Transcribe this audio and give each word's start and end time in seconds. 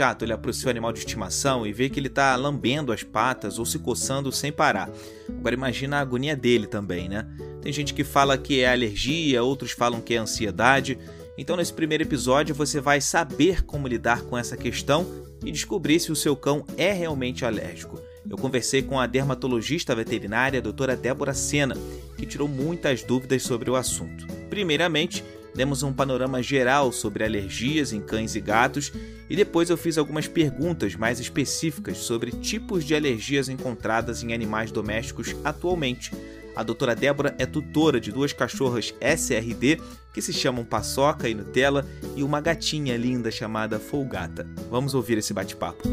chato 0.00 0.22
olhar 0.22 0.38
para 0.38 0.50
o 0.50 0.54
seu 0.54 0.70
animal 0.70 0.94
de 0.94 1.00
estimação 1.00 1.66
e 1.66 1.74
ver 1.74 1.90
que 1.90 2.00
ele 2.00 2.06
está 2.06 2.34
lambendo 2.34 2.90
as 2.90 3.02
patas 3.02 3.58
ou 3.58 3.66
se 3.66 3.78
coçando 3.78 4.32
sem 4.32 4.50
parar. 4.50 4.88
Agora 5.28 5.54
imagina 5.54 5.98
a 5.98 6.00
agonia 6.00 6.34
dele 6.34 6.66
também, 6.66 7.06
né? 7.06 7.26
Tem 7.60 7.70
gente 7.70 7.92
que 7.92 8.02
fala 8.02 8.38
que 8.38 8.62
é 8.62 8.72
alergia, 8.72 9.42
outros 9.42 9.72
falam 9.72 10.00
que 10.00 10.14
é 10.14 10.16
ansiedade. 10.16 10.96
Então 11.36 11.54
nesse 11.54 11.74
primeiro 11.74 12.02
episódio 12.02 12.54
você 12.54 12.80
vai 12.80 12.98
saber 12.98 13.62
como 13.62 13.86
lidar 13.86 14.22
com 14.22 14.38
essa 14.38 14.56
questão 14.56 15.06
e 15.44 15.52
descobrir 15.52 16.00
se 16.00 16.10
o 16.10 16.16
seu 16.16 16.34
cão 16.34 16.64
é 16.78 16.94
realmente 16.94 17.44
alérgico. 17.44 18.00
Eu 18.28 18.38
conversei 18.38 18.80
com 18.80 18.98
a 18.98 19.06
dermatologista 19.06 19.94
veterinária 19.94 20.60
a 20.60 20.62
doutora 20.62 20.96
Débora 20.96 21.34
Sena, 21.34 21.76
que 22.16 22.24
tirou 22.24 22.48
muitas 22.48 23.02
dúvidas 23.02 23.42
sobre 23.42 23.68
o 23.68 23.76
assunto. 23.76 24.26
Primeiramente, 24.48 25.22
demos 25.54 25.82
um 25.82 25.92
panorama 25.92 26.42
geral 26.42 26.92
sobre 26.92 27.24
alergias 27.24 27.92
em 27.92 28.00
cães 28.00 28.34
e 28.34 28.40
gatos 28.40 28.92
e 29.28 29.36
depois 29.36 29.70
eu 29.70 29.76
fiz 29.76 29.98
algumas 29.98 30.26
perguntas 30.26 30.94
mais 30.94 31.20
específicas 31.20 31.98
sobre 31.98 32.32
tipos 32.32 32.84
de 32.84 32.94
alergias 32.94 33.48
encontradas 33.48 34.22
em 34.22 34.32
animais 34.32 34.70
domésticos 34.72 35.34
atualmente. 35.44 36.12
A 36.56 36.62
doutora 36.62 36.96
Débora 36.96 37.34
é 37.38 37.46
tutora 37.46 38.00
de 38.00 38.10
duas 38.10 38.32
cachorras 38.32 38.92
SRD 39.00 39.80
que 40.12 40.20
se 40.20 40.32
chamam 40.32 40.64
Paçoca 40.64 41.28
e 41.28 41.34
Nutella 41.34 41.86
e 42.16 42.22
uma 42.22 42.40
gatinha 42.40 42.96
linda 42.96 43.30
chamada 43.30 43.78
Folgata. 43.78 44.46
Vamos 44.68 44.94
ouvir 44.94 45.18
esse 45.18 45.32
bate-papo. 45.32 45.84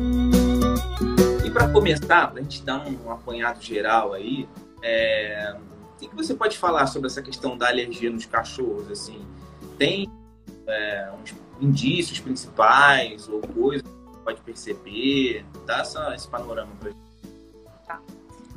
E 1.46 1.52
para 1.52 1.70
começar, 1.70 2.28
para 2.28 2.40
a 2.40 2.44
gente 2.44 2.64
dar 2.64 2.88
um 2.88 3.12
apanhado 3.12 3.62
geral 3.62 4.14
aí, 4.14 4.50
é... 4.82 5.56
o 6.02 6.10
que 6.10 6.16
você 6.16 6.34
pode 6.34 6.58
falar 6.58 6.88
sobre 6.88 7.08
essa 7.08 7.22
questão 7.22 7.56
da 7.58 7.68
alergia 7.68 8.10
nos 8.10 8.26
cachorros? 8.26 8.90
Assim, 8.90 9.26
tem 9.78 10.10
é, 10.66 11.12
uns 11.22 11.34
indícios 11.62 12.20
principais 12.20 13.28
ou 13.28 13.42
coisas 13.42 13.88
que 13.88 14.18
pode 14.24 14.42
perceber? 14.42 15.46
Dá 15.66 15.80
essa, 15.80 16.14
esse 16.16 16.28
panorama 16.28 16.72
para 16.80 16.90
gente. 16.90 17.02
Tá, 17.86 18.02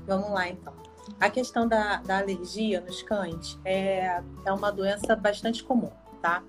vamos 0.07 0.31
lá 0.31 0.49
então. 0.49 0.73
A 1.19 1.29
questão 1.29 1.67
da, 1.67 1.97
da 1.99 2.19
alergia 2.19 2.81
nos 2.81 3.03
cães 3.03 3.59
é, 3.65 4.23
é 4.45 4.53
uma 4.53 4.71
doença 4.71 5.15
bastante 5.17 5.63
comum, 5.63 5.91
tá? 6.23 6.43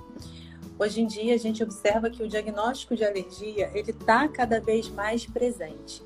Hoje 0.77 1.01
em 1.01 1.07
dia 1.07 1.35
a 1.35 1.37
gente 1.37 1.61
observa 1.61 2.09
que 2.09 2.23
o 2.23 2.27
diagnóstico 2.27 2.95
de 2.95 3.03
alergia 3.03 3.69
ele 3.73 3.91
está 3.91 4.27
cada 4.27 4.59
vez 4.59 4.89
mais 4.89 5.25
presente. 5.25 6.03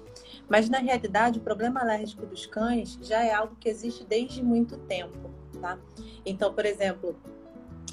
Mas 0.49 0.69
na 0.69 0.79
realidade 0.79 1.39
o 1.39 1.41
problema 1.41 1.81
alérgico 1.81 2.25
dos 2.25 2.45
cães 2.45 2.97
já 3.01 3.23
é 3.23 3.33
algo 3.33 3.55
que 3.55 3.69
existe 3.69 4.03
desde 4.03 4.43
muito 4.43 4.77
tempo, 4.79 5.31
tá? 5.61 5.77
Então, 6.25 6.53
por 6.53 6.65
exemplo, 6.65 7.15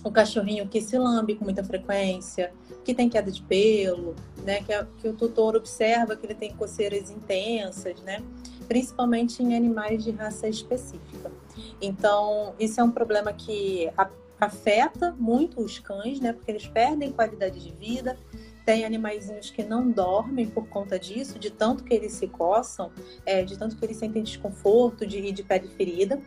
o 0.04 0.10
cachorrinho 0.10 0.68
que 0.68 0.80
se 0.80 0.98
lambe 0.98 1.34
com 1.34 1.44
muita 1.44 1.62
frequência, 1.62 2.52
que 2.84 2.94
tem 2.94 3.08
queda 3.08 3.30
de 3.30 3.42
pelo, 3.42 4.14
né? 4.44 4.62
Que, 4.62 4.84
que 5.00 5.08
o 5.08 5.14
tutor 5.14 5.56
observa 5.56 6.16
que 6.16 6.26
ele 6.26 6.34
tem 6.34 6.52
coceiras 6.54 7.10
intensas, 7.10 8.00
né? 8.02 8.22
Principalmente 8.66 9.42
em 9.42 9.54
animais 9.54 10.02
de 10.02 10.10
raça 10.10 10.48
específica. 10.48 11.30
Então, 11.80 12.54
isso 12.58 12.80
é 12.80 12.84
um 12.84 12.90
problema 12.90 13.32
que 13.32 13.90
afeta 14.40 15.14
muito 15.18 15.60
os 15.60 15.78
cães, 15.78 16.18
né? 16.20 16.32
Porque 16.32 16.50
eles 16.50 16.66
perdem 16.66 17.12
qualidade 17.12 17.60
de 17.60 17.72
vida. 17.72 18.16
Tem 18.64 18.84
animaizinhos 18.84 19.50
que 19.50 19.62
não 19.62 19.90
dormem 19.90 20.46
por 20.46 20.68
conta 20.68 20.98
disso, 20.98 21.38
de 21.38 21.50
tanto 21.50 21.82
que 21.82 21.92
eles 21.92 22.12
se 22.12 22.28
coçam, 22.28 22.92
é, 23.26 23.42
de 23.42 23.58
tanto 23.58 23.76
que 23.76 23.84
eles 23.84 23.96
sentem 23.96 24.22
desconforto 24.22 25.06
de, 25.06 25.32
de 25.32 25.42
pele 25.42 25.68
ferida. 25.68 26.20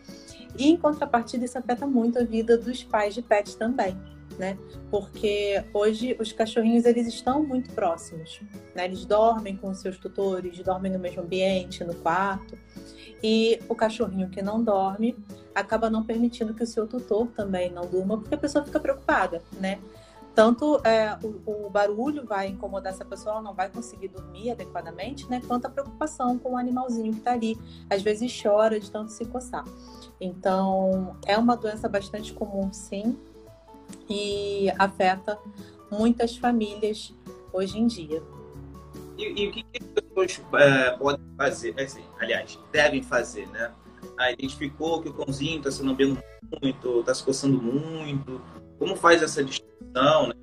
E 0.57 0.69
em 0.69 0.77
contrapartida, 0.77 1.45
isso 1.45 1.57
afeta 1.57 1.87
muito 1.87 2.19
a 2.19 2.23
vida 2.23 2.57
dos 2.57 2.83
pais 2.83 3.13
de 3.13 3.21
pets 3.21 3.55
também, 3.55 3.97
né? 4.37 4.57
Porque 4.89 5.63
hoje 5.73 6.15
os 6.19 6.31
cachorrinhos 6.31 6.85
eles 6.85 7.07
estão 7.07 7.43
muito 7.43 7.71
próximos, 7.71 8.41
né? 8.73 8.85
Eles 8.85 9.05
dormem 9.05 9.55
com 9.55 9.73
seus 9.73 9.97
tutores, 9.97 10.57
dormem 10.59 10.91
no 10.91 10.99
mesmo 10.99 11.21
ambiente, 11.21 11.83
no 11.83 11.95
quarto. 11.95 12.57
E 13.23 13.59
o 13.67 13.75
cachorrinho 13.75 14.29
que 14.29 14.41
não 14.41 14.63
dorme 14.63 15.15
acaba 15.53 15.89
não 15.89 16.03
permitindo 16.03 16.53
que 16.53 16.63
o 16.63 16.67
seu 16.67 16.85
tutor 16.85 17.27
também 17.27 17.71
não 17.71 17.85
durma, 17.87 18.17
porque 18.17 18.35
a 18.35 18.37
pessoa 18.37 18.63
fica 18.63 18.79
preocupada, 18.79 19.41
né? 19.59 19.79
Tanto 20.35 20.81
é, 20.85 21.17
o, 21.23 21.65
o, 21.65 21.69
barulho 21.69 22.25
vai 22.25 22.47
incomodar 22.47 22.91
essa 22.91 23.05
pessoa, 23.05 23.35
ela 23.35 23.41
não 23.41 23.53
vai 23.53 23.69
conseguir 23.69 24.09
dormir 24.09 24.51
adequadamente, 24.51 25.27
né? 25.29 25.41
Quanto 25.47 25.65
a 25.65 25.69
preocupação 25.69 26.37
com 26.37 26.53
o 26.53 26.57
animalzinho 26.57 27.13
que 27.13 27.19
está 27.19 27.31
ali, 27.31 27.57
às 27.89 28.01
vezes 28.01 28.37
chora 28.41 28.77
de 28.77 28.91
tanto 28.91 29.11
se 29.11 29.25
coçar. 29.25 29.63
Então, 30.19 31.15
é 31.25 31.37
uma 31.37 31.55
doença 31.55 31.87
bastante 31.87 32.33
comum, 32.33 32.71
sim, 32.73 33.17
e 34.09 34.69
afeta 34.77 35.39
muitas 35.89 36.35
famílias 36.35 37.13
hoje 37.53 37.79
em 37.79 37.87
dia. 37.87 38.21
E, 39.17 39.43
e 39.43 39.47
o 39.47 39.51
que, 39.51 39.65
as 39.79 39.87
pessoas 39.87 40.41
é, 40.61 40.91
podem 40.97 41.25
fazer, 41.37 41.79
assim, 41.79 42.03
aliás, 42.19 42.59
devem 42.73 43.01
fazer, 43.01 43.47
né? 43.47 43.71
Ah, 44.17 44.31
identificou 44.31 45.01
que 45.01 45.09
o 45.09 45.13
cãozinho 45.13 45.57
está 45.57 45.71
se 45.71 45.81
lambendo 45.81 46.17
muito, 46.61 46.99
está 46.99 47.13
se 47.13 47.23
coçando 47.23 47.61
muito. 47.61 48.41
Como 48.77 48.95
faz 48.95 49.21
essa 49.23 49.43
distinção, 49.43 49.74
né? 50.27 50.33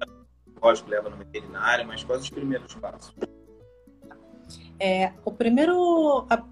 Lógico, 0.61 0.91
leva 0.91 1.11
no 1.11 1.17
veterinário, 1.17 1.87
mas 1.87 2.03
quais 2.05 2.23
os 2.23 2.31
primeiros 2.31 2.75
passos? 2.75 3.15
É, 4.79 5.13
o 5.25 5.31
primeiro, 5.31 6.27
a, 6.31 6.43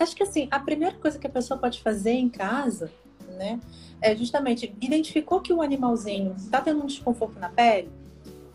acho 0.00 0.16
que 0.16 0.22
assim, 0.22 0.48
a 0.50 0.58
primeira 0.58 0.96
coisa 0.96 1.18
que 1.18 1.26
a 1.26 1.30
pessoa 1.30 1.58
pode 1.58 1.82
fazer 1.82 2.12
em 2.12 2.28
casa, 2.28 2.90
né, 3.28 3.60
é 4.00 4.14
justamente 4.14 4.74
identificou 4.80 5.40
que 5.40 5.52
o 5.52 5.62
animalzinho 5.62 6.34
está 6.36 6.60
tendo 6.60 6.82
um 6.82 6.86
desconforto 6.86 7.38
na 7.38 7.48
pele, 7.48 7.90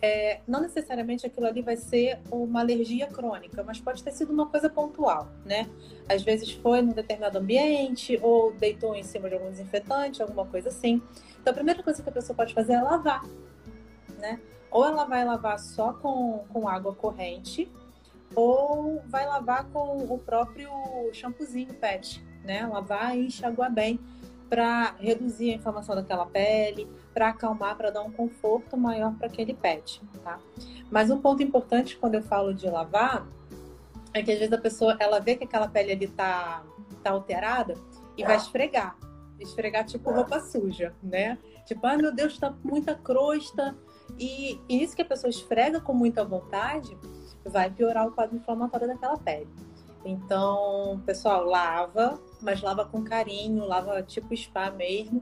é, 0.02 0.40
não 0.48 0.62
necessariamente 0.62 1.26
aquilo 1.26 1.46
ali 1.46 1.62
vai 1.62 1.76
ser 1.76 2.20
uma 2.32 2.62
alergia 2.62 3.08
crônica, 3.08 3.62
mas 3.64 3.80
pode 3.80 4.02
ter 4.02 4.12
sido 4.12 4.32
uma 4.32 4.46
coisa 4.46 4.70
pontual, 4.70 5.28
né? 5.46 5.70
Às 6.08 6.24
vezes 6.24 6.52
foi 6.52 6.82
num 6.82 6.94
determinado 6.94 7.38
ambiente 7.38 8.18
ou 8.22 8.54
deitou 8.54 8.96
em 8.96 9.04
cima 9.04 9.28
de 9.28 9.36
algum 9.36 9.50
desinfetante, 9.50 10.22
alguma 10.22 10.46
coisa 10.46 10.70
assim. 10.70 11.02
Então 11.42 11.52
a 11.52 11.54
primeira 11.54 11.82
coisa 11.82 12.02
que 12.04 12.10
a 12.10 12.12
pessoa 12.12 12.36
pode 12.36 12.54
fazer 12.54 12.74
é 12.74 12.82
lavar, 12.82 13.24
né? 14.18 14.40
Ou 14.72 14.86
ela 14.86 15.06
vai 15.06 15.26
lavar 15.26 15.58
só 15.60 15.94
com, 15.94 16.46
com 16.50 16.68
água 16.68 16.94
corrente, 16.94 17.72
ou 18.36 19.02
vai 19.08 19.26
lavar 19.26 19.66
com 19.66 19.98
o 19.98 20.20
próprio 20.20 20.70
shampoozinho 21.14 21.74
PET, 21.74 22.24
né? 22.44 22.66
Lavar 22.68 23.18
e 23.18 23.28
enxaguar 23.28 23.72
bem 23.72 24.00
para 24.50 24.96
reduzir 25.00 25.52
a 25.52 25.56
inflamação 25.56 25.96
daquela 25.96 26.26
pele, 26.26 26.88
para 27.14 27.30
acalmar, 27.30 27.76
para 27.76 27.92
dar 27.92 28.02
um 28.02 28.12
conforto 28.12 28.76
maior 28.76 29.14
para 29.16 29.28
aquele 29.28 29.54
pet, 29.54 30.02
tá? 30.24 30.40
Mas 30.90 31.12
um 31.12 31.22
ponto 31.22 31.44
importante 31.44 31.98
quando 31.98 32.16
eu 32.16 32.24
falo 32.24 32.54
de 32.54 32.68
lavar 32.68 33.28
é 34.14 34.24
que 34.24 34.32
às 34.32 34.40
vezes 34.40 34.54
a 34.54 34.58
pessoa 34.58 34.98
ela 35.00 35.20
vê 35.20 35.36
que 35.36 35.44
aquela 35.44 35.68
pele 35.68 35.92
ali 35.92 36.08
tá, 36.08 36.64
tá 37.04 37.12
alterada 37.12 37.76
e 38.18 38.24
vai 38.24 38.38
esfregar. 38.38 38.96
Esfregar 39.40 39.86
tipo 39.86 40.12
roupa 40.12 40.40
suja, 40.40 40.94
né? 41.02 41.38
Tipo, 41.66 41.88
ai 41.88 41.96
ah, 41.96 41.98
meu 41.98 42.14
Deus, 42.14 42.38
tá 42.38 42.54
muita 42.64 42.96
crosta. 42.96 43.76
E, 44.18 44.60
e 44.68 44.84
isso 44.84 44.96
que 44.96 45.02
a 45.02 45.06
pessoa 45.06 45.30
esfrega 45.30 45.80
com 45.80 45.94
muita 45.94 46.26
vontade 46.26 46.98
vai 47.46 47.70
piorar 47.70 48.08
o 48.08 48.12
quadro 48.12 48.36
inflamatório 48.36 48.88
daquela 48.88 49.18
pele. 49.18 49.48
Então, 50.04 51.02
pessoal, 51.06 51.44
lava, 51.46 52.20
mas 52.42 52.62
lava 52.62 52.86
com 52.86 53.04
carinho, 53.04 53.66
lava 53.66 54.02
tipo 54.02 54.36
spa 54.36 54.72
mesmo, 54.72 55.22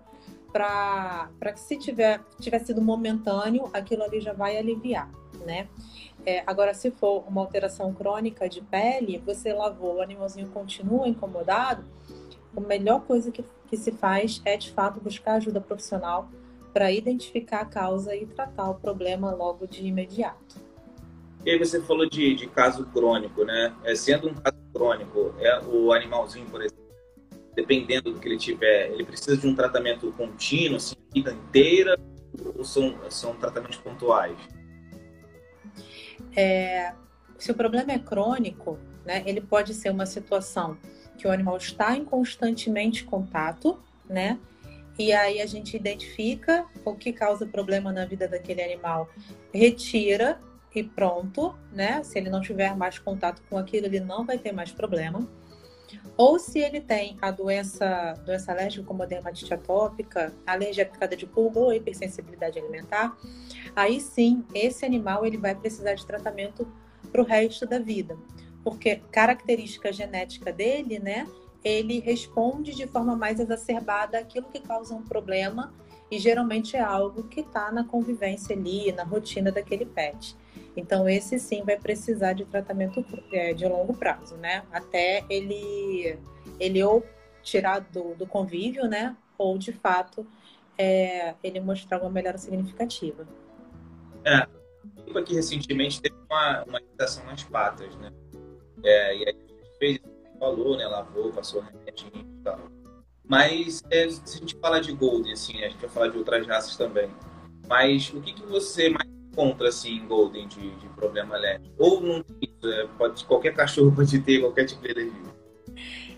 para 0.51 1.29
que 1.53 1.59
se 1.59 1.77
tiver, 1.77 2.21
tiver 2.39 2.59
sido 2.59 2.81
momentâneo, 2.81 3.69
aquilo 3.73 4.03
ali 4.03 4.19
já 4.19 4.33
vai 4.33 4.57
aliviar, 4.57 5.09
né? 5.45 5.67
É, 6.25 6.43
agora, 6.45 6.73
se 6.73 6.91
for 6.91 7.23
uma 7.27 7.41
alteração 7.41 7.93
crônica 7.93 8.49
de 8.49 8.61
pele, 8.61 9.21
você 9.25 9.53
lavou, 9.53 9.95
o 9.95 10.01
animalzinho 10.01 10.49
continua 10.49 11.07
incomodado, 11.07 11.85
a 12.59 12.67
melhor 12.67 13.01
coisa 13.01 13.31
que, 13.31 13.43
que 13.67 13.77
se 13.77 13.91
faz 13.91 14.41
é, 14.45 14.57
de 14.57 14.71
fato, 14.71 14.99
buscar 14.99 15.33
ajuda 15.33 15.61
profissional 15.61 16.29
para 16.73 16.91
identificar 16.91 17.61
a 17.61 17.65
causa 17.65 18.15
e 18.15 18.25
tratar 18.25 18.69
o 18.69 18.75
problema 18.75 19.31
logo 19.31 19.65
de 19.65 19.85
imediato. 19.85 20.55
E 21.45 21.51
aí 21.51 21.57
você 21.57 21.81
falou 21.81 22.09
de, 22.09 22.35
de 22.35 22.47
caso 22.47 22.85
crônico, 22.87 23.45
né? 23.45 23.73
É, 23.83 23.95
sendo 23.95 24.27
um 24.29 24.33
caso 24.33 24.57
crônico, 24.73 25.33
é 25.39 25.59
o 25.63 25.93
animalzinho, 25.93 26.45
por 26.47 26.61
exemplo, 26.61 26.85
dependendo 27.55 28.11
do 28.11 28.19
que 28.19 28.27
ele 28.27 28.37
tiver, 28.37 28.91
ele 28.91 29.05
precisa 29.05 29.37
de 29.37 29.47
um 29.47 29.55
tratamento 29.55 30.11
contínuo, 30.11 30.77
assim, 30.77 30.95
a 31.09 31.13
vida 31.13 31.31
inteira, 31.31 31.97
ou 32.55 32.63
são, 32.63 32.95
são 33.09 33.35
tratamentos 33.35 33.77
pontuais? 33.77 34.37
É, 36.35 36.93
se 37.37 37.51
o 37.51 37.55
problema 37.55 37.91
é 37.91 37.99
crônico, 37.99 38.77
né, 39.05 39.23
ele 39.25 39.41
pode 39.41 39.73
ser 39.73 39.89
uma 39.89 40.05
situação 40.05 40.77
que 41.17 41.27
o 41.27 41.31
animal 41.31 41.57
está 41.57 41.95
em 41.95 42.05
constantemente 42.05 43.03
contato, 43.03 43.79
né? 44.09 44.39
E 44.97 45.13
aí 45.13 45.41
a 45.41 45.45
gente 45.45 45.75
identifica 45.75 46.65
o 46.83 46.95
que 46.95 47.13
causa 47.13 47.45
problema 47.45 47.91
na 47.91 48.05
vida 48.05 48.27
daquele 48.27 48.63
animal, 48.63 49.09
retira 49.53 50.39
e 50.73 50.83
pronto, 50.83 51.55
né? 51.71 52.03
Se 52.03 52.17
ele 52.17 52.29
não 52.29 52.41
tiver 52.41 52.75
mais 52.75 52.97
contato 52.97 53.41
com 53.49 53.57
aquilo, 53.57 53.85
ele 53.85 53.99
não 53.99 54.25
vai 54.25 54.37
ter 54.37 54.51
mais 54.51 54.71
problema. 54.71 55.27
Ou 56.15 56.39
se 56.39 56.59
ele 56.59 56.81
tem 56.81 57.17
a 57.21 57.29
doença, 57.29 58.13
doença 58.25 58.51
alérgica 58.51 58.83
como 58.83 59.03
a 59.03 59.05
dermatite 59.05 59.53
atópica, 59.53 60.33
alergia 60.45 60.85
picada 60.85 61.15
de 61.15 61.27
pulga 61.27 61.59
ou 61.59 61.73
hipersensibilidade 61.73 62.57
alimentar, 62.57 63.15
aí 63.75 64.01
sim, 64.01 64.43
esse 64.53 64.83
animal 64.83 65.25
ele 65.25 65.37
vai 65.37 65.53
precisar 65.53 65.93
de 65.93 66.05
tratamento 66.05 66.67
para 67.11 67.21
o 67.21 67.25
resto 67.25 67.65
da 67.65 67.77
vida. 67.77 68.17
Porque 68.67 68.97
característica 69.13 69.93
genética 69.93 70.51
dele, 70.51 70.99
né? 70.99 71.25
Ele 71.63 72.01
responde 72.01 72.75
de 72.75 72.85
forma 72.85 73.15
mais 73.15 73.39
exacerbada 73.39 74.19
aquilo 74.19 74.47
que 74.47 74.59
causa 74.59 74.93
um 74.93 75.03
problema 75.03 75.73
e 76.11 76.19
geralmente 76.19 76.75
é 76.75 76.81
algo 76.81 77.23
que 77.29 77.39
está 77.39 77.71
na 77.71 77.85
convivência 77.85 78.53
ali, 78.53 78.91
na 78.91 79.05
rotina 79.05 79.53
daquele 79.53 79.85
pet. 79.85 80.35
Então, 80.75 81.07
esse 81.07 81.39
sim 81.39 81.63
vai 81.63 81.77
precisar 81.77 82.33
de 82.33 82.43
tratamento 82.43 83.05
é, 83.31 83.53
de 83.53 83.65
longo 83.65 83.93
prazo, 83.93 84.35
né? 84.35 84.65
Até 84.69 85.23
ele, 85.29 86.19
ele 86.59 86.83
ou 86.83 87.05
tirar 87.41 87.79
do, 87.79 88.15
do 88.15 88.27
convívio, 88.27 88.85
né? 88.85 89.15
Ou, 89.37 89.57
de 89.57 89.71
fato, 89.71 90.27
é, 90.77 91.35
ele 91.41 91.61
mostrar 91.61 92.01
uma 92.01 92.09
melhora 92.09 92.37
significativa. 92.37 93.25
É, 94.25 94.45
aqui 95.17 95.35
recentemente 95.35 96.01
teve 96.01 96.17
uma, 96.29 96.65
uma 96.65 96.81
irritação 96.81 97.23
nas 97.25 97.43
patas, 97.43 97.95
né? 97.95 98.11
É, 98.83 99.15
e 99.17 99.27
aí 99.27 99.29
a 99.29 99.31
gente 99.31 99.77
fez, 99.79 99.99
falou, 100.39 100.77
né? 100.77 100.85
Lavou, 100.87 101.31
passou 101.31 101.61
remedinho 101.61 102.25
e 102.39 102.43
tal. 102.43 102.59
Mas 103.27 103.83
é, 103.91 104.09
se 104.09 104.37
a 104.37 104.39
gente 104.39 104.55
falar 104.57 104.79
de 104.79 104.93
Golden, 104.93 105.33
assim, 105.33 105.61
a 105.63 105.69
gente 105.69 105.79
vai 105.79 105.89
falar 105.89 106.07
de 106.07 106.17
outras 106.17 106.47
raças 106.47 106.77
também. 106.77 107.09
Mas 107.67 108.09
o 108.13 108.21
que, 108.21 108.33
que 108.33 108.43
você 108.43 108.89
mais 108.89 109.09
encontra 109.31 109.67
assim 109.67 109.97
em 109.97 110.07
Golden 110.07 110.47
de, 110.47 110.75
de 110.77 110.87
problema 110.89 111.35
alérgico? 111.35 111.75
Ou 111.77 112.01
não 112.01 112.23
é, 112.63 112.87
pode, 112.97 113.25
qualquer 113.25 113.53
cachorro 113.53 113.93
pode 113.93 114.19
ter 114.19 114.39
qualquer 114.39 114.65
tipo 114.65 114.81
de 114.81 114.91
alergia? 114.91 115.37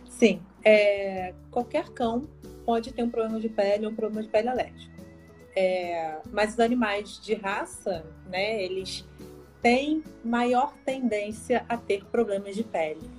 Sim, 0.06 0.42
é, 0.64 1.34
qualquer 1.50 1.90
cão 1.90 2.28
pode 2.66 2.94
ter 2.94 3.04
um 3.04 3.10
problema 3.10 3.40
de 3.40 3.50
pele 3.50 3.86
ou 3.86 3.92
um 3.92 3.96
problema 3.96 4.22
de 4.22 4.30
pele 4.30 4.50
alérgico. 4.50 4.94
É, 5.56 6.20
mas 6.32 6.54
os 6.54 6.60
animais 6.60 7.20
de 7.20 7.34
raça, 7.34 8.06
né, 8.28 8.64
eles 8.64 9.06
têm 9.62 10.04
maior 10.24 10.74
tendência 10.86 11.66
a 11.68 11.78
ter 11.78 12.06
problemas 12.06 12.56
de 12.56 12.64
pele. 12.64 13.10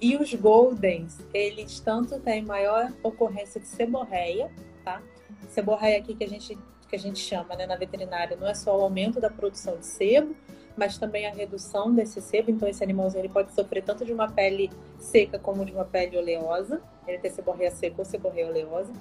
E 0.00 0.16
os 0.16 0.32
Goldens, 0.34 1.18
eles 1.32 1.80
tanto 1.80 2.20
têm 2.20 2.44
maior 2.44 2.92
ocorrência 3.02 3.60
de 3.60 3.66
seborreia, 3.66 4.50
tá? 4.84 5.02
Seborreia 5.48 5.98
aqui 5.98 6.14
que 6.14 6.24
a 6.24 6.28
gente, 6.28 6.58
que 6.88 6.96
a 6.96 6.98
gente 6.98 7.18
chama 7.18 7.56
né, 7.56 7.66
na 7.66 7.76
veterinária 7.76 8.36
não 8.36 8.46
é 8.46 8.54
só 8.54 8.76
o 8.78 8.82
aumento 8.82 9.20
da 9.20 9.30
produção 9.30 9.78
de 9.78 9.86
sebo, 9.86 10.36
mas 10.76 10.98
também 10.98 11.26
a 11.26 11.32
redução 11.32 11.94
desse 11.94 12.20
sebo. 12.20 12.50
Então, 12.50 12.68
esse 12.68 12.84
animalzinho 12.84 13.22
ele 13.22 13.32
pode 13.32 13.52
sofrer 13.52 13.82
tanto 13.82 14.04
de 14.04 14.12
uma 14.12 14.30
pele 14.30 14.70
seca 14.98 15.38
como 15.38 15.64
de 15.64 15.72
uma 15.72 15.86
pele 15.86 16.18
oleosa. 16.18 16.82
Ele 17.08 17.18
tem 17.18 17.30
seborreia 17.30 17.70
seca 17.70 17.96
ou 17.98 18.04
seborreia 18.04 18.48
oleosa. 18.48 18.92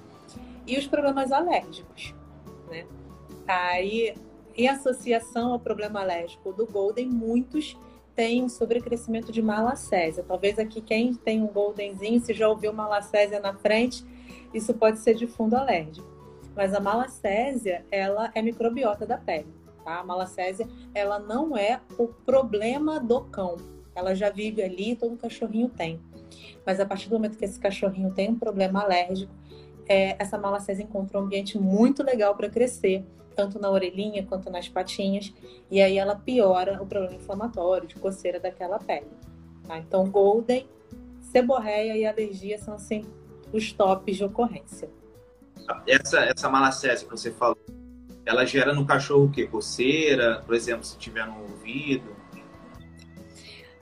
E 0.65 0.77
os 0.77 0.87
problemas 0.87 1.31
alérgicos, 1.33 2.15
né? 2.69 2.87
Aí, 3.45 4.15
em 4.57 4.67
associação 4.67 5.51
ao 5.53 5.59
problema 5.59 6.01
alérgico 6.01 6.53
do 6.53 6.65
Golden, 6.65 7.09
muitos 7.09 7.77
têm 8.15 8.43
um 8.43 8.49
sobrecrescimento 8.49 9.31
de 9.31 9.41
malacésia. 9.41 10.23
Talvez 10.23 10.57
aqui 10.57 10.81
quem 10.81 11.13
tem 11.13 11.43
um 11.43 11.47
Goldenzinho, 11.47 12.19
se 12.21 12.33
já 12.33 12.47
ouviu 12.47 12.71
malacésia 12.71 13.39
na 13.39 13.53
frente, 13.53 14.05
isso 14.53 14.73
pode 14.73 14.99
ser 14.99 15.15
de 15.15 15.27
fundo 15.27 15.55
alérgico. 15.55 16.07
Mas 16.55 16.73
a 16.73 16.79
malacésia, 16.79 17.85
ela 17.91 18.31
é 18.33 18.41
microbiota 18.41 19.05
da 19.05 19.17
pele. 19.17 19.53
Tá? 19.83 19.99
A 19.99 20.03
malacésia, 20.03 20.67
ela 20.93 21.19
não 21.19 21.57
é 21.57 21.81
o 21.97 22.07
problema 22.07 22.99
do 22.99 23.21
cão. 23.25 23.57
Ela 23.93 24.15
já 24.15 24.29
vive 24.29 24.63
ali, 24.63 24.95
todo 24.95 25.17
cachorrinho 25.17 25.69
tem. 25.69 25.99
Mas 26.65 26.79
a 26.79 26.85
partir 26.85 27.09
do 27.09 27.15
momento 27.15 27.37
que 27.37 27.45
esse 27.45 27.59
cachorrinho 27.59 28.11
tem 28.13 28.29
um 28.29 28.39
problema 28.39 28.81
alérgico, 28.81 29.31
é, 29.87 30.15
essa 30.17 30.37
malacésia 30.37 30.83
encontra 30.83 31.19
um 31.19 31.23
ambiente 31.23 31.59
muito 31.59 32.01
legal 32.03 32.35
para 32.35 32.49
crescer, 32.49 33.05
tanto 33.35 33.59
na 33.59 33.69
orelhinha 33.69 34.25
quanto 34.25 34.49
nas 34.49 34.67
patinhas, 34.67 35.33
e 35.69 35.81
aí 35.81 35.97
ela 35.97 36.15
piora 36.15 36.81
o 36.81 36.85
problema 36.85 37.15
inflamatório, 37.15 37.87
de 37.87 37.95
coceira 37.95 38.39
daquela 38.39 38.79
pele. 38.79 39.07
Tá? 39.67 39.77
Então, 39.77 40.09
Golden, 40.09 40.67
seborreia 41.21 41.97
e 41.97 42.05
alergia 42.05 42.57
são 42.57 42.75
assim 42.75 43.05
os 43.51 43.71
tops 43.71 44.17
de 44.17 44.23
ocorrência. 44.23 44.89
Essa, 45.87 46.19
essa 46.21 46.49
malacésia 46.49 47.07
que 47.07 47.11
você 47.11 47.31
falou, 47.31 47.57
ela 48.25 48.45
gera 48.45 48.73
no 48.73 48.85
cachorro 48.85 49.25
o 49.25 49.31
quê? 49.31 49.47
Coceira, 49.47 50.41
por 50.45 50.55
exemplo, 50.55 50.83
se 50.83 50.97
tiver 50.97 51.25
no 51.25 51.41
ouvido? 51.41 52.15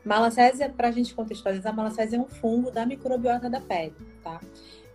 Malacésia, 0.04 0.70
para 0.70 0.90
a 0.90 0.92
gente 0.92 1.14
contextualizar, 1.14 1.74
malacésia 1.74 2.18
é 2.18 2.20
um 2.20 2.28
fungo 2.28 2.70
da 2.70 2.86
microbiota 2.86 3.50
da 3.50 3.62
pele, 3.62 3.96
tá? 4.22 4.42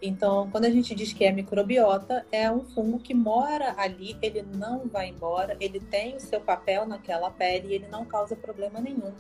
Então, 0.01 0.49
quando 0.51 0.65
a 0.65 0.71
gente 0.71 0.95
diz 0.95 1.13
que 1.13 1.25
é 1.25 1.33
microbiota, 1.33 2.25
é 2.31 2.51
um 2.51 2.61
fungo 2.61 2.99
que 3.01 3.13
mora 3.13 3.75
ali, 3.77 4.17
ele 4.23 4.43
não 4.43 4.87
vai 4.87 5.09
embora, 5.09 5.57
ele 5.61 5.81
tem 5.81 6.17
o 6.17 6.21
seu 6.21 6.41
papel 6.41 6.87
naquela 6.87 7.31
pele 7.31 7.69
e 7.69 7.75
ele 7.75 7.89
não 7.89 8.05
causa 8.05 8.37
problema 8.37 8.81
nenhum 8.81 9.13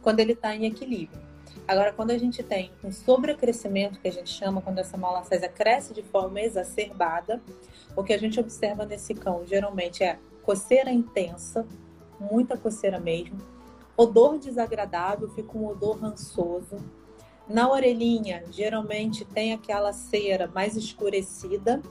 quando 0.00 0.20
ele 0.20 0.32
está 0.32 0.54
em 0.54 0.66
equilíbrio. 0.66 1.20
Agora, 1.66 1.92
quando 1.92 2.10
a 2.10 2.18
gente 2.18 2.42
tem 2.42 2.70
um 2.82 2.92
sobrecrescimento, 2.92 3.98
que 3.98 4.08
a 4.08 4.12
gente 4.12 4.28
chama, 4.28 4.60
quando 4.60 4.78
essa 4.78 4.98
malacésia 4.98 5.48
cresce 5.48 5.94
de 5.94 6.02
forma 6.02 6.40
exacerbada, 6.40 7.40
o 7.96 8.04
que 8.04 8.12
a 8.12 8.18
gente 8.18 8.38
observa 8.38 8.84
nesse 8.84 9.14
cão 9.14 9.46
geralmente 9.46 10.04
é 10.04 10.18
coceira 10.42 10.90
intensa, 10.90 11.66
muita 12.20 12.56
coceira 12.56 13.00
mesmo, 13.00 13.38
odor 13.96 14.38
desagradável, 14.38 15.28
fica 15.30 15.56
um 15.56 15.66
odor 15.66 15.98
rançoso. 15.98 16.76
Na 17.48 17.70
orelhinha, 17.70 18.42
geralmente 18.50 19.24
tem 19.24 19.52
aquela 19.52 19.92
cera 19.92 20.50
mais 20.54 20.76
escurecida 20.76 21.82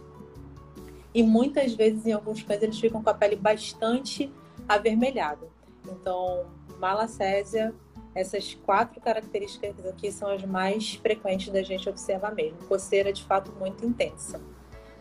e 1.13 1.21
muitas 1.21 1.73
vezes, 1.73 2.07
em 2.07 2.11
alguns 2.11 2.41
cães, 2.41 2.63
eles 2.63 2.79
ficam 2.79 3.03
com 3.03 3.09
a 3.09 3.13
pele 3.13 3.35
bastante 3.35 4.31
avermelhada. 4.67 5.47
Então, 5.88 6.47
malacésia, 6.79 7.73
essas 8.15 8.55
quatro 8.55 9.00
características 9.00 9.85
aqui 9.85 10.11
são 10.11 10.29
as 10.29 10.44
mais 10.44 10.95
frequentes 10.95 11.50
da 11.50 11.61
gente 11.61 11.88
observar 11.88 12.33
mesmo. 12.33 12.57
Coceira, 12.67 13.13
de 13.13 13.23
fato, 13.23 13.51
muito 13.51 13.85
intensa. 13.85 14.41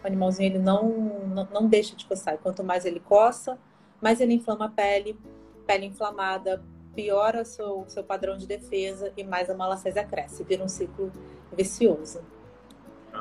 O 0.03 0.07
animalzinho 0.07 0.51
ele 0.51 0.59
não, 0.59 0.89
não, 1.29 1.49
não 1.51 1.67
deixa 1.67 1.97
de 1.97 2.05
coçar. 2.05 2.37
Quanto 2.39 2.63
mais 2.63 2.85
ele 2.85 3.01
coça, 3.01 3.59
mais 4.01 4.21
ele 4.21 4.35
inflama 4.35 4.67
a 4.67 4.69
pele. 4.69 5.19
Pele 5.67 5.87
inflamada 5.87 6.63
piora 6.95 7.43
o 7.43 7.45
seu, 7.45 7.85
seu 7.89 8.05
padrão 8.05 8.37
de 8.37 8.47
defesa 8.47 9.13
e 9.17 9.25
mais 9.25 9.51
a 9.51 9.55
malacésia 9.55 10.05
cresce. 10.05 10.45
Vira 10.45 10.65
um 10.65 10.69
ciclo 10.69 11.11
vicioso. 11.57 12.21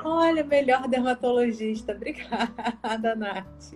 Olha, 0.04 0.44
melhor 0.44 0.88
dermatologista. 0.88 1.94
Obrigada, 1.94 3.16
Nath. 3.16 3.76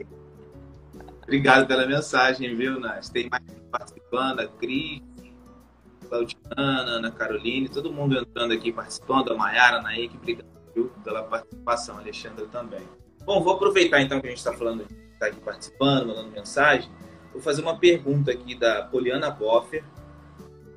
Obrigado 1.23 1.67
pela 1.67 1.85
mensagem, 1.85 2.55
viu, 2.55 2.79
Nath? 2.79 3.09
Tem 3.09 3.27
mais 3.29 3.43
participando, 3.71 4.39
a 4.41 4.47
Cris, 4.47 5.01
Claudiana, 6.07 6.91
Ana 6.91 7.11
Caroline, 7.11 7.67
todo 7.67 7.91
mundo 7.91 8.17
entrando 8.17 8.53
aqui 8.53 8.71
participando, 8.71 9.33
a 9.33 9.35
Mayara, 9.35 9.77
a 9.77 9.81
Naik, 9.81 10.15
obrigado 10.15 10.55
viu, 10.75 10.91
pela 11.03 11.23
participação, 11.23 11.97
Alexandra 11.97 12.45
também. 12.47 12.81
Bom, 13.25 13.41
vou 13.41 13.53
aproveitar 13.53 14.01
então 14.01 14.19
que 14.19 14.27
a 14.27 14.29
gente 14.29 14.39
está 14.39 14.53
falando, 14.53 14.85
está 15.13 15.27
aqui 15.27 15.39
participando, 15.39 16.07
mandando 16.07 16.29
mensagem. 16.29 16.91
Vou 17.35 17.41
fazer 17.41 17.61
uma 17.61 17.77
pergunta 17.77 18.31
aqui 18.31 18.55
da 18.55 18.83
Poliana 18.83 19.29
Boffer. 19.29 19.83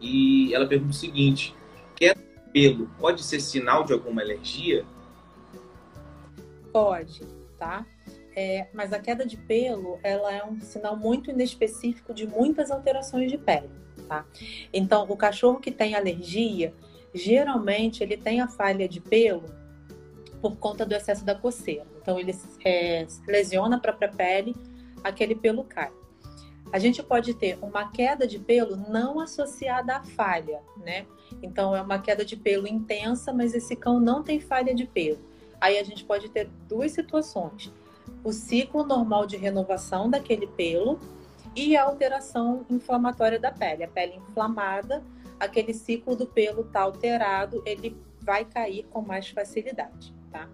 E 0.00 0.52
ela 0.52 0.66
pergunta 0.66 0.90
o 0.90 0.94
seguinte: 0.94 1.54
queda 1.94 2.20
de 2.20 2.52
pelo 2.52 2.88
pode 2.98 3.22
ser 3.22 3.38
sinal 3.38 3.84
de 3.84 3.92
alguma 3.92 4.22
alergia? 4.22 4.84
Pode, 6.72 7.20
tá? 7.56 7.86
É, 8.34 8.66
mas 8.74 8.92
a 8.92 8.98
queda 8.98 9.24
de 9.24 9.36
pelo 9.36 10.00
ela 10.02 10.32
é 10.32 10.44
um 10.44 10.60
sinal 10.60 10.96
muito 10.96 11.30
inespecífico 11.30 12.12
de 12.12 12.26
muitas 12.26 12.72
alterações 12.72 13.30
de 13.30 13.38
pele, 13.38 13.70
tá? 14.08 14.26
Então, 14.72 15.06
o 15.08 15.16
cachorro 15.16 15.60
que 15.60 15.70
tem 15.70 15.94
alergia, 15.94 16.74
geralmente 17.14 18.02
ele 18.02 18.16
tem 18.16 18.40
a 18.40 18.48
falha 18.48 18.88
de 18.88 19.00
pelo 19.00 19.44
por 20.42 20.56
conta 20.56 20.84
do 20.84 20.92
excesso 20.92 21.24
da 21.24 21.36
coceira. 21.36 21.86
Então, 22.02 22.18
ele 22.18 22.34
é, 22.64 23.06
lesiona 23.28 23.76
a 23.76 23.80
própria 23.80 24.08
pele, 24.08 24.56
aquele 25.04 25.36
pelo 25.36 25.62
cai. 25.62 25.92
A 26.72 26.78
gente 26.78 27.02
pode 27.02 27.34
ter 27.34 27.58
uma 27.62 27.90
queda 27.90 28.26
de 28.26 28.38
pelo 28.38 28.76
não 28.76 29.20
associada 29.20 29.96
à 29.96 30.02
falha, 30.02 30.60
né? 30.76 31.06
Então, 31.42 31.74
é 31.74 31.80
uma 31.80 31.98
queda 31.98 32.24
de 32.24 32.36
pelo 32.36 32.66
intensa, 32.66 33.32
mas 33.32 33.54
esse 33.54 33.74
cão 33.74 33.98
não 33.98 34.22
tem 34.22 34.38
falha 34.40 34.74
de 34.74 34.86
pelo. 34.86 35.18
Aí 35.60 35.78
a 35.78 35.84
gente 35.84 36.04
pode 36.04 36.28
ter 36.28 36.48
duas 36.68 36.92
situações: 36.92 37.72
o 38.22 38.32
ciclo 38.32 38.84
normal 38.84 39.26
de 39.26 39.36
renovação 39.36 40.10
daquele 40.10 40.46
pelo 40.46 40.98
e 41.56 41.76
a 41.76 41.84
alteração 41.84 42.66
inflamatória 42.68 43.38
da 43.38 43.50
pele. 43.50 43.84
A 43.84 43.88
pele 43.88 44.16
inflamada, 44.16 45.02
aquele 45.40 45.72
ciclo 45.72 46.14
do 46.14 46.26
pelo 46.26 46.62
está 46.62 46.82
alterado, 46.82 47.62
ele 47.64 47.96
vai 48.20 48.44
cair 48.44 48.84
com 48.90 49.00
mais 49.00 49.28
facilidade 49.30 50.17
tá? 50.30 50.48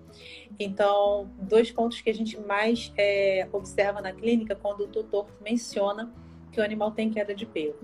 Então, 0.58 1.30
dois 1.38 1.70
pontos 1.70 2.00
que 2.00 2.10
a 2.10 2.14
gente 2.14 2.38
mais 2.40 2.92
é, 2.96 3.46
observa 3.52 4.00
na 4.00 4.12
clínica 4.12 4.54
quando 4.54 4.82
o 4.82 4.88
tutor 4.88 5.26
menciona 5.40 6.12
que 6.52 6.60
o 6.60 6.64
animal 6.64 6.90
tem 6.90 7.10
queda 7.10 7.34
de 7.34 7.44
pelo. 7.44 7.78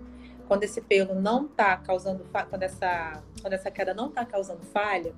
Quando 0.46 0.64
esse 0.64 0.80
pelo 0.80 1.14
não 1.14 1.46
está 1.46 1.76
causando, 1.76 2.24
quando 2.48 2.62
essa, 2.62 3.22
quando 3.40 3.52
essa 3.52 3.70
queda 3.70 3.94
não 3.94 4.08
está 4.08 4.24
causando 4.24 4.62
falha, 4.62 5.14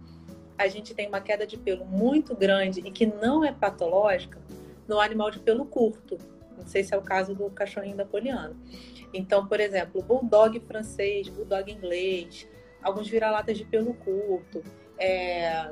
a 0.59 0.69
gente 0.69 0.95
tem 0.95 1.09
uma 1.09 1.21
queda 1.21 1.47
de 1.47 1.57
pelo 1.57 1.85
muito 1.85 2.35
grande 2.35 2.81
e 2.81 2.91
que 2.91 3.07
não 3.07 3.45
é 3.45 3.52
patológica 3.52 4.38
no 4.87 5.00
animal 5.00 5.31
de 5.31 5.38
pelo 5.38 5.64
curto, 5.64 6.19
Não 6.57 6.67
sei 6.67 6.85
se 6.85 6.95
é 6.95 6.99
o 6.99 7.02
caso 7.02 7.35
do 7.35 7.49
cachorrinho 7.50 7.97
da 7.97 8.05
Poliana. 8.05 8.55
Então, 9.12 9.47
por 9.47 9.61
exemplo, 9.61 10.02
bulldog 10.02 10.59
francês, 10.61 11.29
bulldog 11.29 11.71
inglês, 11.71 12.47
alguns 12.83 13.09
vira-latas 13.09 13.57
de 13.57 13.64
pelo 13.64 13.95
curto, 13.95 14.62
é, 14.99 15.71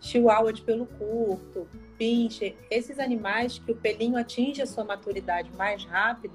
chihuahua 0.00 0.52
de 0.52 0.62
pelo 0.62 0.86
curto, 0.86 1.68
pincher, 1.98 2.56
esses 2.70 2.98
animais 2.98 3.58
que 3.58 3.72
o 3.72 3.76
pelinho 3.76 4.16
atinge 4.16 4.62
a 4.62 4.66
sua 4.66 4.84
maturidade 4.84 5.50
mais 5.56 5.84
rápido, 5.84 6.34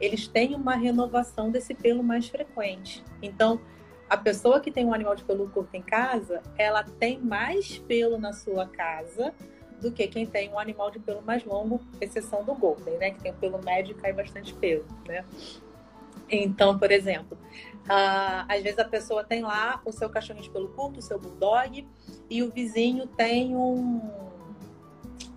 eles 0.00 0.26
têm 0.26 0.54
uma 0.54 0.74
renovação 0.74 1.50
desse 1.50 1.74
pelo 1.74 2.02
mais 2.02 2.28
frequente. 2.28 3.04
Então, 3.20 3.60
a 4.08 4.16
pessoa 4.16 4.60
que 4.60 4.70
tem 4.70 4.86
um 4.86 4.94
animal 4.94 5.14
de 5.14 5.24
pelo 5.24 5.48
curto 5.50 5.74
em 5.74 5.82
casa, 5.82 6.42
ela 6.56 6.82
tem 6.82 7.18
mais 7.18 7.78
pelo 7.78 8.18
na 8.18 8.32
sua 8.32 8.66
casa 8.66 9.34
do 9.80 9.92
que 9.92 10.06
quem 10.08 10.26
tem 10.26 10.48
um 10.48 10.58
animal 10.58 10.90
de 10.90 10.98
pelo 10.98 11.22
mais 11.22 11.44
longo, 11.44 11.80
exceção 12.00 12.42
do 12.42 12.54
Golden, 12.54 12.96
né? 12.98 13.10
Que 13.10 13.20
tem 13.20 13.32
o 13.32 13.34
pelo 13.34 13.62
médio 13.62 13.92
e 13.92 14.00
cai 14.00 14.12
bastante 14.12 14.54
pelo, 14.54 14.84
né? 15.06 15.24
Então, 16.30 16.78
por 16.78 16.90
exemplo, 16.90 17.38
uh, 17.88 18.44
às 18.48 18.62
vezes 18.62 18.78
a 18.78 18.84
pessoa 18.84 19.24
tem 19.24 19.42
lá 19.42 19.80
o 19.84 19.92
seu 19.92 20.08
cachorrinho 20.08 20.44
de 20.44 20.50
pelo 20.50 20.68
curto, 20.68 20.98
o 20.98 21.02
seu 21.02 21.18
bulldog, 21.18 21.86
e 22.30 22.42
o 22.42 22.50
vizinho 22.50 23.06
tem 23.06 23.56
um, 23.56 24.00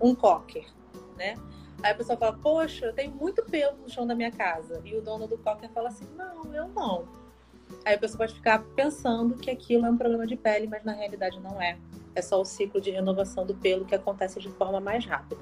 um 0.00 0.14
cocker, 0.14 0.66
né? 1.16 1.34
Aí 1.82 1.90
a 1.90 1.94
pessoa 1.94 2.16
fala, 2.16 2.32
poxa, 2.34 2.86
eu 2.86 2.92
tenho 2.92 3.10
muito 3.12 3.42
pelo 3.44 3.76
no 3.78 3.90
chão 3.90 4.06
da 4.06 4.14
minha 4.14 4.30
casa. 4.30 4.80
E 4.84 4.94
o 4.96 5.02
dono 5.02 5.26
do 5.26 5.36
cocker 5.36 5.68
fala 5.70 5.88
assim, 5.88 6.06
não, 6.16 6.54
eu 6.54 6.68
não. 6.68 7.08
Aí 7.84 7.94
a 7.94 7.98
pessoa 7.98 8.18
pode 8.18 8.34
ficar 8.34 8.62
pensando 8.76 9.36
que 9.36 9.50
aquilo 9.50 9.86
é 9.86 9.90
um 9.90 9.96
problema 9.96 10.26
de 10.26 10.36
pele, 10.36 10.68
mas 10.68 10.84
na 10.84 10.92
realidade 10.92 11.40
não 11.40 11.60
é. 11.60 11.76
É 12.14 12.22
só 12.22 12.40
o 12.40 12.44
ciclo 12.44 12.80
de 12.80 12.90
renovação 12.90 13.44
do 13.44 13.54
pelo 13.54 13.84
que 13.84 13.94
acontece 13.94 14.38
de 14.38 14.50
forma 14.50 14.80
mais 14.80 15.04
rápida. 15.04 15.40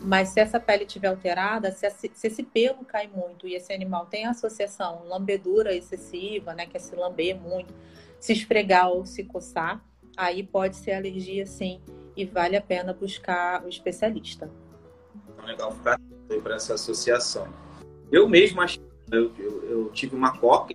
Mas 0.00 0.28
se 0.28 0.40
essa 0.40 0.60
pele 0.60 0.84
estiver 0.84 1.08
alterada, 1.08 1.72
se, 1.72 1.90
se, 1.90 2.26
esse 2.26 2.42
pelo 2.42 2.84
cai 2.84 3.08
muito 3.08 3.48
e 3.48 3.54
esse 3.54 3.72
animal 3.72 4.06
tem 4.06 4.26
associação 4.26 5.04
lambedura 5.06 5.74
excessiva, 5.74 6.54
né, 6.54 6.66
que 6.66 6.76
é 6.76 6.80
se 6.80 6.94
lamber 6.94 7.36
muito, 7.36 7.74
se 8.20 8.32
esfregar 8.32 8.88
ou 8.88 9.04
se 9.04 9.24
coçar, 9.24 9.82
aí 10.16 10.42
pode 10.42 10.76
ser 10.76 10.92
alergia 10.92 11.46
sim 11.46 11.80
e 12.16 12.24
vale 12.24 12.56
a 12.56 12.60
pena 12.60 12.92
buscar 12.92 13.64
o 13.64 13.68
especialista. 13.68 14.50
É 15.42 15.46
legal 15.46 15.72
ficar 15.72 15.98
para 16.42 16.56
essa 16.56 16.74
associação. 16.74 17.48
Eu 18.10 18.28
mesmo 18.28 18.60
achei, 18.60 18.82
eu, 19.10 19.32
eu, 19.36 19.64
eu 19.70 19.90
tive 19.90 20.14
uma 20.14 20.36
coca 20.36 20.74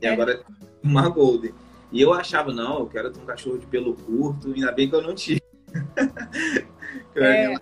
e 0.00 0.06
é. 0.06 0.10
agora 0.10 0.42
uma 0.82 1.08
golden. 1.08 1.54
E 1.92 2.00
eu 2.00 2.12
achava, 2.12 2.52
não, 2.52 2.80
eu 2.80 2.86
quero 2.86 3.10
ter 3.10 3.20
um 3.20 3.24
cachorro 3.24 3.58
de 3.58 3.66
pelo 3.66 3.94
curto, 3.94 4.52
ainda 4.52 4.72
bem 4.72 4.88
que 4.88 4.94
eu 4.94 5.02
não 5.02 5.14
tive. 5.14 5.42
é. 7.14 7.54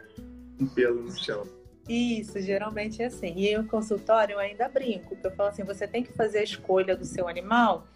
Um 0.60 0.66
pelo 0.66 1.02
no 1.02 1.12
chão. 1.12 1.46
Isso, 1.88 2.40
geralmente 2.40 3.02
é 3.02 3.06
assim. 3.06 3.34
E 3.36 3.56
no 3.56 3.66
consultório 3.66 4.34
eu 4.34 4.38
ainda 4.38 4.68
brinco, 4.68 5.10
porque 5.10 5.26
eu 5.26 5.30
falo 5.32 5.50
assim, 5.50 5.62
você 5.62 5.86
tem 5.86 6.02
que 6.02 6.12
fazer 6.12 6.38
a 6.38 6.42
escolha 6.42 6.96
do 6.96 7.04
seu 7.04 7.28
animal. 7.28 7.86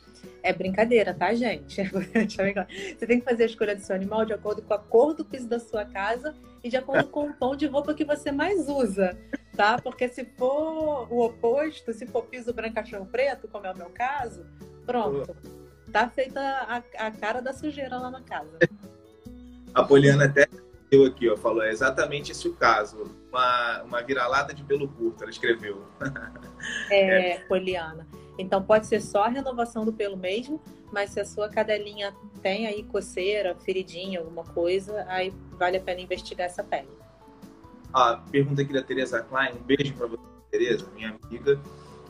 É 0.42 0.52
brincadeira, 0.52 1.14
tá, 1.14 1.32
gente? 1.32 1.80
Você 1.88 3.06
tem 3.06 3.20
que 3.20 3.24
fazer 3.24 3.44
a 3.44 3.46
escolha 3.46 3.76
do 3.76 3.82
seu 3.82 3.94
animal 3.94 4.24
de 4.24 4.32
acordo 4.32 4.60
com 4.62 4.74
a 4.74 4.78
cor 4.78 5.14
do 5.14 5.24
piso 5.24 5.48
da 5.48 5.60
sua 5.60 5.84
casa 5.84 6.34
e 6.62 6.68
de 6.68 6.76
acordo 6.76 7.08
com 7.08 7.28
o 7.28 7.32
tom 7.32 7.54
de 7.54 7.66
roupa 7.66 7.94
que 7.94 8.04
você 8.04 8.32
mais 8.32 8.68
usa, 8.68 9.16
tá? 9.56 9.78
Porque 9.80 10.08
se 10.08 10.24
for 10.36 11.06
o 11.12 11.24
oposto, 11.24 11.92
se 11.92 12.04
for 12.04 12.24
piso 12.24 12.52
branco, 12.52 12.74
cachorro 12.74 13.06
preto, 13.06 13.46
como 13.46 13.66
é 13.66 13.72
o 13.72 13.76
meu 13.76 13.90
caso, 13.90 14.44
pronto 14.84 15.36
tá 15.88 16.08
feita 16.08 16.40
a, 16.40 17.06
a 17.06 17.10
cara 17.10 17.40
da 17.40 17.52
sujeira 17.52 17.98
lá 17.98 18.10
na 18.10 18.20
casa. 18.20 18.58
A 19.74 19.82
Poliana 19.82 20.26
até 20.26 20.46
deu 20.90 21.04
aqui, 21.04 21.28
ó, 21.28 21.36
falou, 21.36 21.62
é 21.62 21.70
exatamente 21.70 22.32
esse 22.32 22.48
o 22.48 22.54
caso. 22.54 23.10
Uma, 23.30 23.82
uma 23.82 24.02
vira-lata 24.02 24.54
de 24.54 24.62
pelo 24.64 24.88
curto, 24.88 25.22
ela 25.22 25.30
escreveu. 25.30 25.82
É, 26.90 27.32
é, 27.36 27.38
Poliana. 27.40 28.06
Então 28.38 28.62
pode 28.62 28.86
ser 28.86 29.00
só 29.00 29.24
a 29.24 29.28
renovação 29.28 29.84
do 29.84 29.92
pelo 29.92 30.16
mesmo, 30.16 30.60
mas 30.92 31.10
se 31.10 31.20
a 31.20 31.24
sua 31.24 31.48
cadelinha 31.48 32.14
tem 32.40 32.66
aí 32.66 32.84
coceira, 32.84 33.54
feridinha, 33.56 34.20
alguma 34.20 34.44
coisa, 34.44 35.04
aí 35.08 35.32
vale 35.58 35.76
a 35.76 35.80
pena 35.80 36.00
investigar 36.00 36.46
essa 36.46 36.62
pele. 36.62 36.88
Ah, 37.92 38.22
pergunta 38.30 38.62
aqui 38.62 38.72
da 38.72 38.82
Tereza 38.82 39.22
Klein, 39.22 39.54
um 39.54 39.64
beijo 39.64 39.94
para 39.94 40.06
você, 40.06 40.22
Tereza, 40.50 40.86
minha 40.94 41.18
amiga. 41.22 41.60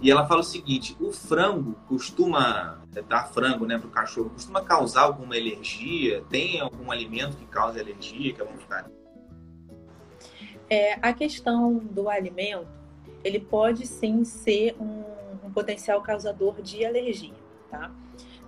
E 0.00 0.11
ela 0.11 0.26
fala 0.26 0.40
o 0.40 0.45
seguinte: 0.45 0.97
o 1.00 1.12
frango 1.12 1.75
costuma 1.88 2.83
é, 2.95 3.02
dar 3.02 3.28
frango, 3.28 3.67
né, 3.67 3.78
para 3.78 3.90
cachorro, 3.90 4.31
costuma 4.31 4.62
causar 4.62 5.02
alguma 5.02 5.35
alergia? 5.35 6.25
Tem 6.28 6.61
algum 6.61 6.90
alimento 6.90 7.37
que 7.37 7.47
cause 7.47 7.81
alergia 7.81 8.33
que 8.33 8.43
vamos 8.43 8.62
ficar? 8.62 8.88
É, 10.71 10.99
a 11.00 11.12
questão 11.12 11.78
do 11.78 12.09
alimento, 12.09 12.69
ele 13.25 13.40
pode 13.40 13.87
sim 13.87 14.25
ser 14.25 14.76
um, 14.78 15.02
um 15.47 15.50
potencial 15.50 16.00
causador 16.02 16.61
de 16.61 16.85
alergia, 16.85 17.35
tá? 17.71 17.90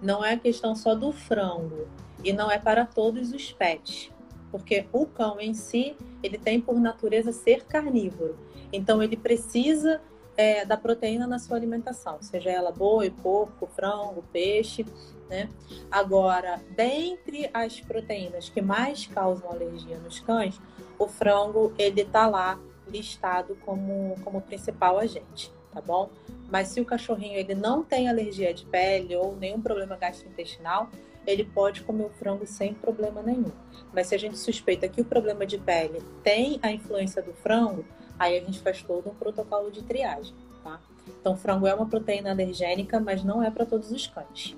Não 0.02 0.24
é 0.24 0.36
questão 0.36 0.76
só 0.76 0.94
do 0.94 1.12
frango 1.12 1.88
e 2.22 2.32
não 2.32 2.50
é 2.50 2.58
para 2.58 2.84
todos 2.84 3.32
os 3.32 3.52
pets, 3.52 4.10
porque 4.50 4.86
o 4.92 5.06
cão 5.06 5.40
em 5.40 5.54
si 5.54 5.96
ele 6.22 6.36
tem 6.36 6.60
por 6.60 6.78
natureza 6.78 7.32
ser 7.32 7.64
carnívoro, 7.64 8.38
então 8.70 9.02
ele 9.02 9.16
precisa 9.16 10.00
é, 10.36 10.64
da 10.64 10.76
proteína 10.76 11.26
na 11.26 11.38
sua 11.38 11.56
alimentação, 11.56 12.20
seja 12.22 12.50
ela 12.50 12.70
boi, 12.70 13.10
porco, 13.10 13.66
frango, 13.66 14.24
peixe, 14.32 14.86
né? 15.28 15.48
Agora, 15.90 16.60
dentre 16.74 17.48
as 17.52 17.80
proteínas 17.80 18.48
que 18.48 18.60
mais 18.60 19.06
causam 19.06 19.50
alergia 19.50 19.98
nos 19.98 20.18
cães, 20.20 20.60
o 20.98 21.06
frango 21.06 21.72
ele 21.78 22.04
tá 22.04 22.26
lá 22.26 22.58
listado 22.88 23.56
como 23.64 24.16
como 24.24 24.40
principal 24.40 24.98
agente, 24.98 25.52
tá 25.72 25.80
bom? 25.80 26.10
Mas 26.50 26.68
se 26.68 26.80
o 26.80 26.84
cachorrinho 26.84 27.38
ele 27.38 27.54
não 27.54 27.84
tem 27.84 28.08
alergia 28.08 28.52
de 28.52 28.64
pele 28.66 29.14
ou 29.14 29.36
nenhum 29.36 29.60
problema 29.60 29.96
gastrointestinal, 29.96 30.90
ele 31.26 31.44
pode 31.44 31.82
comer 31.82 32.04
o 32.04 32.10
frango 32.10 32.46
sem 32.46 32.74
problema 32.74 33.22
nenhum. 33.22 33.52
Mas 33.92 34.08
se 34.08 34.14
a 34.14 34.18
gente 34.18 34.38
suspeita 34.38 34.88
que 34.88 35.00
o 35.00 35.04
problema 35.04 35.46
de 35.46 35.58
pele 35.58 36.02
tem 36.22 36.58
a 36.62 36.72
influência 36.72 37.22
do 37.22 37.32
frango, 37.34 37.84
Aí 38.20 38.36
a 38.36 38.40
gente 38.44 38.60
faz 38.60 38.82
todo 38.82 39.08
um 39.08 39.14
protocolo 39.14 39.70
de 39.70 39.82
triagem, 39.82 40.34
tá? 40.62 40.78
Então, 41.18 41.34
frango 41.38 41.66
é 41.66 41.74
uma 41.74 41.86
proteína 41.86 42.30
alergênica, 42.30 43.00
mas 43.00 43.24
não 43.24 43.42
é 43.42 43.50
para 43.50 43.64
todos 43.64 43.90
os 43.90 44.06
cães. 44.06 44.54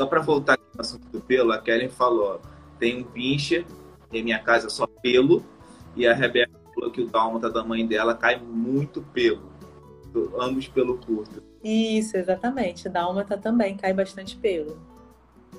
Só 0.00 0.06
para 0.06 0.20
voltar 0.20 0.52
aqui 0.52 0.62
no 0.72 0.80
assunto 0.80 1.08
do 1.08 1.20
pelo, 1.20 1.50
a 1.50 1.58
Kellen 1.58 1.88
falou: 1.88 2.40
tem 2.78 3.00
um 3.00 3.02
pincher 3.02 3.66
em 4.12 4.22
minha 4.22 4.38
casa 4.38 4.68
só 4.68 4.86
pelo, 4.86 5.44
e 5.96 6.06
a 6.06 6.14
Rebeca 6.14 6.52
falou 6.72 6.92
que 6.92 7.00
o 7.00 7.08
dálmata 7.08 7.50
da 7.50 7.64
mãe 7.64 7.84
dela 7.84 8.14
cai 8.14 8.40
muito 8.40 9.02
pelo, 9.12 9.50
ambos 10.38 10.68
pelo 10.68 10.96
curto. 10.98 11.42
Isso, 11.64 12.16
exatamente. 12.16 12.88
Dálmata 12.88 13.36
também 13.36 13.76
cai 13.76 13.92
bastante 13.92 14.36
pelo. 14.36 14.78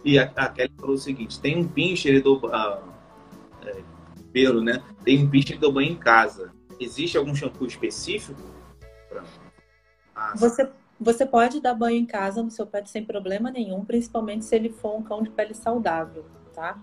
E 0.05 0.17
a, 0.17 0.31
a 0.33 0.47
Kelly 0.47 0.71
falou 0.79 0.95
o 0.95 0.97
seguinte: 0.97 1.41
tem 1.41 1.57
um 1.57 1.67
pincher 1.67 2.23
do 2.23 2.37
uh, 2.37 2.89
é, 3.65 3.83
pelo, 4.31 4.61
né? 4.61 4.81
Tem 5.03 5.21
um 5.21 5.29
pincher 5.29 5.59
do 5.59 5.73
banho 5.73 5.91
em 5.91 5.97
casa 5.97 6.57
existe 6.79 7.17
algum 7.17 7.35
shampoo 7.35 7.67
específico? 7.67 8.41
Ah, 10.15 10.33
você, 10.35 10.69
você 10.99 11.25
pode 11.25 11.61
dar 11.61 11.73
banho 11.73 11.97
em 11.97 12.05
casa 12.05 12.41
no 12.41 12.49
seu 12.49 12.65
pet 12.65 12.89
sem 12.89 13.03
problema 13.03 13.51
nenhum, 13.51 13.83
principalmente 13.83 14.45
se 14.45 14.55
ele 14.55 14.69
for 14.69 14.97
um 14.97 15.03
cão 15.03 15.21
de 15.21 15.29
pele 15.29 15.53
saudável, 15.53 16.25
tá? 16.53 16.81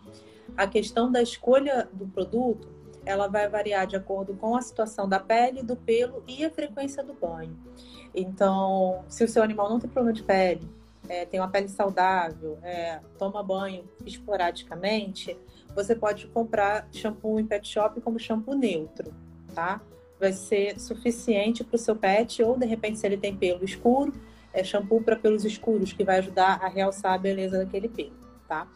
A 0.56 0.66
questão 0.66 1.10
da 1.10 1.22
escolha 1.22 1.88
do 1.92 2.06
produto, 2.06 2.68
ela 3.04 3.28
vai 3.28 3.48
variar 3.48 3.86
de 3.86 3.96
acordo 3.96 4.34
com 4.34 4.56
a 4.56 4.62
situação 4.62 5.08
da 5.08 5.20
pele, 5.20 5.62
do 5.62 5.76
pelo 5.76 6.22
e 6.26 6.44
a 6.44 6.50
frequência 6.50 7.02
do 7.02 7.14
banho. 7.14 7.56
Então, 8.14 9.04
se 9.08 9.22
o 9.22 9.28
seu 9.28 9.42
animal 9.42 9.68
não 9.68 9.78
tem 9.78 9.88
problema 9.88 10.14
de 10.14 10.22
pele, 10.22 10.68
é, 11.08 11.24
tem 11.24 11.38
uma 11.38 11.48
pele 11.48 11.68
saudável, 11.68 12.58
é, 12.62 13.00
toma 13.18 13.42
banho 13.42 13.84
esporadicamente, 14.04 15.38
você 15.74 15.94
pode 15.94 16.26
comprar 16.28 16.88
shampoo 16.90 17.38
em 17.38 17.46
pet 17.46 17.68
shop 17.68 18.00
como 18.00 18.18
shampoo 18.18 18.56
neutro 18.56 19.14
tá? 19.56 19.80
Vai 20.20 20.34
ser 20.34 20.78
suficiente 20.78 21.64
para 21.64 21.76
o 21.76 21.78
seu 21.78 21.96
pet, 21.96 22.42
ou 22.42 22.58
de 22.58 22.66
repente, 22.66 22.98
se 22.98 23.06
ele 23.06 23.16
tem 23.16 23.34
pelo 23.34 23.64
escuro, 23.64 24.12
é 24.52 24.62
shampoo 24.62 25.02
para 25.02 25.16
pelos 25.16 25.44
escuros, 25.46 25.94
que 25.94 26.04
vai 26.04 26.18
ajudar 26.18 26.60
a 26.62 26.68
realçar 26.68 27.14
a 27.14 27.18
beleza 27.18 27.58
daquele 27.58 27.88
pelo, 27.88 28.12
tá? 28.46 28.68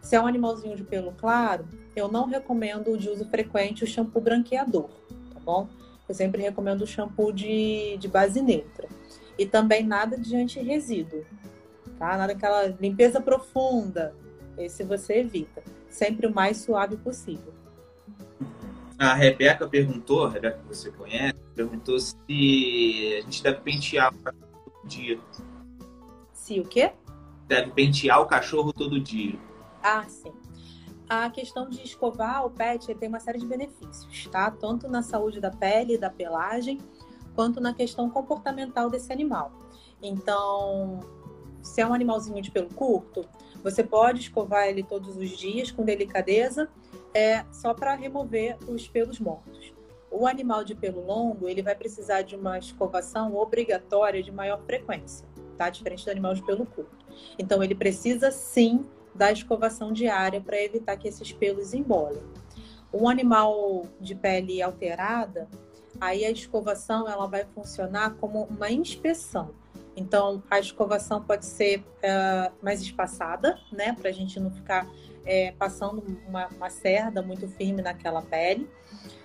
Se 0.00 0.14
é 0.14 0.20
um 0.20 0.26
animalzinho 0.26 0.76
de 0.76 0.84
pelo 0.84 1.12
claro, 1.12 1.68
eu 1.94 2.08
não 2.08 2.26
recomendo 2.26 2.96
de 2.96 3.10
uso 3.10 3.24
frequente 3.28 3.82
o 3.82 3.86
shampoo 3.86 4.20
branqueador, 4.20 4.88
tá 5.34 5.40
bom? 5.40 5.68
Eu 6.08 6.14
sempre 6.14 6.40
recomendo 6.40 6.82
o 6.82 6.86
shampoo 6.86 7.32
de, 7.32 7.96
de 7.98 8.08
base 8.08 8.40
neutra. 8.40 8.88
E 9.36 9.44
também 9.44 9.84
nada 9.84 10.16
de 10.16 10.36
anti-resíduo, 10.36 11.24
tá? 11.98 12.16
Nada 12.16 12.32
daquela 12.32 12.66
limpeza 12.80 13.20
profunda. 13.20 14.14
Esse 14.56 14.82
você 14.82 15.18
evita. 15.18 15.62
Sempre 15.88 16.26
o 16.26 16.34
mais 16.34 16.58
suave 16.58 16.96
possível. 16.96 17.57
A 18.98 19.14
Rebeca 19.14 19.68
perguntou, 19.68 20.26
a 20.26 20.30
Rebeca 20.30 20.58
que 20.58 20.74
você 20.74 20.90
conhece, 20.90 21.38
perguntou 21.54 21.98
se 22.00 23.16
a 23.18 23.20
gente 23.22 23.42
deve 23.42 23.60
pentear 23.60 24.12
o 24.12 24.18
cachorro 24.18 24.60
todo 24.64 24.88
dia. 24.88 25.20
Se 26.32 26.60
o 26.60 26.64
quê? 26.64 26.92
Deve 27.46 27.70
pentear 27.70 28.20
o 28.20 28.26
cachorro 28.26 28.72
todo 28.72 29.00
dia. 29.00 29.38
Ah, 29.82 30.04
sim. 30.08 30.32
a 31.08 31.30
questão 31.30 31.70
de 31.70 31.82
escovar 31.82 32.44
o 32.44 32.50
pet 32.50 32.92
tem 32.96 33.08
uma 33.08 33.20
série 33.20 33.38
de 33.38 33.46
benefícios, 33.46 34.26
tá? 34.26 34.50
Tanto 34.50 34.88
na 34.88 35.02
saúde 35.02 35.40
da 35.40 35.50
pele, 35.50 35.96
da 35.96 36.10
pelagem, 36.10 36.78
quanto 37.34 37.60
na 37.60 37.72
questão 37.72 38.10
comportamental 38.10 38.90
desse 38.90 39.12
animal. 39.12 39.52
Então, 40.02 41.00
se 41.62 41.80
é 41.80 41.86
um 41.86 41.94
animalzinho 41.94 42.42
de 42.42 42.50
pelo 42.50 42.68
curto, 42.68 43.24
você 43.62 43.82
pode 43.82 44.20
escovar 44.20 44.66
ele 44.66 44.82
todos 44.82 45.16
os 45.16 45.30
dias 45.30 45.70
com 45.70 45.84
delicadeza, 45.84 46.68
é 47.18 47.44
só 47.50 47.74
para 47.74 47.96
remover 47.96 48.56
os 48.68 48.86
pelos 48.86 49.18
mortos. 49.18 49.72
O 50.10 50.26
animal 50.26 50.62
de 50.62 50.74
pelo 50.74 51.04
longo, 51.04 51.48
ele 51.48 51.62
vai 51.62 51.74
precisar 51.74 52.22
de 52.22 52.36
uma 52.36 52.58
escovação 52.58 53.34
obrigatória 53.34 54.22
de 54.22 54.30
maior 54.30 54.62
frequência, 54.64 55.26
tá? 55.56 55.68
Diferente 55.68 56.04
do 56.04 56.10
animal 56.10 56.34
de 56.34 56.42
pelo 56.46 56.64
curto. 56.64 57.04
Então, 57.38 57.62
ele 57.62 57.74
precisa 57.74 58.30
sim 58.30 58.86
da 59.14 59.32
escovação 59.32 59.92
diária 59.92 60.40
para 60.40 60.62
evitar 60.62 60.96
que 60.96 61.08
esses 61.08 61.32
pelos 61.32 61.74
embolem. 61.74 62.22
Um 62.94 63.08
animal 63.08 63.82
de 64.00 64.14
pele 64.14 64.62
alterada, 64.62 65.48
aí 66.00 66.24
a 66.24 66.30
escovação 66.30 67.08
ela 67.08 67.26
vai 67.26 67.44
funcionar 67.44 68.14
como 68.14 68.44
uma 68.44 68.70
inspeção. 68.70 69.50
Então, 69.96 70.40
a 70.48 70.60
escovação 70.60 71.20
pode 71.20 71.44
ser 71.44 71.80
uh, 71.80 72.54
mais 72.62 72.80
espaçada, 72.80 73.58
né? 73.72 73.92
Para 73.92 74.08
a 74.08 74.12
gente 74.12 74.38
não 74.38 74.50
ficar 74.50 74.88
é, 75.28 75.52
passando 75.52 76.02
uma, 76.26 76.48
uma 76.48 76.70
cerda 76.70 77.20
muito 77.22 77.46
firme 77.46 77.82
naquela 77.82 78.22
pele. 78.22 78.68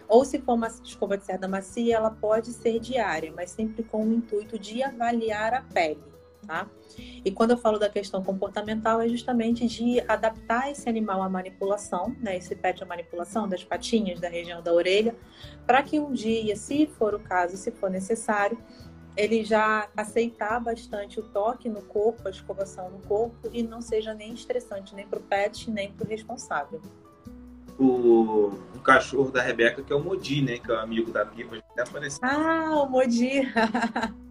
Ou 0.08 0.26
se 0.26 0.38
for 0.40 0.54
uma 0.54 0.68
escova 0.68 1.18
de 1.18 1.26
cerda 1.26 1.48
macia, 1.48 1.96
ela 1.96 2.12
pode 2.12 2.52
ser 2.52 2.80
diária, 2.80 3.32
mas 3.36 3.52
sempre 3.52 3.84
com 3.84 4.06
o 4.06 4.14
intuito 4.14 4.60
de 4.60 4.84
avaliar 4.84 5.54
a 5.54 5.62
pele 5.62 6.14
tá? 6.46 6.68
E 7.24 7.32
quando 7.32 7.52
eu 7.52 7.58
falo 7.58 7.80
da 7.80 7.90
questão 7.90 8.24
comportamental, 8.24 9.02
é 9.02 9.08
justamente 9.08 9.66
de 9.68 10.02
adaptar 10.08 10.70
esse 10.72 10.88
animal 10.88 11.22
à 11.22 11.30
manipulação, 11.30 12.16
né? 12.20 12.38
Esse 12.38 12.56
pet 12.56 12.84
à 12.84 12.86
manipulação 12.86 13.48
das 13.48 13.64
patinhas, 13.64 14.20
da 14.20 14.30
região 14.30 14.62
da 14.62 14.74
orelha, 14.74 15.16
para 15.66 15.82
que 15.82 16.00
um 16.00 16.12
dia, 16.12 16.56
se 16.56 16.88
for 16.88 17.14
o 17.14 17.20
caso, 17.20 17.58
se 17.58 17.72
for 17.72 17.90
necessário, 17.90 18.58
ele 19.16 19.44
já 19.44 19.88
aceitar 19.96 20.60
bastante 20.60 21.20
o 21.20 21.24
toque 21.24 21.70
no 21.70 21.82
corpo, 21.82 22.28
a 22.28 22.32
escovação 22.32 22.90
no 22.90 23.00
corpo, 23.00 23.50
e 23.52 23.62
não 23.62 23.82
seja 23.82 24.14
nem 24.14 24.34
estressante 24.34 24.96
nem 24.96 25.08
para 25.08 25.20
o 25.20 25.24
pet, 25.24 25.70
nem 25.70 25.92
para 25.92 26.06
o 26.06 26.10
responsável. 26.10 26.82
O, 27.78 28.54
o, 28.76 28.80
cachorro 28.84 29.32
da 29.32 29.42
Rebeca, 29.42 29.82
que 29.82 29.92
é 29.92 29.96
o 29.96 30.00
Modi, 30.00 30.42
né? 30.42 30.60
Que 30.60 30.72
é 30.72 30.76
o 30.76 30.80
amigo 30.80 31.12
da 31.12 31.26
Pipa. 31.26 31.58
Ah, 32.22 32.84
o 32.84 32.90
Modi! 32.90 33.42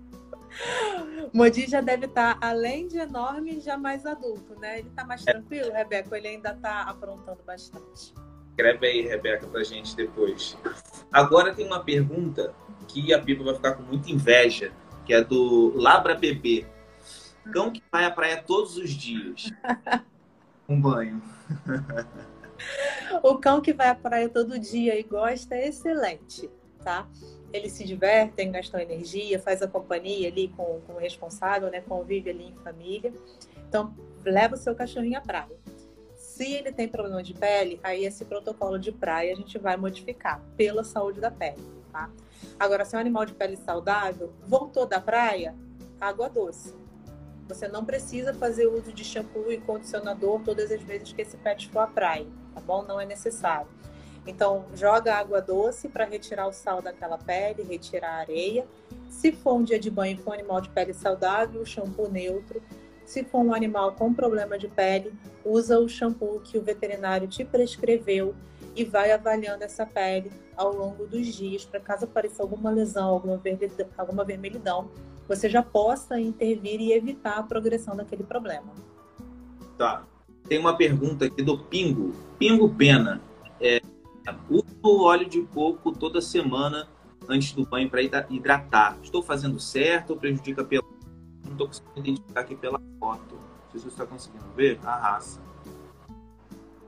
Modi 1.33 1.67
já 1.67 1.81
deve 1.81 2.07
estar, 2.07 2.39
tá, 2.39 2.47
além 2.47 2.87
de 2.87 2.99
enorme, 2.99 3.61
já 3.61 3.77
mais 3.77 4.07
adulto, 4.07 4.59
né? 4.61 4.81
Ele 4.81 4.89
está 4.89 5.05
mais 5.05 5.25
tranquilo, 5.25 5.73
Rebeca? 5.73 6.17
Ele 6.17 6.29
ainda 6.29 6.53
está 6.53 6.83
aprontando 6.83 7.41
bastante? 7.45 8.15
Escreve 8.51 8.87
aí, 8.87 9.09
Rebeca, 9.09 9.47
pra 9.47 9.65
gente 9.65 9.97
depois. 9.97 10.57
Agora 11.11 11.55
tem 11.55 11.67
uma 11.67 11.83
pergunta 11.83 12.55
que 12.93 13.13
a 13.13 13.21
Pipa 13.21 13.43
vai 13.43 13.55
ficar 13.55 13.75
com 13.75 13.83
muita 13.83 14.11
inveja, 14.11 14.73
que 15.05 15.15
é 15.15 15.23
do 15.23 15.73
Labra 15.77 16.15
Bebê. 16.15 16.67
Cão 17.53 17.71
que 17.73 17.83
vai 17.91 18.05
à 18.05 18.11
praia 18.11 18.43
todos 18.43 18.77
os 18.77 18.91
dias. 18.91 19.51
Um 20.69 20.81
banho. 20.81 21.21
o 23.23 23.37
cão 23.37 23.61
que 23.61 23.75
vai 23.75 23.89
à 23.89 23.95
praia 23.95 24.29
todo 24.29 24.59
dia 24.59 24.99
e 24.99 25.03
gosta 25.03 25.57
é 25.57 25.69
excelente, 25.69 26.49
tá? 26.83 27.07
eles 27.53 27.73
se 27.73 27.85
divertem, 27.85 28.51
gastam 28.51 28.81
energia, 28.81 29.39
faz 29.39 29.63
a 29.63 29.69
companhia 29.69 30.29
ali 30.29 30.49
com, 30.49 30.81
com 30.87 30.95
o 30.95 30.99
responsável, 30.99 31.71
né? 31.71 31.83
Convive 31.83 32.31
ali 32.31 32.49
em 32.49 32.55
família. 32.65 33.13
Então, 33.69 33.95
leva 34.25 34.55
o 34.55 34.59
seu 34.59 34.75
cachorrinho 34.75 35.19
à 35.19 35.21
praia. 35.21 35.57
Se 36.17 36.51
ele 36.51 36.73
tem 36.73 36.89
problema 36.89 37.23
de 37.23 37.35
pele, 37.35 37.79
aí 37.83 38.05
esse 38.05 38.25
protocolo 38.25 38.79
de 38.79 38.91
praia 38.91 39.33
a 39.33 39.37
gente 39.37 39.59
vai 39.59 39.77
modificar 39.77 40.41
pela 40.57 40.83
saúde 40.83 41.21
da 41.21 41.31
pele, 41.31 41.63
tá? 41.93 42.11
Agora, 42.59 42.85
se 42.85 42.95
é 42.95 42.99
um 42.99 43.01
animal 43.01 43.25
de 43.25 43.35
pele 43.35 43.57
saudável, 43.57 44.33
voltou 44.47 44.87
da 44.87 45.01
praia, 45.01 45.55
água 46.01 46.29
doce. 46.29 46.75
Você 47.49 47.69
não 47.69 47.85
precisa 47.85 48.33
fazer 48.33 48.67
uso 48.67 48.93
de 48.93 49.05
shampoo 49.05 49.51
e 49.51 49.59
condicionador 49.59 50.41
todas 50.41 50.71
as 50.71 50.83
vezes 50.83 51.13
que 51.13 51.23
esse 51.23 51.37
pet 51.37 51.69
for 51.69 51.81
à 51.81 51.87
praia, 51.87 52.27
tá 52.55 52.61
bom? 52.61 52.83
Não 52.83 53.01
é 53.01 53.05
necessário. 53.05 53.69
Então, 54.27 54.67
joga 54.75 55.17
água 55.17 55.41
doce 55.41 55.89
para 55.89 56.05
retirar 56.05 56.47
o 56.47 56.53
sal 56.53 56.81
daquela 56.81 57.19
pele, 57.19 57.63
retirar 57.63 58.11
a 58.11 58.21
areia. 58.21 58.67
Se 59.11 59.33
for 59.33 59.55
um 59.55 59.65
dia 59.65 59.79
de 59.79 59.91
banho 59.91 60.17
com 60.23 60.31
um 60.31 60.33
animal 60.33 60.61
de 60.61 60.71
pele 60.71 60.95
saudável, 60.95 61.65
shampoo 61.67 62.09
neutro. 62.09 62.63
Se 63.05 63.25
for 63.25 63.41
um 63.41 63.53
animal 63.53 63.93
com 63.93 64.15
problema 64.15 64.57
de 64.57 64.69
pele, 64.69 65.13
usa 65.45 65.79
o 65.79 65.89
shampoo 65.89 66.41
que 66.41 66.57
o 66.57 66.63
veterinário 66.63 67.27
te 67.27 67.45
prescreveu 67.45 68.35
e 68.75 68.85
vai 68.85 69.13
avaliando 69.13 69.65
essa 69.65 69.85
pele 69.85 70.31
ao 70.57 70.73
longo 70.73 71.07
dos 71.07 71.27
dias, 71.27 71.65
para 71.65 71.81
caso 71.81 72.05
apareça 72.05 72.43
alguma 72.43 72.71
lesão, 72.71 73.09
alguma 73.09 73.37
vermelhidão, 73.37 73.87
alguma 73.97 74.25
vermelhidão, 74.25 74.91
você 75.29 75.49
já 75.49 75.63
possa 75.63 76.21
intervir 76.21 76.81
e 76.81 76.93
evitar 76.93 77.39
a 77.39 77.43
progressão 77.43 77.97
daquele 77.97 78.25
problema. 78.25 78.73
Tá. 79.79 80.05
Tem 80.49 80.59
uma 80.59 80.77
pergunta 80.77 81.27
aqui 81.27 81.43
do 81.43 81.57
Pingo. 81.59 82.13
Pingo 82.39 82.69
Pena. 82.69 83.21
É, 83.61 83.81
Uso 84.49 85.03
óleo 85.03 85.29
de 85.29 85.43
coco 85.43 85.93
toda 85.93 86.21
semana 86.21 86.89
antes 87.29 87.53
do 87.53 87.67
banho 87.67 87.91
para 87.91 88.03
hidratar. 88.03 88.97
Estou 89.03 89.23
fazendo 89.23 89.59
certo 89.59 90.11
ou 90.11 90.17
prejudica 90.17 90.65
pela. 90.65 90.85
Não 91.45 91.53
estou 91.53 91.67
conseguindo 91.67 92.01
identificar 92.01 92.41
aqui 92.41 92.57
pela 92.57 92.81
foto. 92.99 93.35
Não 93.35 93.71
sei 93.71 93.81
se 93.81 93.87
você 93.87 93.89
está 93.89 94.07
conseguindo 94.07 94.45
ver 94.55 94.79
a 94.85 94.97
raça. 94.97 95.41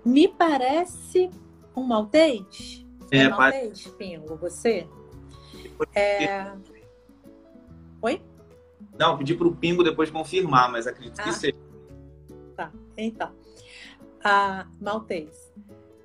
Me 0.04 0.28
parece 0.28 1.30
um 1.76 1.82
maltês. 1.82 2.84
É, 3.10 3.18
é 3.18 3.28
maltês, 3.28 3.82
pare... 3.82 3.96
Pingo, 3.96 4.36
você? 4.36 4.86
É... 5.94 6.52
Oi? 8.02 8.22
Não, 8.98 9.18
pedi 9.18 9.34
para 9.34 9.48
o 9.48 9.56
Pingo 9.56 9.82
depois 9.82 10.10
confirmar, 10.10 10.70
mas 10.70 10.86
acredito 10.86 11.18
ah. 11.20 11.24
que 11.24 11.32
seja. 11.32 11.56
Tá, 12.56 12.72
então. 12.96 13.32
A 14.22 14.66
maltês. 14.80 15.52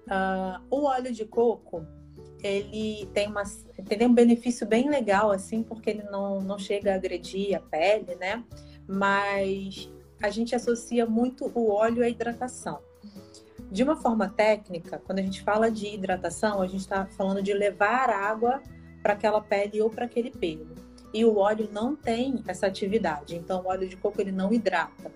Uh, 0.08 0.60
o 0.72 0.86
óleo 0.86 1.14
de 1.14 1.24
coco, 1.26 1.86
ele 2.42 3.08
tem, 3.14 3.28
uma, 3.28 3.44
tem 3.88 4.08
um 4.08 4.14
benefício 4.14 4.66
bem 4.66 4.90
legal, 4.90 5.30
assim, 5.32 5.62
porque 5.62 5.92
ele 5.92 6.04
não, 6.04 6.42
não 6.42 6.58
chega 6.58 6.94
a 6.94 6.96
agredir 6.96 7.56
a 7.56 7.60
pele, 7.60 8.16
né? 8.16 8.44
Mas 8.88 9.92
a 10.22 10.30
gente 10.30 10.56
associa 10.56 11.06
muito 11.06 11.52
o 11.54 11.72
óleo 11.72 12.04
à 12.04 12.10
hidratação. 12.10 12.82
De 13.72 13.84
uma 13.84 13.96
forma 13.96 14.30
técnica, 14.30 15.02
quando 15.06 15.20
a 15.20 15.22
gente 15.22 15.42
fala 15.42 15.70
de 15.70 15.88
hidratação, 15.88 16.62
a 16.62 16.68
gente 16.68 16.82
está 16.82 17.06
falando 17.06 17.42
de 17.42 17.54
levar 17.54 18.10
água 18.10 18.62
para 19.02 19.14
aquela 19.14 19.42
pele 19.42 19.82
ou 19.82 19.90
para 19.90 20.06
aquele 20.06 20.32
pelo. 20.32 20.76
E 21.14 21.26
o 21.26 21.38
óleo 21.38 21.70
não 21.72 21.96
tem 21.96 22.44
essa 22.48 22.68
atividade, 22.68 23.36
então 23.36 23.62
o 23.62 23.68
óleo 23.68 23.88
de 23.88 23.98
coco 23.98 24.22
ele 24.22 24.32
não 24.32 24.54
hidrata 24.54 25.12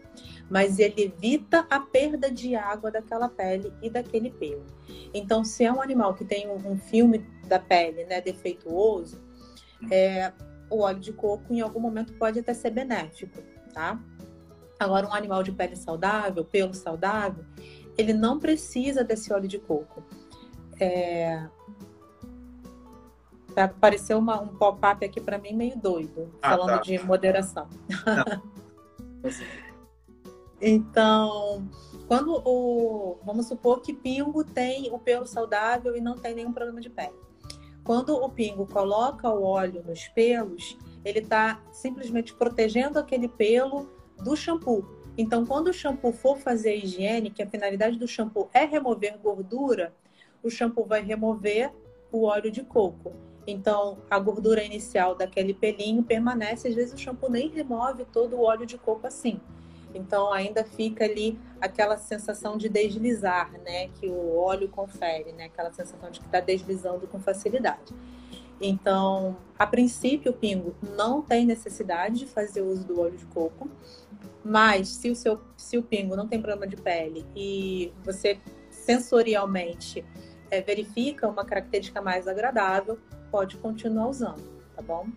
mas 0.49 0.79
ele 0.79 1.05
evita 1.05 1.65
a 1.69 1.79
perda 1.79 2.29
de 2.29 2.55
água 2.55 2.91
daquela 2.91 3.29
pele 3.29 3.73
e 3.81 3.89
daquele 3.89 4.29
pelo. 4.29 4.63
Então, 5.13 5.43
se 5.43 5.63
é 5.63 5.71
um 5.71 5.81
animal 5.81 6.13
que 6.13 6.25
tem 6.25 6.47
um, 6.47 6.77
filme 6.77 7.25
da 7.47 7.59
pele 7.59 8.05
né, 8.05 8.21
defeituoso, 8.21 9.19
é, 9.91 10.31
o 10.69 10.81
óleo 10.81 10.99
de 10.99 11.13
coco 11.13 11.53
em 11.53 11.61
algum 11.61 11.79
momento 11.79 12.13
pode 12.13 12.39
até 12.39 12.53
ser 12.53 12.71
benéfico, 12.71 13.41
tá? 13.73 13.99
Agora, 14.79 15.07
um 15.07 15.13
animal 15.13 15.43
de 15.43 15.51
pele 15.51 15.75
saudável, 15.75 16.43
pelo 16.43 16.73
saudável, 16.73 17.45
ele 17.97 18.13
não 18.13 18.39
precisa 18.39 19.03
desse 19.03 19.31
óleo 19.33 19.47
de 19.47 19.59
coco. 19.59 20.03
É... 20.79 21.47
Apareceu 23.55 24.17
uma, 24.17 24.41
um 24.41 24.47
pop-up 24.47 25.05
aqui 25.05 25.21
para 25.21 25.37
mim 25.37 25.53
meio 25.53 25.77
doido, 25.77 26.33
ah, 26.41 26.51
falando 26.51 26.77
tá. 26.77 26.81
de 26.81 26.97
moderação. 27.03 27.67
Então, 30.65 31.67
quando 32.07 32.41
o. 32.45 33.17
Vamos 33.25 33.47
supor 33.47 33.81
que 33.81 33.93
pingo 33.93 34.45
tem 34.45 34.89
o 34.93 34.97
pelo 34.97 35.25
saudável 35.27 35.93
e 35.93 35.99
não 35.99 36.17
tem 36.17 36.33
nenhum 36.33 36.53
problema 36.53 36.79
de 36.79 36.89
pele. 36.89 37.13
Quando 37.83 38.15
o 38.15 38.29
pingo 38.29 38.65
coloca 38.65 39.29
o 39.29 39.43
óleo 39.43 39.83
nos 39.85 40.07
pelos, 40.07 40.77
ele 41.03 41.19
está 41.19 41.61
simplesmente 41.69 42.33
protegendo 42.33 42.97
aquele 42.97 43.27
pelo 43.27 43.89
do 44.23 44.37
shampoo. 44.37 45.02
Então, 45.17 45.45
quando 45.45 45.67
o 45.67 45.73
shampoo 45.73 46.11
for 46.11 46.37
fazer 46.37 46.71
a 46.71 46.75
higiene, 46.75 47.29
que 47.29 47.43
a 47.43 47.47
finalidade 47.47 47.97
do 47.97 48.07
shampoo 48.07 48.49
é 48.53 48.65
remover 48.65 49.17
gordura, 49.19 49.93
o 50.41 50.49
shampoo 50.49 50.85
vai 50.85 51.01
remover 51.01 51.71
o 52.11 52.23
óleo 52.23 52.49
de 52.51 52.63
coco. 52.63 53.13
Então, 53.45 53.99
a 54.09 54.17
gordura 54.17 54.63
inicial 54.63 55.15
daquele 55.15 55.53
pelinho 55.53 56.03
permanece, 56.03 56.67
às 56.67 56.75
vezes 56.75 56.93
o 56.93 56.97
shampoo 56.97 57.29
nem 57.29 57.49
remove 57.49 58.05
todo 58.05 58.37
o 58.37 58.41
óleo 58.41 58.65
de 58.65 58.77
coco 58.77 59.05
assim. 59.05 59.39
Então 59.93 60.33
ainda 60.33 60.63
fica 60.63 61.05
ali 61.05 61.39
aquela 61.61 61.97
sensação 61.97 62.57
de 62.57 62.67
deslizar, 62.67 63.51
né? 63.63 63.89
Que 63.89 64.07
o 64.07 64.35
óleo 64.37 64.67
confere, 64.67 65.31
né? 65.33 65.45
Aquela 65.45 65.71
sensação 65.71 66.09
de 66.09 66.19
que 66.19 66.25
está 66.25 66.39
deslizando 66.39 67.07
com 67.07 67.19
facilidade. 67.19 67.93
Então, 68.59 69.35
a 69.57 69.67
princípio, 69.67 70.31
o 70.31 70.35
pingo 70.35 70.75
não 70.95 71.21
tem 71.21 71.45
necessidade 71.45 72.19
de 72.19 72.25
fazer 72.25 72.61
uso 72.61 72.85
do 72.85 72.99
óleo 72.99 73.17
de 73.17 73.25
coco, 73.25 73.69
mas 74.43 74.89
se 74.89 75.09
o 75.09 75.15
seu 75.15 75.41
se 75.55 75.77
o 75.77 75.83
pingo 75.83 76.15
não 76.15 76.27
tem 76.27 76.41
problema 76.41 76.67
de 76.67 76.75
pele 76.75 77.25
e 77.35 77.93
você 78.03 78.39
sensorialmente 78.69 80.03
é, 80.51 80.61
verifica 80.61 81.27
uma 81.27 81.45
característica 81.45 82.01
mais 82.01 82.27
agradável, 82.27 82.99
pode 83.31 83.57
continuar 83.57 84.09
usando, 84.09 84.43
tá 84.75 84.81
bom? 84.81 85.07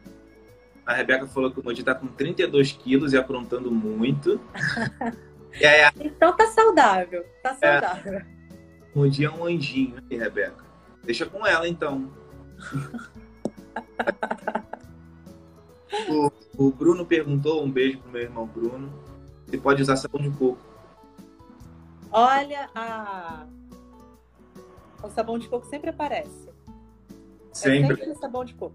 A 0.87 0.95
Rebeca 0.95 1.27
falou 1.27 1.51
que 1.51 1.59
o 1.59 1.65
Moji 1.65 1.83
tá 1.83 1.95
com 1.95 2.07
32 2.07 2.73
quilos 2.73 3.13
e 3.13 3.19
aprontando 3.19 3.73
muito. 3.73 4.41
aí, 5.55 5.91
então 6.01 6.35
tá 6.37 6.47
saudável, 6.47 7.27
tá 7.43 7.59
é. 7.61 7.81
saudável. 7.81 8.15
É, 8.15 8.27
o 8.95 9.01
Moji 9.01 9.25
é 9.25 9.31
um 9.31 9.45
anjinho, 9.45 9.97
hein, 10.09 10.19
Rebeca? 10.19 10.65
Deixa 11.03 11.27
com 11.27 11.45
ela, 11.45 11.69
então. 11.69 12.09
o, 16.09 16.31
o 16.57 16.71
Bruno 16.71 17.05
perguntou, 17.05 17.65
um 17.65 17.71
beijo 17.71 17.99
pro 17.99 18.13
meu 18.13 18.23
irmão 18.23 18.47
Bruno, 18.47 18.93
se 19.57 19.61
pode 19.61 19.83
usar 19.83 19.97
sabão 19.97 20.21
de 20.21 20.31
coco. 20.31 20.59
Olha, 22.13 22.69
a... 22.75 23.47
o 25.03 25.09
sabão 25.11 25.39
de 25.39 25.49
coco 25.49 25.67
sempre 25.67 25.91
aparece. 25.91 26.51
Sempre. 27.53 27.95
É 27.95 27.97
sempre 27.97 28.15
sabão 28.17 28.45
de 28.45 28.55
coco. 28.55 28.75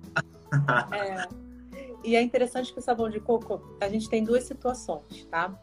é... 0.91 1.27
E 2.03 2.15
é 2.15 2.21
interessante 2.21 2.73
que 2.73 2.79
o 2.79 2.81
sabão 2.81 3.09
de 3.09 3.19
coco, 3.19 3.61
a 3.79 3.87
gente 3.87 4.09
tem 4.09 4.23
duas 4.23 4.43
situações, 4.43 5.23
tá? 5.29 5.53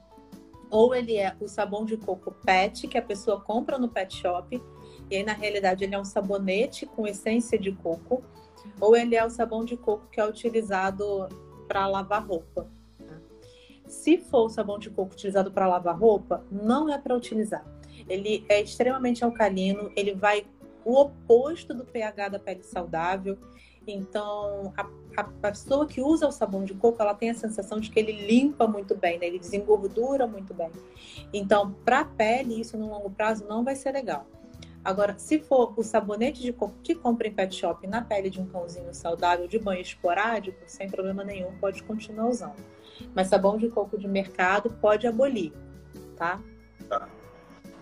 Ou 0.70 0.94
ele 0.94 1.16
é 1.16 1.35
o 1.40 1.48
sabão 1.48 1.85
de 1.85 1.96
coco 1.96 2.31
pet, 2.31 2.87
que 2.87 2.96
a 2.96 3.02
pessoa 3.02 3.40
compra 3.40 3.76
no 3.76 3.88
pet 3.88 4.14
shop, 4.14 4.62
e 5.11 5.16
aí 5.16 5.24
na 5.24 5.33
realidade 5.33 5.83
ele 5.83 5.96
é 5.96 5.98
um 5.98 6.04
sabonete 6.04 6.87
com 6.87 7.09
essência 7.09 7.59
de 7.59 7.72
coco, 7.72 8.22
ou 8.81 8.96
ele 8.96 9.16
é 9.16 9.24
o 9.24 9.31
sabão 9.31 9.64
de 9.64 9.76
coco 9.76 10.07
que 10.12 10.20
é 10.20 10.28
utilizado 10.28 11.28
para 11.66 11.88
lavar 11.88 12.24
roupa. 12.24 12.68
Se 13.88 14.18
for 14.18 14.46
o 14.46 14.48
sabão 14.48 14.79
de 14.79 14.90
coco 14.90 15.12
utilizado 15.12 15.51
para 15.51 15.66
lavar 15.66 15.98
roupa, 15.98 16.44
não 16.51 16.92
é 16.92 16.98
para 16.98 17.16
utilizar. 17.16 17.64
Ele 18.09 18.44
é 18.48 18.61
extremamente 18.61 19.24
alcalino, 19.24 19.90
ele 19.96 20.14
vai 20.14 20.46
o 20.85 21.01
oposto 21.01 21.74
do 21.74 21.85
pH 21.85 22.29
da 22.29 22.38
pele 22.38 22.62
saudável. 22.62 23.37
Então, 23.87 24.72
a, 24.77 24.87
a, 25.16 25.24
pessoa 25.24 25.87
que 25.87 26.01
usa 26.01 26.29
o 26.29 26.33
sabão 26.33 26.64
de 26.64 26.74
coco, 26.74 27.01
ela 27.01 27.14
tem 27.14 27.31
a 27.31 27.35
sensação 27.35 27.81
de 27.81 27.90
que 27.90 27.98
ele 27.98 28.27
limpa 28.27 28.66
muito 28.66 28.94
bem, 28.94 29.18
né? 29.18 29.27
ele 29.27 29.38
desengordura 29.38 30.27
muito 30.27 30.53
bem. 30.53 30.70
Então, 31.33 31.72
para 31.85 32.01
a 32.01 32.05
pele, 32.05 32.61
isso 32.61 32.77
no 32.77 32.88
longo 32.88 33.11
prazo 33.11 33.46
não 33.46 33.64
vai 33.64 33.74
ser 33.74 33.92
legal. 33.92 34.27
Agora, 34.85 35.18
se 35.18 35.38
for 35.38 35.74
o 35.77 35.83
sabonete 35.83 36.40
de 36.40 36.53
coco 36.53 36.74
que 36.83 36.94
compra 36.94 37.29
em 37.29 37.33
pet 37.33 37.55
shop 37.55 37.87
na 37.87 38.01
pele 38.01 38.31
de 38.31 38.40
um 38.40 38.46
cãozinho 38.46 38.94
saudável 38.94 39.46
de 39.46 39.59
banho 39.59 39.83
esporádico, 39.83 40.59
sem 40.66 40.88
problema 40.88 41.24
nenhum, 41.24 41.53
pode 41.59 41.83
continuar 41.83 42.29
usando. 42.29 42.57
Mas 43.14 43.28
sabão 43.28 43.56
de 43.56 43.68
coco 43.68 43.98
de 43.98 44.08
mercado 44.08 44.70
pode 44.80 45.06
abolir, 45.06 45.52
tá? 46.16 46.40
Tá. 46.88 47.08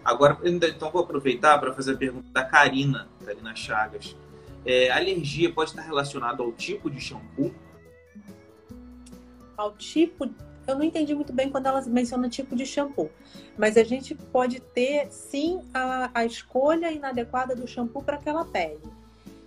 Agora, 0.05 0.39
então 0.45 0.91
vou 0.91 1.03
aproveitar 1.03 1.59
para 1.59 1.73
fazer 1.73 1.95
a 1.95 1.97
pergunta 1.97 2.29
da 2.33 2.45
Karina, 2.45 3.09
Karina 3.25 3.55
Chagas. 3.57 4.17
É, 4.65 4.91
alergia 4.91 5.53
pode 5.53 5.71
estar 5.71 5.83
relacionada 5.83 6.43
ao 6.43 6.53
tipo 6.53 6.89
de 6.91 7.01
shampoo? 7.01 7.53
Ao 9.57 9.73
tipo, 9.73 10.29
eu 10.67 10.77
não 10.77 10.83
entendi 10.83 11.15
muito 11.15 11.33
bem 11.33 11.51
quando 11.51 11.67
ela 11.67 11.81
menciona 11.87 12.29
tipo 12.29 12.55
de 12.55 12.67
shampoo, 12.67 13.11
mas 13.57 13.77
a 13.77 13.85
gente 13.85 14.15
pode 14.15 14.61
ter 14.61 15.11
sim 15.11 15.63
a, 15.73 16.11
a 16.13 16.25
escolha 16.25 16.91
inadequada 16.93 17.55
do 17.55 17.67
shampoo 17.67 18.03
para 18.03 18.17
aquela 18.17 18.45
pele. 18.45 18.81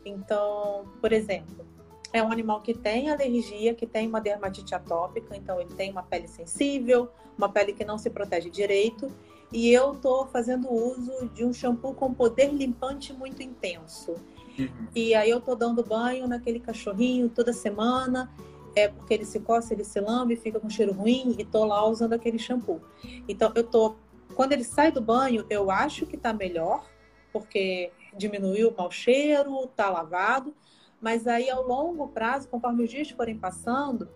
Então, 0.05 0.85
por 1.01 1.11
exemplo, 1.11 1.65
é 2.11 2.23
um 2.23 2.31
animal 2.31 2.61
que 2.61 2.73
tem 2.73 3.09
alergia, 3.09 3.73
que 3.73 3.85
tem 3.85 4.07
uma 4.07 4.19
dermatite 4.19 4.73
atópica, 4.73 5.35
então 5.35 5.59
ele 5.59 5.73
tem 5.73 5.91
uma 5.91 6.03
pele 6.03 6.27
sensível, 6.27 7.09
uma 7.37 7.49
pele 7.49 7.73
que 7.73 7.85
não 7.85 7.97
se 7.97 8.09
protege 8.09 8.49
direito, 8.49 9.11
e 9.51 9.71
eu 9.71 9.93
estou 9.93 10.27
fazendo 10.27 10.71
uso 10.71 11.29
de 11.33 11.43
um 11.43 11.53
shampoo 11.53 11.93
com 11.93 12.13
poder 12.13 12.51
limpante 12.51 13.13
muito 13.13 13.41
intenso. 13.41 14.15
Uhum. 14.57 14.87
E 14.95 15.15
aí 15.15 15.29
eu 15.29 15.39
estou 15.39 15.55
dando 15.55 15.83
banho 15.83 16.27
naquele 16.27 16.59
cachorrinho 16.59 17.29
toda 17.29 17.53
semana, 17.53 18.31
é 18.75 18.87
porque 18.87 19.13
ele 19.13 19.25
se 19.25 19.39
coça, 19.39 19.73
ele 19.73 19.83
se 19.83 19.99
lambe, 19.99 20.35
fica 20.35 20.59
com 20.59 20.69
cheiro 20.69 20.93
ruim 20.93 21.35
e 21.37 21.45
tô 21.45 21.65
lá 21.65 21.85
usando 21.87 22.13
aquele 22.13 22.37
shampoo. 22.37 22.81
Então 23.27 23.51
eu 23.55 23.63
tô, 23.63 23.95
quando 24.35 24.53
ele 24.53 24.63
sai 24.63 24.91
do 24.91 25.01
banho, 25.01 25.45
eu 25.49 25.71
acho 25.71 26.05
que 26.05 26.17
tá 26.17 26.33
melhor, 26.33 26.85
porque 27.31 27.91
diminuiu 28.15 28.69
o 28.69 28.75
mau 28.75 28.91
cheiro, 28.91 29.67
tá 29.75 29.89
lavado, 29.89 30.53
mas 31.01 31.27
aí, 31.27 31.49
ao 31.49 31.65
longo 31.65 32.07
prazo, 32.07 32.47
conforme 32.49 32.83
os 32.83 32.89
dias 32.89 33.09
forem 33.09 33.37
passando, 33.37 34.09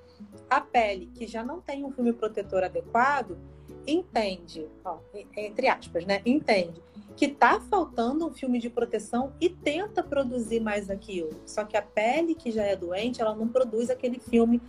a 0.50 0.60
pele 0.62 1.10
que 1.14 1.26
já 1.26 1.44
não 1.44 1.62
tem 1.62 1.84
um 1.84 1.92
filme 1.92 2.14
protetor 2.14 2.64
adequado 2.64 3.38
entende, 3.86 4.68
ó, 4.84 4.98
entre 5.36 5.68
aspas, 5.68 6.06
né? 6.06 6.22
Entende 6.26 6.82
que 7.16 7.28
tá 7.28 7.60
faltando 7.60 8.26
um 8.26 8.34
filme 8.34 8.60
de 8.60 8.70
proteção 8.70 9.34
e 9.40 9.50
tenta 9.50 10.02
produzir 10.02 10.60
mais 10.60 10.90
aquilo. 10.90 11.30
Só 11.46 11.64
que 11.64 11.78
a 11.78 11.82
pele 11.82 12.34
que 12.34 12.52
já 12.52 12.64
é 12.64 12.76
doente, 12.76 13.22
ela 13.22 13.36
não 13.36 13.48
produz 13.48 13.90
aquele 13.90 14.20
filme 14.20 14.62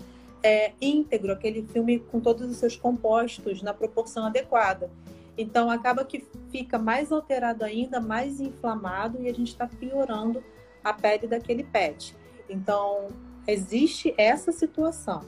é, 0.42 0.72
íntegro, 0.81 1.33
aquele 1.33 1.62
filme 1.62 1.98
com 1.98 2.20
todos 2.20 2.50
os 2.50 2.59
seus 2.59 2.77
compostos 2.77 3.62
na 3.62 3.72
proporção 3.72 4.27
adequada. 4.27 4.90
Então 5.38 5.70
acaba 5.70 6.05
que 6.05 6.24
fica 6.50 6.79
mais 6.79 7.11
alterado 7.11 7.64
ainda, 7.64 8.00
mais 8.00 8.40
inflamado 8.40 9.20
e 9.22 9.29
a 9.29 9.33
gente 9.33 9.48
está 9.48 9.66
piorando 9.66 10.44
a 10.85 10.92
pele 10.92 11.27
daquele 11.27 11.64
pet. 11.64 12.14
Então, 12.49 13.09
existe 13.47 14.14
essa 14.18 14.53
situação. 14.53 15.23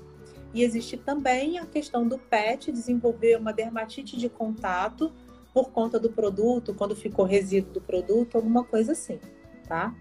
E 0.52 0.62
existe 0.62 0.96
também 0.96 1.58
a 1.58 1.66
questão 1.66 2.06
do 2.06 2.18
pet 2.18 2.70
desenvolver 2.70 3.36
uma 3.38 3.52
dermatite 3.52 4.16
de 4.16 4.28
contato 4.28 5.12
por 5.52 5.70
conta 5.70 5.98
do 5.98 6.10
produto, 6.10 6.74
quando 6.74 6.94
ficou 6.94 7.24
resíduo 7.24 7.72
do 7.72 7.80
produto, 7.80 8.36
alguma 8.36 8.62
coisa 8.62 8.92
assim, 8.92 9.18
tá? 9.66 9.94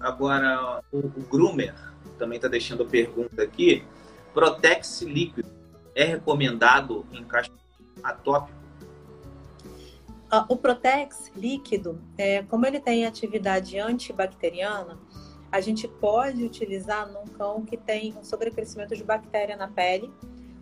Agora, 0.00 0.82
o, 0.90 0.98
o 0.98 1.22
Groomer 1.30 1.74
também 2.18 2.36
está 2.36 2.48
deixando 2.48 2.82
a 2.82 2.86
pergunta 2.86 3.42
aqui. 3.42 3.84
Protex 4.32 5.02
líquido 5.02 5.48
é 5.94 6.04
recomendado 6.04 7.06
em 7.12 7.24
cachorro 7.24 7.58
atópico? 8.02 8.65
Ah, 10.36 10.44
o 10.50 10.56
Protex 10.56 11.32
líquido, 11.34 11.98
é, 12.18 12.42
como 12.42 12.66
ele 12.66 12.78
tem 12.78 13.06
atividade 13.06 13.78
antibacteriana, 13.78 14.98
a 15.50 15.62
gente 15.62 15.88
pode 15.88 16.44
utilizar 16.44 17.10
num 17.10 17.24
cão 17.24 17.64
que 17.64 17.74
tem 17.74 18.14
um 18.20 18.22
sobrecrescimento 18.22 18.94
de 18.94 19.02
bactéria 19.02 19.56
na 19.56 19.66
pele, 19.66 20.12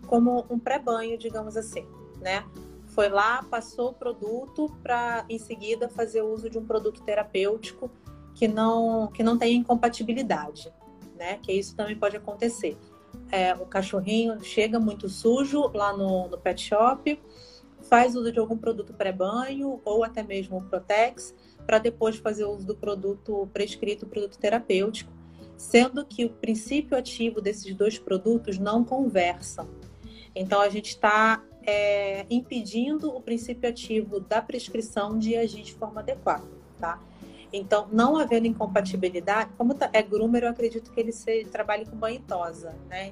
como 0.07 0.45
um 0.49 0.57
pré-banho, 0.57 1.17
digamos 1.17 1.57
assim, 1.57 1.85
né? 2.21 2.45
Foi 2.87 3.09
lá, 3.09 3.43
passou 3.43 3.89
o 3.89 3.93
produto 3.93 4.73
para 4.81 5.25
em 5.27 5.37
seguida 5.37 5.89
fazer 5.89 6.21
uso 6.21 6.49
de 6.49 6.57
um 6.57 6.65
produto 6.65 7.01
terapêutico 7.03 7.91
que 8.33 8.47
não 8.47 9.07
que 9.07 9.23
não 9.23 9.37
tem 9.37 9.57
incompatibilidade, 9.57 10.71
né? 11.17 11.37
Que 11.41 11.51
isso 11.51 11.75
também 11.75 11.97
pode 11.97 12.15
acontecer. 12.15 12.77
É, 13.29 13.53
o 13.55 13.65
cachorrinho 13.65 14.41
chega 14.41 14.79
muito 14.79 15.09
sujo 15.09 15.69
lá 15.73 15.91
no, 15.91 16.29
no 16.29 16.37
pet 16.37 16.61
shop, 16.61 17.19
faz 17.89 18.15
uso 18.15 18.31
de 18.31 18.39
algum 18.39 18.57
produto 18.57 18.93
pré-banho 18.93 19.81
ou 19.83 20.03
até 20.03 20.23
mesmo 20.23 20.57
o 20.57 20.61
Protex, 20.61 21.33
para 21.65 21.79
depois 21.79 22.17
fazer 22.17 22.45
uso 22.45 22.65
do 22.65 22.75
produto 22.75 23.47
prescrito, 23.53 24.05
produto 24.05 24.37
terapêutico, 24.37 25.11
sendo 25.57 26.05
que 26.05 26.25
o 26.25 26.29
princípio 26.29 26.97
ativo 26.97 27.41
desses 27.41 27.73
dois 27.73 27.97
produtos 27.97 28.57
não 28.57 28.83
conversam. 28.83 29.67
Então 30.35 30.61
a 30.61 30.69
gente 30.69 30.89
está 30.89 31.43
é, 31.65 32.25
impedindo 32.29 33.09
o 33.09 33.21
princípio 33.21 33.69
ativo 33.69 34.19
da 34.19 34.41
prescrição 34.41 35.17
de 35.17 35.35
agir 35.35 35.63
de 35.63 35.73
forma 35.73 36.01
adequada, 36.01 36.45
tá? 36.79 36.99
Então, 37.53 37.87
não 37.91 38.17
havendo 38.17 38.47
incompatibilidade, 38.47 39.49
como 39.57 39.73
tá, 39.73 39.89
é 39.93 40.01
groomer, 40.01 40.43
eu 40.43 40.49
acredito 40.49 40.91
que 40.91 40.99
ele 40.99 41.13
se, 41.13 41.45
trabalhe 41.45 41.85
com 41.85 41.95
banho 41.95 42.21
tosa, 42.27 42.75
né? 42.89 43.11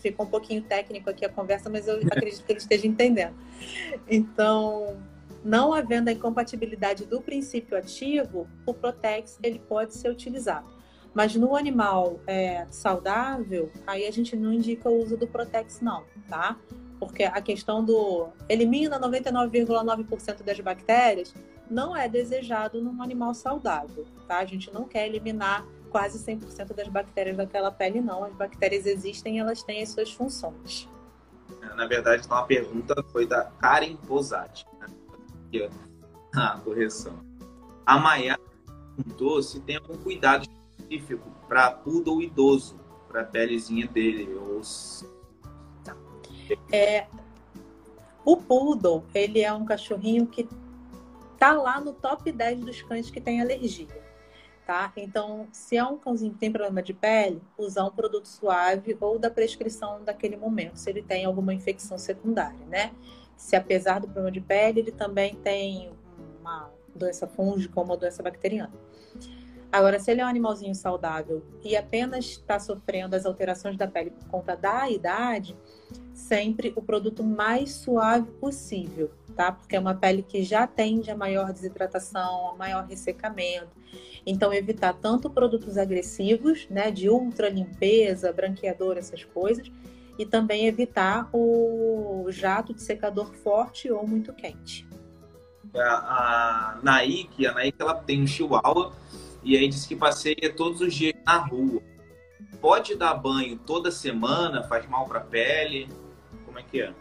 Ficou 0.00 0.26
um 0.26 0.28
pouquinho 0.28 0.62
técnico 0.62 1.08
aqui 1.10 1.24
a 1.24 1.28
conversa, 1.28 1.70
mas 1.70 1.86
eu 1.86 1.96
acredito 1.96 2.44
que 2.44 2.52
ele 2.52 2.58
esteja 2.58 2.86
entendendo. 2.86 3.34
Então, 4.08 4.96
não 5.44 5.72
havendo 5.72 6.08
a 6.08 6.12
incompatibilidade 6.12 7.04
do 7.06 7.20
princípio 7.20 7.76
ativo, 7.76 8.48
o 8.66 8.74
Protex 8.74 9.38
ele 9.42 9.58
pode 9.58 9.94
ser 9.94 10.10
utilizado. 10.10 10.66
Mas 11.12 11.34
no 11.34 11.56
animal 11.56 12.20
é, 12.26 12.66
saudável, 12.70 13.70
aí 13.86 14.06
a 14.06 14.10
gente 14.10 14.36
não 14.36 14.52
indica 14.52 14.88
o 14.88 15.02
uso 15.02 15.16
do 15.16 15.26
Protex, 15.26 15.80
não, 15.80 16.04
tá? 16.28 16.56
Porque 16.98 17.24
a 17.24 17.40
questão 17.40 17.84
do 17.84 18.28
elimina 18.48 19.00
99,9% 19.00 20.42
das 20.42 20.60
bactérias 20.60 21.34
não 21.68 21.96
é 21.96 22.08
desejado 22.08 22.80
num 22.80 23.02
animal 23.02 23.32
saudável, 23.32 24.06
tá? 24.28 24.38
A 24.38 24.44
gente 24.44 24.72
não 24.72 24.84
quer 24.84 25.06
eliminar 25.06 25.66
quase 25.90 26.18
100% 26.18 26.74
das 26.74 26.88
bactérias 26.88 27.36
daquela 27.36 27.70
pele, 27.70 28.00
não. 28.00 28.24
As 28.24 28.32
bactérias 28.32 28.86
existem 28.86 29.36
e 29.36 29.38
elas 29.40 29.62
têm 29.62 29.82
as 29.82 29.90
suas 29.90 30.12
funções. 30.12 30.88
Na 31.76 31.86
verdade, 31.86 32.24
então, 32.24 32.36
a 32.36 32.44
pergunta 32.44 33.02
foi 33.10 33.26
da 33.26 33.44
Karen 33.60 33.96
Posati. 33.96 34.66
Né? 34.78 35.68
A 36.34 36.58
correção. 36.58 37.18
A 37.84 37.98
Maia 37.98 38.38
perguntou 38.96 39.42
se 39.42 39.60
tem 39.60 39.76
algum 39.76 39.96
cuidado 39.96 40.46
específico 40.46 41.28
para 41.48 41.70
poodle 41.72 42.22
idoso, 42.22 42.78
para 43.08 43.22
a 43.22 43.24
pelezinha 43.24 43.86
dele. 43.88 44.32
Ou... 44.34 44.60
É, 46.72 47.06
o 48.24 48.36
poodle, 48.36 49.04
ele 49.14 49.40
é 49.40 49.52
um 49.52 49.64
cachorrinho 49.64 50.26
que 50.26 50.48
tá 51.38 51.52
lá 51.52 51.80
no 51.80 51.92
top 51.92 52.30
10 52.30 52.60
dos 52.60 52.82
cães 52.82 53.10
que 53.10 53.20
tem 53.20 53.40
alergia. 53.40 53.88
Tá? 54.70 54.92
Então, 54.96 55.48
se 55.50 55.76
é 55.76 55.82
um 55.82 55.98
cãozinho 55.98 56.32
que 56.32 56.38
tem 56.38 56.52
problema 56.52 56.80
de 56.80 56.94
pele, 56.94 57.42
usar 57.58 57.84
um 57.86 57.90
produto 57.90 58.28
suave 58.28 58.96
ou 59.00 59.18
da 59.18 59.28
prescrição 59.28 60.04
daquele 60.04 60.36
momento, 60.36 60.76
se 60.76 60.88
ele 60.88 61.02
tem 61.02 61.24
alguma 61.24 61.52
infecção 61.52 61.98
secundária, 61.98 62.64
né? 62.68 62.92
Se 63.36 63.56
apesar 63.56 63.98
do 63.98 64.06
problema 64.06 64.30
de 64.30 64.40
pele, 64.40 64.78
ele 64.78 64.92
também 64.92 65.34
tem 65.34 65.90
uma 66.40 66.70
doença 66.94 67.26
fúngica 67.26 67.80
ou 67.80 67.84
uma 67.84 67.96
doença 67.96 68.22
bacteriana. 68.22 68.72
Agora, 69.72 69.98
se 69.98 70.08
ele 70.08 70.20
é 70.20 70.24
um 70.24 70.28
animalzinho 70.28 70.76
saudável 70.76 71.42
e 71.64 71.76
apenas 71.76 72.26
está 72.26 72.60
sofrendo 72.60 73.16
as 73.16 73.26
alterações 73.26 73.76
da 73.76 73.88
pele 73.88 74.10
por 74.10 74.28
conta 74.28 74.54
da 74.56 74.88
idade, 74.88 75.56
sempre 76.14 76.72
o 76.76 76.82
produto 76.82 77.24
mais 77.24 77.72
suave 77.72 78.30
possível, 78.34 79.10
tá? 79.40 79.52
Porque 79.52 79.74
é 79.74 79.80
uma 79.80 79.94
pele 79.94 80.22
que 80.22 80.42
já 80.42 80.66
tende 80.66 81.10
a 81.10 81.16
maior 81.16 81.50
desidratação, 81.50 82.50
a 82.50 82.54
maior 82.54 82.84
ressecamento. 82.84 83.70
Então, 84.26 84.52
evitar 84.52 84.92
tanto 84.92 85.30
produtos 85.30 85.78
agressivos, 85.78 86.66
né, 86.68 86.90
de 86.90 87.08
ultra 87.08 87.48
limpeza, 87.48 88.30
branqueador, 88.34 88.98
essas 88.98 89.24
coisas, 89.24 89.72
e 90.18 90.26
também 90.26 90.66
evitar 90.66 91.30
o 91.32 92.26
jato 92.28 92.74
de 92.74 92.82
secador 92.82 93.32
forte 93.32 93.90
ou 93.90 94.06
muito 94.06 94.30
quente. 94.34 94.86
A, 95.74 96.74
a 96.74 96.80
Naik, 96.82 97.46
a 97.46 97.54
Naik, 97.54 97.80
ela 97.80 97.94
tem 97.94 98.22
um 98.22 98.26
chihuahua 98.26 98.92
e 99.42 99.56
aí 99.56 99.66
disse 99.68 99.88
que 99.88 99.96
passeia 99.96 100.52
todos 100.54 100.82
os 100.82 100.92
dias 100.92 101.14
na 101.24 101.38
rua. 101.38 101.80
Pode 102.60 102.94
dar 102.94 103.14
banho 103.14 103.56
toda 103.56 103.90
semana? 103.90 104.62
Faz 104.64 104.86
mal 104.86 105.06
para 105.06 105.20
a 105.20 105.24
pele? 105.24 105.88
Como 106.44 106.58
é 106.58 106.62
que 106.62 106.82
é? 106.82 106.92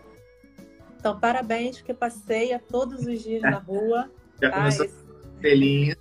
Então, 1.00 1.18
parabéns, 1.18 1.78
porque 1.78 1.94
passeia 1.94 2.60
todos 2.60 3.06
os 3.06 3.24
dias 3.24 3.42
na 3.42 3.58
rua. 3.58 4.12
Já 4.42 4.50
tá? 4.50 4.58
começou 4.58 4.86
Esse... 4.86 4.96
estrelinha. 5.36 5.98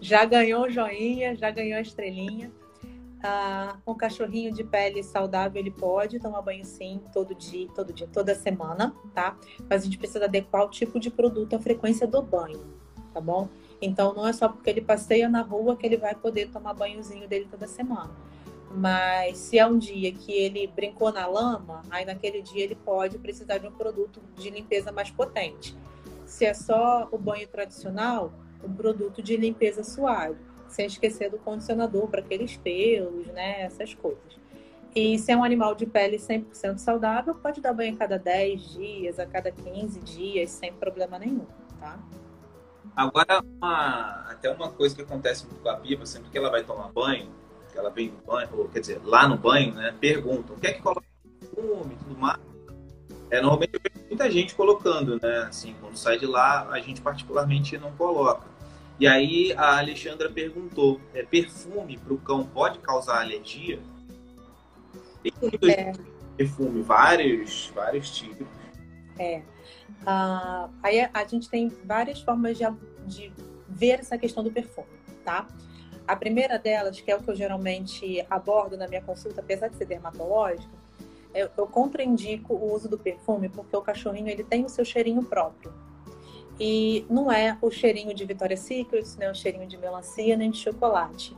Já 0.00 0.24
ganhou 0.24 0.66
o 0.66 0.70
joinha, 0.70 1.34
já 1.34 1.50
ganhou 1.50 1.78
a 1.78 1.80
estrelinha. 1.80 2.52
Ah, 3.24 3.78
um 3.86 3.94
cachorrinho 3.94 4.52
de 4.52 4.62
pele 4.62 5.02
saudável, 5.02 5.58
ele 5.58 5.70
pode 5.70 6.20
tomar 6.20 6.42
banho 6.42 6.64
sim, 6.64 7.00
todo 7.12 7.34
dia, 7.34 7.66
todo 7.74 7.92
dia, 7.92 8.06
toda 8.12 8.34
semana, 8.34 8.94
tá? 9.14 9.36
Mas 9.68 9.82
a 9.82 9.84
gente 9.86 9.98
precisa 9.98 10.26
adequar 10.26 10.64
o 10.64 10.70
tipo 10.70 11.00
de 11.00 11.10
produto, 11.10 11.56
a 11.56 11.58
frequência 11.58 12.06
do 12.06 12.22
banho, 12.22 12.62
tá 13.12 13.20
bom? 13.20 13.48
Então 13.80 14.14
não 14.14 14.28
é 14.28 14.32
só 14.32 14.48
porque 14.48 14.70
ele 14.70 14.82
passeia 14.82 15.28
na 15.28 15.40
rua 15.40 15.76
que 15.76 15.86
ele 15.86 15.96
vai 15.96 16.14
poder 16.14 16.50
tomar 16.50 16.74
banhozinho 16.74 17.26
dele 17.26 17.48
toda 17.50 17.66
semana. 17.66 18.14
Mas 18.70 19.38
se 19.38 19.58
é 19.58 19.66
um 19.66 19.78
dia 19.78 20.12
que 20.12 20.32
ele 20.32 20.66
brincou 20.66 21.12
na 21.12 21.26
lama, 21.26 21.82
aí 21.90 22.04
naquele 22.04 22.42
dia 22.42 22.64
ele 22.64 22.74
pode 22.74 23.18
precisar 23.18 23.58
de 23.58 23.66
um 23.66 23.72
produto 23.72 24.20
de 24.34 24.50
limpeza 24.50 24.92
mais 24.92 25.10
potente. 25.10 25.76
Se 26.24 26.44
é 26.44 26.52
só 26.52 27.08
o 27.10 27.18
banho 27.18 27.46
tradicional, 27.48 28.32
um 28.62 28.72
produto 28.72 29.22
de 29.22 29.36
limpeza 29.36 29.84
suave, 29.84 30.40
sem 30.68 30.86
esquecer 30.86 31.30
do 31.30 31.38
condicionador 31.38 32.08
para 32.08 32.20
aqueles 32.20 32.56
pelos, 32.56 33.26
né, 33.28 33.62
essas 33.62 33.94
coisas. 33.94 34.36
E 34.94 35.18
se 35.18 35.30
é 35.30 35.36
um 35.36 35.44
animal 35.44 35.74
de 35.74 35.86
pele 35.86 36.16
100% 36.16 36.78
saudável, 36.78 37.34
pode 37.34 37.60
dar 37.60 37.72
banho 37.72 37.94
a 37.94 37.98
cada 37.98 38.18
10 38.18 38.72
dias, 38.72 39.18
a 39.18 39.26
cada 39.26 39.50
15 39.50 40.00
dias, 40.00 40.50
sem 40.50 40.72
problema 40.72 41.18
nenhum, 41.18 41.46
tá? 41.78 41.98
Agora, 42.96 43.42
uma, 43.42 44.24
até 44.30 44.50
uma 44.50 44.70
coisa 44.70 44.96
que 44.96 45.02
acontece 45.02 45.46
muito 45.46 45.60
com 45.60 45.68
a 45.68 45.76
Pipa, 45.76 46.06
sempre 46.06 46.30
que 46.30 46.38
ela 46.38 46.50
vai 46.50 46.64
tomar 46.64 46.88
banho, 46.88 47.28
que 47.76 47.80
ela 47.80 47.90
vem 47.90 48.08
no 48.08 48.18
banho, 48.26 48.48
ou 48.52 48.68
quer 48.68 48.80
dizer, 48.80 49.00
lá 49.04 49.28
no 49.28 49.36
banho, 49.36 49.74
né, 49.74 49.94
perguntam, 50.00 50.56
o 50.56 50.58
que 50.58 50.66
é 50.66 50.72
que 50.72 50.80
coloca 50.80 51.04
perfume 51.38 51.94
e 51.94 51.96
tudo 51.98 52.18
mais. 52.18 52.40
É, 53.30 53.40
normalmente 53.40 53.74
eu 53.74 53.80
vejo 53.82 54.06
muita 54.08 54.30
gente 54.30 54.54
colocando, 54.54 55.20
né, 55.20 55.38
assim, 55.40 55.76
quando 55.78 55.96
sai 55.96 56.18
de 56.18 56.26
lá, 56.26 56.68
a 56.70 56.80
gente 56.80 57.02
particularmente 57.02 57.76
não 57.76 57.92
coloca. 57.92 58.46
E 58.98 59.06
aí 59.06 59.52
a 59.52 59.76
Alexandra 59.78 60.30
perguntou, 60.30 60.98
é, 61.12 61.22
perfume 61.22 61.98
para 61.98 62.14
o 62.14 62.18
cão 62.18 62.46
pode 62.46 62.78
causar 62.78 63.20
alergia? 63.20 63.78
Tem 65.22 65.32
é. 65.70 65.92
perfume, 66.36 66.80
vários, 66.80 67.70
vários 67.74 68.10
tipos. 68.10 68.46
É. 69.18 69.42
Uh, 70.02 70.70
aí 70.82 71.00
a, 71.12 71.26
gente 71.26 71.50
tem 71.50 71.70
várias 71.84 72.22
formas 72.22 72.56
de, 72.56 72.64
de 73.06 73.32
ver 73.68 74.00
essa 74.00 74.16
questão 74.16 74.42
do 74.42 74.50
perfume, 74.50 74.88
tá? 75.24 75.46
A 76.06 76.14
primeira 76.14 76.58
delas, 76.58 77.00
que 77.00 77.10
é 77.10 77.16
o 77.16 77.20
que 77.20 77.30
eu 77.30 77.34
geralmente 77.34 78.24
abordo 78.30 78.76
na 78.76 78.86
minha 78.86 79.02
consulta, 79.02 79.40
apesar 79.40 79.68
de 79.68 79.76
ser 79.76 79.86
dermatológica, 79.86 80.72
eu, 81.34 81.50
eu 81.56 81.66
contraindico 81.66 82.54
o 82.54 82.72
uso 82.72 82.88
do 82.88 82.96
perfume 82.96 83.48
porque 83.48 83.76
o 83.76 83.82
cachorrinho 83.82 84.28
ele 84.28 84.44
tem 84.44 84.64
o 84.64 84.68
seu 84.68 84.84
cheirinho 84.84 85.22
próprio. 85.22 85.72
E 86.58 87.04
não 87.10 87.30
é 87.30 87.58
o 87.60 87.70
cheirinho 87.70 88.14
de 88.14 88.24
Victoria's 88.24 88.60
Secret, 88.60 89.04
nem 89.18 89.30
o 89.30 89.34
cheirinho 89.34 89.66
de 89.66 89.76
melancia, 89.76 90.36
nem 90.36 90.50
de 90.50 90.58
chocolate. 90.58 91.36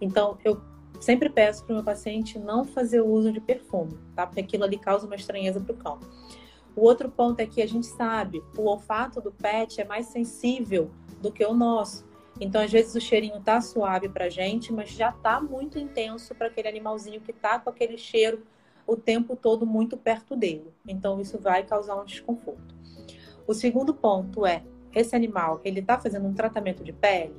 Então, 0.00 0.36
eu 0.44 0.60
sempre 1.00 1.30
peço 1.30 1.64
para 1.64 1.72
o 1.72 1.76
meu 1.76 1.84
paciente 1.84 2.38
não 2.38 2.64
fazer 2.64 3.00
uso 3.00 3.32
de 3.32 3.40
perfume, 3.40 3.96
tá? 4.14 4.26
Porque 4.26 4.40
aquilo 4.40 4.64
ali 4.64 4.78
causa 4.78 5.06
uma 5.06 5.16
estranheza 5.16 5.60
para 5.60 5.72
o 5.72 5.76
cão. 5.76 5.98
O 6.76 6.82
outro 6.82 7.08
ponto 7.08 7.40
é 7.40 7.46
que 7.46 7.62
a 7.62 7.66
gente 7.66 7.86
sabe, 7.86 8.42
o 8.56 8.62
olfato 8.62 9.20
do 9.20 9.32
pet 9.32 9.80
é 9.80 9.84
mais 9.84 10.06
sensível 10.06 10.90
do 11.20 11.32
que 11.32 11.44
o 11.44 11.54
nosso. 11.54 12.06
Então, 12.40 12.60
às 12.60 12.70
vezes 12.70 12.94
o 12.94 13.00
cheirinho 13.00 13.40
tá 13.40 13.60
suave 13.60 14.08
pra 14.08 14.28
gente, 14.28 14.72
mas 14.72 14.90
já 14.90 15.10
tá 15.10 15.40
muito 15.40 15.78
intenso 15.78 16.34
para 16.34 16.46
aquele 16.46 16.68
animalzinho 16.68 17.20
que 17.20 17.32
tá 17.32 17.58
com 17.58 17.70
aquele 17.70 17.98
cheiro 17.98 18.42
o 18.86 18.96
tempo 18.96 19.36
todo 19.36 19.66
muito 19.66 19.96
perto 19.96 20.36
dele. 20.36 20.72
Então, 20.86 21.20
isso 21.20 21.38
vai 21.38 21.64
causar 21.64 21.96
um 21.96 22.04
desconforto. 22.04 22.74
O 23.46 23.54
segundo 23.54 23.92
ponto 23.92 24.46
é, 24.46 24.62
esse 24.94 25.14
animal, 25.16 25.60
ele 25.64 25.82
tá 25.82 25.98
fazendo 25.98 26.26
um 26.26 26.34
tratamento 26.34 26.84
de 26.84 26.92
pele, 26.92 27.36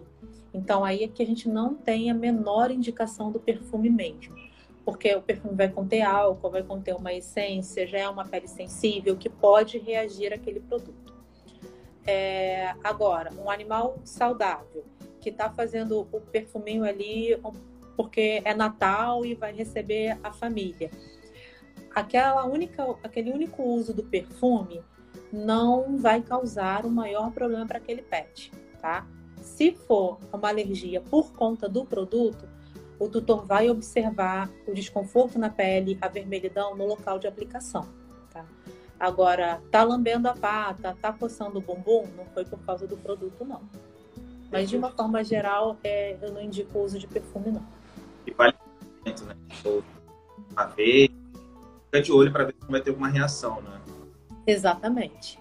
então 0.54 0.84
aí 0.84 1.04
é 1.04 1.08
que 1.08 1.22
a 1.22 1.26
gente 1.26 1.48
não 1.48 1.76
tem 1.76 2.10
a 2.10 2.14
menor 2.14 2.72
indicação 2.72 3.32
do 3.32 3.40
perfume 3.40 3.90
mesmo 3.90 4.36
porque 4.90 5.14
o 5.14 5.22
perfume 5.22 5.56
vai 5.56 5.70
conter 5.70 6.02
álcool, 6.02 6.50
vai 6.50 6.64
conter 6.64 6.96
uma 6.96 7.14
essência, 7.14 7.86
já 7.86 8.00
é 8.00 8.10
uma 8.10 8.26
pele 8.26 8.48
sensível 8.48 9.16
que 9.16 9.30
pode 9.30 9.78
reagir 9.78 10.34
àquele 10.34 10.60
produto. 10.60 11.14
É, 12.12 12.74
agora, 12.84 13.32
um 13.34 13.52
animal 13.52 14.00
saudável 14.04 14.84
que 15.22 15.30
está 15.30 15.48
fazendo 15.52 16.08
o 16.12 16.19
perfuminho 16.19 16.84
ali 16.84 17.39
porque 17.95 18.41
é 18.43 18.52
Natal 18.56 19.24
e 19.24 19.36
vai 19.36 19.54
receber 19.54 20.17
a 20.24 20.32
família. 20.32 20.89
Aquela 21.93 22.45
única, 22.45 22.84
aquele 23.04 23.32
único 23.32 23.62
uso 23.62 23.93
do 23.93 24.02
perfume 24.02 24.82
não 25.32 25.98
vai 25.98 26.19
causar 26.19 26.84
um 26.84 26.89
maior 26.89 27.32
problema 27.32 27.67
para 27.67 27.78
aquele 27.78 28.02
pet, 28.02 28.52
tá? 28.82 29.06
Se 29.39 29.72
for 29.72 30.17
uma 30.34 30.50
alergia 30.50 31.02
por 31.02 31.32
conta 31.34 31.69
do 31.69 31.86
produto, 31.86 32.50
o 32.98 33.08
tutor 33.08 33.45
vai 33.45 33.69
observar 33.69 34.50
o 34.67 34.74
desconforto 34.74 35.38
na 35.38 35.52
pele, 35.52 35.95
a 36.02 36.08
vermelhidão 36.08 36.76
no 36.76 36.88
local 36.88 37.19
de 37.19 37.28
aplicação. 37.28 37.99
Agora, 39.00 39.62
tá 39.72 39.84
lambendo 39.84 40.28
a 40.28 40.34
pata, 40.34 40.98
tá 41.02 41.14
coçando 41.14 41.60
o 41.60 41.62
bumbum, 41.62 42.06
não 42.18 42.26
foi 42.34 42.44
por 42.44 42.60
causa 42.60 42.86
do 42.86 42.98
produto, 42.98 43.46
não. 43.46 43.62
Mas 44.52 44.70
de 44.70 44.76
uma 44.76 44.92
forma 44.92 45.24
geral, 45.24 45.78
é, 45.84 46.18
eu 46.22 46.34
não 46.34 46.42
indico 46.42 46.78
o 46.78 46.84
uso 46.84 47.00
de 47.00 47.08
perfume, 47.08 47.52
não. 47.52 47.66
E 48.28 48.32
vale 48.32 48.54
né? 49.06 49.36
Uma 50.52 50.66
vez, 50.66 51.10
fica 51.86 52.02
de 52.02 52.12
olho 52.12 52.32
para 52.32 52.46
ver 52.46 52.54
se 52.54 52.62
não 52.62 52.72
vai 52.72 52.82
ter 52.82 52.90
alguma 52.90 53.08
reação, 53.08 53.62
né? 53.62 53.80
Exatamente. 54.46 55.40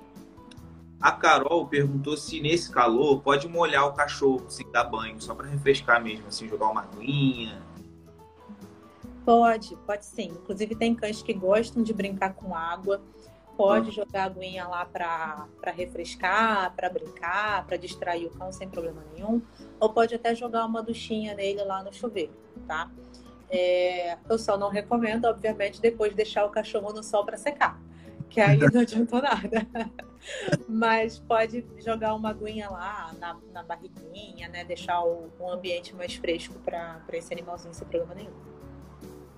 A 1.01 1.13
Carol 1.13 1.67
perguntou 1.67 2.17
se 2.17 2.41
nesse 2.41 2.71
calor 2.71 3.23
pode 3.23 3.49
molhar 3.49 3.87
o 3.87 3.93
cachorro 3.93 4.45
sem 4.49 4.71
dar 4.71 4.85
banho, 4.85 5.21
só 5.21 5.35
para 5.35 5.47
refrescar 5.47 6.03
mesmo, 6.03 6.27
assim, 6.27 6.49
jogar 6.49 6.69
uma 6.69 6.83
aguinha. 6.83 7.63
Pode, 9.25 9.77
pode 9.87 10.05
sim. 10.05 10.29
Inclusive 10.29 10.75
tem 10.75 10.95
cães 10.95 11.23
que 11.23 11.33
gostam 11.33 11.83
de 11.83 11.93
brincar 11.93 12.35
com 12.35 12.55
água. 12.55 13.01
Pode 13.59 13.91
ah. 13.91 13.93
jogar 13.93 14.23
a 14.23 14.25
aguinha 14.27 14.67
lá 14.67 14.87
para 14.87 15.73
refrescar, 15.73 16.73
para 16.75 16.89
brincar, 16.89 17.67
para 17.67 17.77
distrair 17.77 18.27
o 18.27 18.31
cão 18.31 18.53
sem 18.53 18.69
problema 18.69 19.05
nenhum. 19.13 19.43
Ou 19.79 19.93
pode 19.93 20.15
até 20.15 20.35
jogar 20.35 20.65
uma 20.65 20.83
duchinha 20.83 21.35
nele 21.35 21.63
lá 21.65 21.83
no 21.83 21.93
chuveiro, 21.93 22.33
tá? 22.67 22.89
É, 23.51 24.17
eu 24.31 24.39
só 24.39 24.57
não 24.57 24.71
recomendo, 24.71 25.25
obviamente, 25.25 25.81
depois 25.81 26.15
deixar 26.15 26.45
o 26.47 26.51
cachorro 26.51 26.93
no 26.93 27.03
sol 27.03 27.25
para 27.25 27.37
secar 27.37 27.81
que 28.29 28.41
aí 28.41 28.59
não 28.59 28.81
adiantou 28.81 29.21
nada. 29.23 29.67
Mas 30.69 31.19
pode 31.19 31.65
jogar 31.79 32.15
uma 32.15 32.31
aguinha 32.31 32.69
lá 32.69 33.15
na, 33.19 33.37
na 33.53 33.63
barriguinha, 33.63 34.49
né? 34.49 34.65
Deixar 34.65 35.03
o, 35.03 35.31
um 35.41 35.51
ambiente 35.51 35.95
mais 35.95 36.15
fresco 36.15 36.55
para 36.61 37.01
esse 37.13 37.33
animalzinho 37.33 37.73
sem 37.73 37.87
problema 37.87 38.15
nenhum. 38.15 38.33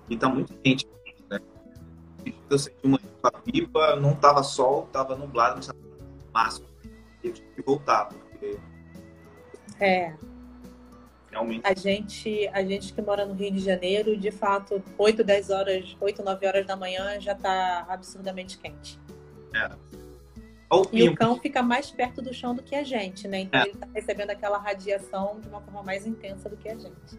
E 0.09 0.17
tá 0.17 0.29
muito 0.29 0.53
quente, 0.55 0.87
Eu 2.49 2.59
uma 2.83 2.99
pipa 3.45 3.97
não 3.97 4.15
tava 4.15 4.43
sol, 4.43 4.89
tava 4.93 5.17
nublado, 5.17 5.57
mas 5.57 5.67
tava 5.67 5.79
máximo. 6.33 6.67
Eu 7.23 7.33
tive 7.33 7.49
que 7.55 7.63
voltar, 7.63 8.07
porque. 8.07 8.59
É, 9.79 10.15
realmente. 11.31 11.63
A 11.65 11.75
gente, 11.75 12.49
a 12.49 12.65
gente 12.65 12.93
que 12.93 13.03
mora 13.03 13.25
no 13.25 13.35
Rio 13.35 13.53
de 13.53 13.61
Janeiro, 13.61 14.17
de 14.17 14.31
fato, 14.31 14.83
8, 14.99 15.23
10 15.25 15.51
horas, 15.51 15.97
8, 16.01 16.23
9 16.23 16.47
horas 16.47 16.67
da 16.67 16.77
manhã 16.77 17.21
já 17.21 17.33
está 17.33 17.87
absurdamente 17.89 18.59
quente. 18.59 18.99
É. 19.55 19.71
E 20.93 21.09
o 21.09 21.15
cão 21.17 21.39
fica 21.41 21.63
mais 21.63 21.91
perto 21.91 22.23
do 22.23 22.33
chão 22.33 22.55
do 22.55 22.63
que 22.63 22.77
a 22.77 22.85
gente, 22.85 23.27
né? 23.27 23.41
Então 23.41 23.61
é. 23.61 23.65
ele 23.65 23.73
está 23.73 23.89
recebendo 23.93 24.31
aquela 24.31 24.57
radiação 24.57 25.41
de 25.41 25.49
uma 25.49 25.61
forma 25.61 25.83
mais 25.83 26.07
intensa 26.07 26.49
do 26.49 26.57
que 26.57 26.69
a 26.69 26.77
gente. 26.77 27.19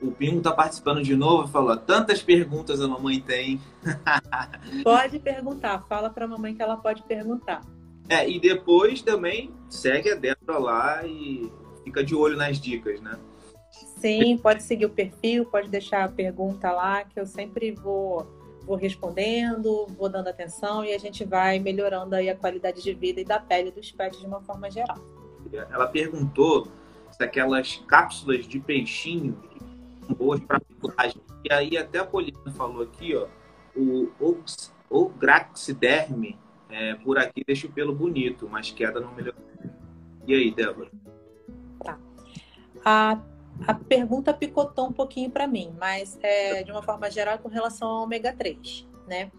O 0.00 0.10
Pingo 0.10 0.38
está 0.38 0.52
participando 0.52 1.02
de 1.02 1.16
novo 1.16 1.48
e 1.48 1.52
falou: 1.52 1.76
tantas 1.76 2.22
perguntas 2.22 2.80
a 2.80 2.88
mamãe 2.88 3.20
tem. 3.20 3.60
pode 4.84 5.18
perguntar, 5.18 5.84
fala 5.88 6.10
para 6.10 6.24
a 6.24 6.28
mamãe 6.28 6.54
que 6.54 6.62
ela 6.62 6.76
pode 6.76 7.02
perguntar. 7.02 7.62
É, 8.08 8.28
e 8.28 8.38
depois 8.38 9.02
também 9.02 9.52
segue 9.68 10.10
a 10.10 10.14
Débora 10.14 10.58
lá 10.58 11.06
e 11.06 11.50
fica 11.82 12.04
de 12.04 12.14
olho 12.14 12.36
nas 12.36 12.60
dicas, 12.60 13.00
né? 13.00 13.18
Sim, 13.70 14.36
pode 14.38 14.62
seguir 14.62 14.86
o 14.86 14.90
perfil, 14.90 15.46
pode 15.46 15.68
deixar 15.68 16.04
a 16.04 16.08
pergunta 16.08 16.70
lá, 16.70 17.04
que 17.04 17.18
eu 17.18 17.26
sempre 17.26 17.72
vou, 17.72 18.26
vou 18.64 18.76
respondendo, 18.76 19.86
vou 19.98 20.08
dando 20.08 20.28
atenção 20.28 20.84
e 20.84 20.94
a 20.94 20.98
gente 20.98 21.24
vai 21.24 21.58
melhorando 21.58 22.14
aí 22.14 22.28
a 22.28 22.36
qualidade 22.36 22.82
de 22.82 22.94
vida 22.94 23.20
e 23.20 23.24
da 23.24 23.40
pele 23.40 23.70
dos 23.70 23.90
pets 23.90 24.20
de 24.20 24.26
uma 24.26 24.40
forma 24.42 24.70
geral. 24.70 24.98
Ela 25.52 25.86
perguntou 25.88 26.68
se 27.10 27.22
aquelas 27.22 27.76
cápsulas 27.88 28.46
de 28.46 28.60
peixinho 28.60 29.36
boas 30.06 30.40
para 30.40 30.60
picotagem. 30.60 31.20
E 31.44 31.52
aí 31.52 31.76
até 31.76 31.98
a 31.98 32.04
Poliana 32.04 32.50
falou 32.52 32.82
aqui, 32.82 33.14
ó, 33.14 33.26
o 33.76 34.10
Ograxiderme 34.88 36.38
é, 36.68 36.94
por 36.94 37.18
aqui 37.18 37.44
deixa 37.46 37.66
o 37.66 37.72
pelo 37.72 37.94
bonito, 37.94 38.48
mas 38.50 38.70
queda 38.70 39.00
não 39.00 39.14
melhorou. 39.14 39.40
E 40.26 40.34
aí, 40.34 40.50
Débora? 40.50 40.90
Tá. 41.82 41.98
A, 42.84 43.20
a 43.66 43.74
pergunta 43.74 44.34
picotou 44.34 44.88
um 44.88 44.92
pouquinho 44.92 45.30
para 45.30 45.46
mim, 45.46 45.72
mas 45.78 46.18
é, 46.22 46.62
de 46.62 46.72
uma 46.72 46.82
forma 46.82 47.10
geral 47.10 47.38
com 47.38 47.48
relação 47.48 47.88
ao 47.88 48.02
ômega 48.02 48.32
3, 48.32 48.86
né? 49.06 49.30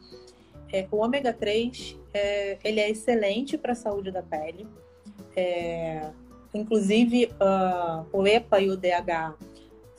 É, 0.71 0.87
o 0.89 0.97
ômega 0.97 1.33
3 1.33 1.99
é, 2.13 2.57
ele 2.63 2.79
é 2.79 2.89
excelente 2.89 3.57
para 3.57 3.73
a 3.73 3.75
saúde 3.75 4.11
da 4.11 4.23
pele. 4.23 4.67
É, 5.35 6.09
inclusive, 6.53 7.29
uh, 7.33 8.05
o 8.11 8.25
EPA 8.25 8.59
e 8.59 8.69
o 8.69 8.77
DHA 8.77 9.35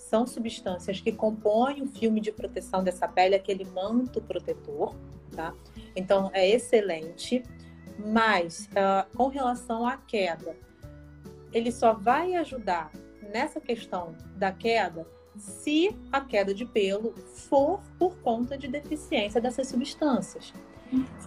são 0.08 0.26
substâncias 0.26 1.00
que 1.00 1.12
compõem 1.12 1.82
o 1.82 1.86
filme 1.86 2.20
de 2.20 2.32
proteção 2.32 2.82
dessa 2.82 3.06
pele, 3.06 3.34
aquele 3.34 3.64
manto 3.64 4.20
protetor, 4.22 4.94
tá? 5.34 5.54
Então, 5.94 6.30
é 6.32 6.48
excelente. 6.48 7.42
Mas, 7.98 8.68
uh, 8.72 9.16
com 9.16 9.28
relação 9.28 9.86
à 9.86 9.96
queda, 9.96 10.56
ele 11.52 11.70
só 11.70 11.92
vai 11.92 12.34
ajudar 12.36 12.90
nessa 13.32 13.60
questão 13.60 14.14
da 14.36 14.50
queda 14.50 15.06
se 15.36 15.96
a 16.10 16.20
queda 16.20 16.54
de 16.54 16.64
pelo 16.64 17.12
for 17.12 17.80
por 17.98 18.16
conta 18.18 18.56
de 18.56 18.66
deficiência 18.66 19.40
dessas 19.40 19.68
substâncias. 19.68 20.52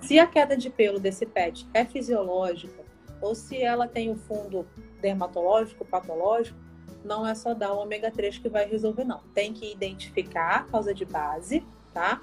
Se 0.01 0.19
a 0.19 0.25
queda 0.25 0.57
de 0.57 0.69
pelo 0.69 0.99
desse 0.99 1.25
pet 1.25 1.67
é 1.73 1.85
fisiológica 1.85 2.83
ou 3.21 3.35
se 3.35 3.61
ela 3.61 3.87
tem 3.87 4.09
o 4.09 4.13
um 4.13 4.17
fundo 4.17 4.67
dermatológico, 4.99 5.85
patológico, 5.85 6.57
não 7.03 7.27
é 7.27 7.35
só 7.35 7.53
dar 7.53 7.73
o 7.73 7.79
ômega 7.79 8.11
3 8.11 8.37
que 8.37 8.49
vai 8.49 8.67
resolver, 8.67 9.03
não. 9.03 9.21
Tem 9.33 9.53
que 9.53 9.71
identificar 9.71 10.55
a 10.57 10.63
causa 10.63 10.93
de 10.93 11.05
base, 11.05 11.65
tá? 11.93 12.21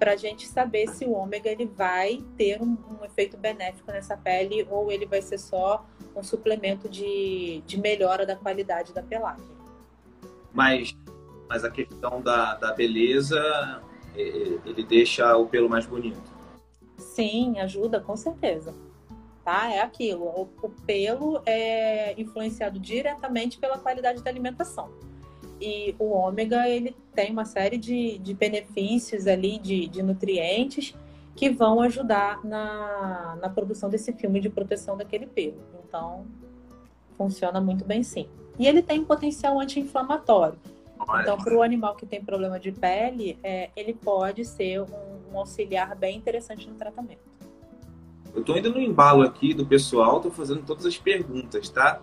para 0.00 0.12
a 0.12 0.16
gente 0.16 0.48
saber 0.48 0.88
se 0.88 1.04
o 1.04 1.12
ômega 1.12 1.50
ele 1.50 1.66
vai 1.66 2.24
ter 2.34 2.60
um, 2.60 2.74
um, 2.90 3.04
efeito 3.04 3.36
benéfico 3.36 3.92
nessa 3.92 4.16
pele 4.16 4.66
ou 4.70 4.90
ele 4.90 5.04
vai 5.04 5.20
ser 5.20 5.36
só 5.36 5.84
um 6.16 6.22
suplemento 6.22 6.88
de, 6.88 7.62
de 7.66 7.78
melhora 7.78 8.24
da 8.24 8.34
qualidade 8.34 8.94
da 8.94 9.02
pelagem. 9.02 9.44
Mas, 10.54 10.96
mas 11.46 11.64
a 11.64 11.70
questão 11.70 12.22
da, 12.22 12.54
da 12.54 12.72
beleza, 12.72 13.82
ele 14.16 14.82
deixa 14.82 15.36
o 15.36 15.46
pelo 15.46 15.68
mais 15.68 15.84
bonito. 15.84 16.32
Sim, 16.96 17.58
ajuda, 17.58 18.00
com 18.00 18.16
certeza. 18.16 18.74
Tá? 19.44 19.72
É 19.72 19.80
aquilo. 19.80 20.24
O, 20.24 20.48
o 20.62 20.68
pelo 20.68 21.42
é 21.46 22.14
influenciado 22.20 22.78
diretamente 22.78 23.58
pela 23.58 23.78
qualidade 23.78 24.22
da 24.22 24.30
alimentação. 24.30 24.90
E 25.60 25.94
o 25.98 26.12
ômega, 26.12 26.68
ele 26.68 26.96
tem 27.14 27.30
uma 27.30 27.44
série 27.44 27.76
de, 27.76 28.18
de 28.18 28.32
benefícios 28.32 29.26
ali, 29.26 29.58
de, 29.58 29.86
de 29.88 30.02
nutrientes, 30.02 30.94
que 31.36 31.50
vão 31.50 31.80
ajudar 31.82 32.44
na, 32.44 33.38
na 33.40 33.48
produção 33.48 33.90
desse 33.90 34.12
filme 34.12 34.40
de 34.40 34.48
proteção 34.48 34.96
daquele 34.96 35.26
pelo. 35.26 35.60
Então, 35.86 36.26
funciona 37.16 37.60
muito 37.60 37.84
bem 37.84 38.02
sim. 38.02 38.26
E 38.58 38.66
ele 38.66 38.82
tem 38.82 39.04
potencial 39.04 39.58
anti-inflamatório. 39.60 40.58
Então, 41.20 41.38
para 41.38 41.56
o 41.56 41.62
animal 41.62 41.96
que 41.96 42.04
tem 42.04 42.22
problema 42.22 42.58
de 42.60 42.72
pele, 42.72 43.38
é, 43.42 43.70
ele 43.74 43.94
pode 43.94 44.44
ser 44.44 44.82
um, 44.82 44.86
um, 45.32 45.38
auxiliar 45.38 45.96
bem 45.96 46.16
interessante 46.18 46.68
no 46.68 46.74
tratamento. 46.74 47.29
Eu 48.34 48.40
estou 48.40 48.56
indo 48.56 48.70
no 48.70 48.80
embalo 48.80 49.22
aqui 49.22 49.52
do 49.52 49.66
pessoal, 49.66 50.16
estou 50.16 50.30
fazendo 50.30 50.62
todas 50.62 50.86
as 50.86 50.96
perguntas, 50.96 51.68
tá? 51.68 52.00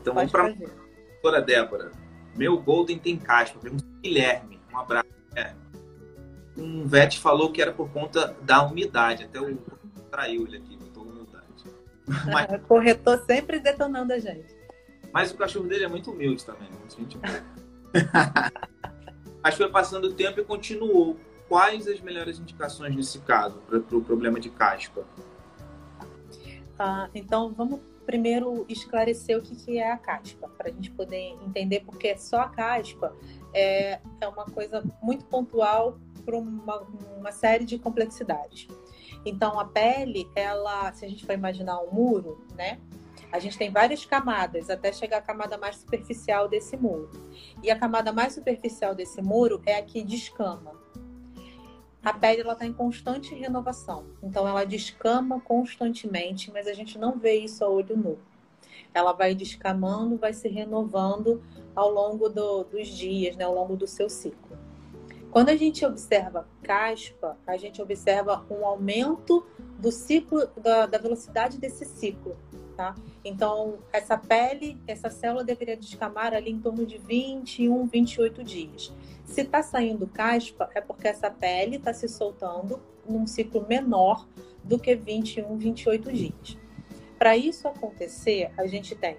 Então, 0.00 0.14
pode 0.14 0.30
vamos 0.30 0.32
para 0.32 0.54
doutora 1.24 1.40
Débora. 1.40 1.90
Meu 2.36 2.58
Golden 2.58 2.98
tem 2.98 3.16
caspa. 3.16 3.58
Pergunta 3.58 3.84
Guilherme. 4.02 4.60
Um 4.72 4.78
abraço, 4.78 5.08
Guilherme. 5.30 5.60
Um 6.56 6.86
vet 6.86 7.18
falou 7.18 7.50
que 7.50 7.60
era 7.62 7.72
por 7.72 7.90
conta 7.90 8.36
da 8.42 8.64
umidade. 8.64 9.24
Até 9.24 9.40
o 9.40 9.56
traiu 10.10 10.46
ele 10.46 10.58
aqui, 10.58 10.76
botou 10.76 11.04
umidade. 11.04 11.44
Mas... 12.30 12.62
Corretor 12.66 13.24
sempre 13.26 13.58
detonando 13.58 14.12
a 14.12 14.18
gente. 14.18 14.54
Mas 15.12 15.30
o 15.30 15.36
cachorro 15.36 15.66
dele 15.66 15.84
é 15.84 15.88
muito 15.88 16.10
humilde 16.10 16.44
também. 16.44 16.68
Né? 16.68 16.76
Muito 16.78 16.96
gente 16.96 17.18
Mas 19.42 19.54
foi 19.54 19.68
passando 19.68 20.08
o 20.08 20.12
tempo 20.12 20.40
e 20.40 20.44
continuou. 20.44 21.16
Quais 21.48 21.86
as 21.86 22.00
melhores 22.00 22.38
indicações 22.38 22.96
nesse 22.96 23.20
caso 23.20 23.58
para 23.66 23.78
o 23.78 23.82
pro 23.82 24.02
problema 24.02 24.40
de 24.40 24.50
caspa? 24.50 25.04
Ah, 26.78 27.08
então 27.14 27.52
vamos 27.52 27.80
primeiro 28.04 28.64
esclarecer 28.68 29.38
o 29.38 29.42
que, 29.42 29.56
que 29.56 29.78
é 29.78 29.90
a 29.90 29.96
caspa, 29.96 30.48
para 30.48 30.68
a 30.68 30.72
gente 30.72 30.90
poder 30.90 31.36
entender, 31.46 31.80
porque 31.80 32.16
só 32.18 32.40
a 32.40 32.48
caspa 32.48 33.14
é, 33.52 34.00
é 34.20 34.28
uma 34.28 34.44
coisa 34.44 34.84
muito 35.02 35.24
pontual 35.24 35.98
para 36.24 36.36
uma, 36.36 36.80
uma 37.16 37.32
série 37.32 37.64
de 37.64 37.78
complexidades. 37.78 38.68
Então, 39.24 39.58
a 39.58 39.64
pele, 39.64 40.28
ela, 40.34 40.92
se 40.92 41.04
a 41.04 41.08
gente 41.08 41.24
for 41.24 41.32
imaginar 41.32 41.80
um 41.80 41.90
muro, 41.90 42.44
né? 42.54 42.78
A 43.32 43.38
gente 43.38 43.58
tem 43.58 43.70
várias 43.70 44.04
camadas 44.04 44.70
até 44.70 44.92
chegar 44.92 45.18
à 45.18 45.22
camada 45.22 45.58
mais 45.58 45.76
superficial 45.76 46.46
desse 46.46 46.76
muro. 46.76 47.10
E 47.62 47.70
a 47.70 47.76
camada 47.76 48.12
mais 48.12 48.34
superficial 48.34 48.94
desse 48.94 49.20
muro 49.20 49.60
é 49.66 49.76
a 49.76 49.82
que 49.82 50.04
descama, 50.04 50.72
a 52.04 52.12
pele 52.12 52.42
ela 52.42 52.52
está 52.52 52.66
em 52.66 52.72
constante 52.72 53.34
renovação. 53.34 54.04
Então 54.22 54.46
ela 54.46 54.64
descama 54.64 55.40
constantemente, 55.40 56.52
mas 56.52 56.66
a 56.66 56.74
gente 56.74 56.98
não 56.98 57.18
vê 57.18 57.36
isso 57.36 57.64
a 57.64 57.68
olho 57.68 57.96
nu. 57.96 58.18
Ela 58.92 59.12
vai 59.12 59.34
descamando, 59.34 60.18
vai 60.18 60.34
se 60.34 60.46
renovando 60.46 61.42
ao 61.74 61.90
longo 61.90 62.28
do, 62.28 62.64
dos 62.64 62.88
dias, 62.88 63.36
né, 63.36 63.44
ao 63.44 63.54
longo 63.54 63.74
do 63.74 63.86
seu 63.86 64.10
ciclo. 64.10 64.58
Quando 65.30 65.48
a 65.48 65.56
gente 65.56 65.84
observa 65.84 66.46
caspa, 66.62 67.36
a 67.46 67.56
gente 67.56 67.82
observa 67.82 68.44
um 68.50 68.64
aumento 68.64 69.44
do 69.80 69.90
ciclo, 69.90 70.46
da, 70.56 70.86
da 70.86 70.98
velocidade 70.98 71.58
desse 71.58 71.84
ciclo. 71.84 72.36
Tá? 72.76 72.92
Então, 73.24 73.78
essa 73.92 74.18
pele, 74.18 74.76
essa 74.84 75.08
célula 75.08 75.44
deveria 75.44 75.76
descamar 75.76 76.34
ali 76.34 76.50
em 76.50 76.58
torno 76.58 76.84
de 76.84 76.98
21, 76.98 77.86
28 77.86 78.42
dias. 78.42 78.92
Se 79.24 79.42
está 79.42 79.62
saindo 79.62 80.08
caspa, 80.08 80.68
é 80.74 80.80
porque 80.80 81.06
essa 81.06 81.30
pele 81.30 81.76
está 81.76 81.94
se 81.94 82.08
soltando 82.08 82.80
num 83.08 83.28
ciclo 83.28 83.64
menor 83.68 84.26
do 84.64 84.76
que 84.76 84.94
21, 84.96 85.56
28 85.56 86.12
dias. 86.12 86.58
Para 87.16 87.36
isso 87.36 87.68
acontecer, 87.68 88.50
a 88.56 88.66
gente 88.66 88.96
tem 88.96 89.16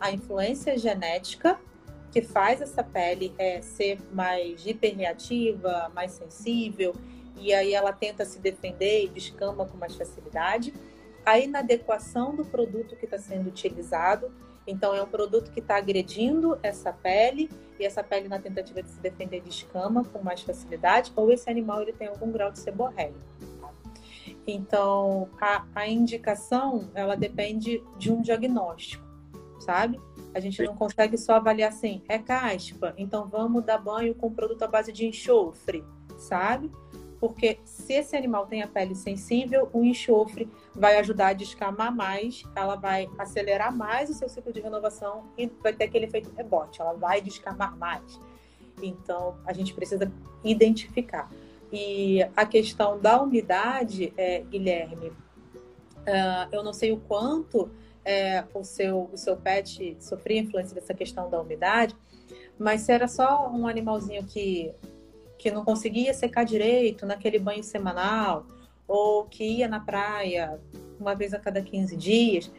a 0.00 0.10
influência 0.10 0.76
genética, 0.76 1.58
que 2.10 2.22
faz 2.22 2.60
essa 2.60 2.82
pele 2.82 3.32
é, 3.38 3.60
ser 3.60 4.00
mais 4.12 4.66
hiperreativa, 4.66 5.90
mais 5.94 6.12
sensível, 6.12 6.94
e 7.38 7.52
aí 7.52 7.74
ela 7.74 7.92
tenta 7.92 8.24
se 8.24 8.38
defender 8.38 9.04
e 9.04 9.08
descama 9.08 9.66
com 9.66 9.76
mais 9.76 9.94
facilidade. 9.94 10.72
A 11.26 11.38
inadequação 11.38 12.34
do 12.34 12.44
produto 12.44 12.96
que 12.96 13.04
está 13.04 13.18
sendo 13.18 13.48
utilizado, 13.48 14.32
então, 14.66 14.94
é 14.94 15.02
um 15.02 15.06
produto 15.06 15.52
que 15.52 15.60
está 15.60 15.76
agredindo 15.76 16.58
essa 16.62 16.92
pele 16.92 17.48
e 17.78 17.84
essa 17.84 18.02
pele, 18.02 18.28
na 18.28 18.38
tentativa 18.38 18.82
de 18.82 18.90
se 18.90 19.00
defender 19.00 19.40
de 19.40 19.50
escama 19.50 20.04
com 20.04 20.22
mais 20.22 20.40
facilidade, 20.42 21.12
ou 21.14 21.30
esse 21.30 21.48
animal 21.48 21.82
ele 21.82 21.92
tem 21.92 22.08
algum 22.08 22.32
grau 22.32 22.50
de 22.50 22.58
seborréia. 22.58 23.14
Então, 24.46 25.28
a, 25.40 25.64
a 25.74 25.88
indicação, 25.88 26.88
ela 26.94 27.16
depende 27.16 27.82
de 27.96 28.12
um 28.12 28.20
diagnóstico, 28.20 29.04
sabe? 29.60 30.00
A 30.34 30.40
gente 30.40 30.62
não 30.62 30.74
consegue 30.74 31.16
só 31.16 31.34
avaliar 31.34 31.70
assim, 31.70 32.02
é 32.08 32.18
caspa, 32.18 32.94
então 32.96 33.26
vamos 33.26 33.64
dar 33.64 33.78
banho 33.78 34.14
com 34.14 34.32
produto 34.32 34.62
à 34.62 34.66
base 34.66 34.92
de 34.92 35.06
enxofre, 35.06 35.84
sabe? 36.16 36.70
Porque 37.20 37.58
se 37.64 37.94
esse 37.94 38.16
animal 38.16 38.46
tem 38.46 38.62
a 38.62 38.68
pele 38.68 38.94
sensível, 38.94 39.68
o 39.72 39.84
enxofre 39.84 40.48
vai 40.74 40.98
ajudar 40.98 41.28
a 41.28 41.32
descamar 41.32 41.94
mais, 41.94 42.42
ela 42.54 42.76
vai 42.76 43.08
acelerar 43.18 43.74
mais 43.74 44.10
o 44.10 44.14
seu 44.14 44.28
ciclo 44.28 44.52
de 44.52 44.60
renovação 44.60 45.24
e 45.36 45.46
vai 45.62 45.72
ter 45.72 45.84
aquele 45.84 46.06
efeito 46.06 46.30
rebote, 46.36 46.80
ela 46.80 46.92
vai 46.92 47.20
descamar 47.20 47.76
mais. 47.76 48.20
Então, 48.82 49.38
a 49.46 49.52
gente 49.52 49.72
precisa 49.72 50.12
identificar. 50.44 51.30
E 51.72 52.22
a 52.36 52.44
questão 52.44 52.98
da 53.00 53.20
umidade, 53.20 54.12
é, 54.16 54.40
Guilherme, 54.40 55.12
Uh, 56.06 56.46
eu 56.52 56.62
não 56.62 56.72
sei 56.72 56.92
o 56.92 56.98
quanto 56.98 57.68
é, 58.04 58.44
o, 58.54 58.62
seu, 58.62 59.10
o 59.12 59.16
seu 59.16 59.36
pet 59.36 59.96
sofria 59.98 60.40
influência 60.40 60.72
dessa 60.72 60.94
questão 60.94 61.28
da 61.28 61.40
umidade, 61.40 61.96
mas 62.56 62.82
se 62.82 62.92
era 62.92 63.08
só 63.08 63.50
um 63.50 63.66
animalzinho 63.66 64.24
que, 64.24 64.72
que 65.46 65.50
não 65.52 65.64
conseguia 65.64 66.12
secar 66.12 66.44
direito 66.44 67.06
naquele 67.06 67.38
banho 67.38 67.62
semanal, 67.62 68.44
ou 68.88 69.26
que 69.26 69.44
ia 69.44 69.68
na 69.68 69.78
praia 69.78 70.58
uma 70.98 71.14
vez 71.14 71.32
a 71.32 71.38
cada 71.38 71.62
15 71.62 71.96
dias, 71.96 72.50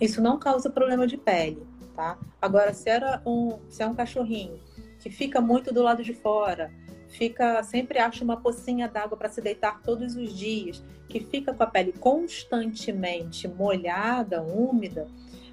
isso 0.00 0.22
não 0.22 0.38
causa 0.38 0.70
problema 0.70 1.08
de 1.08 1.16
pele, 1.16 1.66
tá? 1.96 2.16
Agora, 2.40 2.72
se, 2.72 2.88
era 2.88 3.20
um, 3.26 3.58
se 3.68 3.82
é 3.82 3.86
um 3.86 3.96
cachorrinho 3.96 4.60
que 5.00 5.10
fica 5.10 5.40
muito 5.40 5.74
do 5.74 5.82
lado 5.82 6.04
de 6.04 6.14
fora, 6.14 6.72
fica 7.08 7.64
sempre 7.64 7.98
acha 7.98 8.22
uma 8.22 8.36
pocinha 8.36 8.86
d'água 8.86 9.18
para 9.18 9.28
se 9.28 9.40
deitar 9.40 9.82
todos 9.82 10.14
os 10.14 10.32
dias, 10.32 10.84
que 11.08 11.18
fica 11.18 11.52
com 11.52 11.64
a 11.64 11.66
pele 11.66 11.92
constantemente 11.94 13.48
molhada, 13.48 14.40
úmida, 14.40 15.08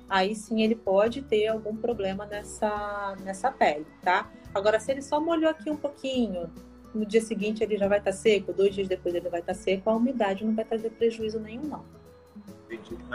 aí 0.07 0.35
sim 0.35 0.61
ele 0.61 0.75
pode 0.75 1.23
ter 1.23 1.47
algum 1.47 1.75
problema 1.75 2.27
nessa, 2.27 3.15
nessa 3.23 3.51
pele, 3.51 3.87
tá? 4.03 4.31
Agora, 4.53 4.79
se 4.79 4.91
ele 4.91 5.01
só 5.01 5.19
molhou 5.19 5.49
aqui 5.49 5.69
um 5.69 5.75
pouquinho, 5.75 6.49
no 6.93 7.05
dia 7.05 7.21
seguinte 7.21 7.63
ele 7.63 7.77
já 7.77 7.87
vai 7.87 7.99
estar 7.99 8.11
tá 8.11 8.17
seco, 8.17 8.53
dois 8.53 8.73
dias 8.73 8.87
depois 8.87 9.13
ele 9.13 9.29
vai 9.29 9.39
estar 9.39 9.53
tá 9.53 9.59
seco, 9.59 9.89
a 9.89 9.95
umidade 9.95 10.45
não 10.45 10.55
vai 10.55 10.65
trazer 10.65 10.89
prejuízo 10.91 11.39
nenhum, 11.39 11.63
não. 11.63 11.85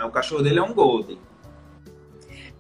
O 0.07 0.11
cachorro 0.11 0.43
dele 0.43 0.59
é 0.59 0.63
um 0.63 0.73
golden. 0.73 1.19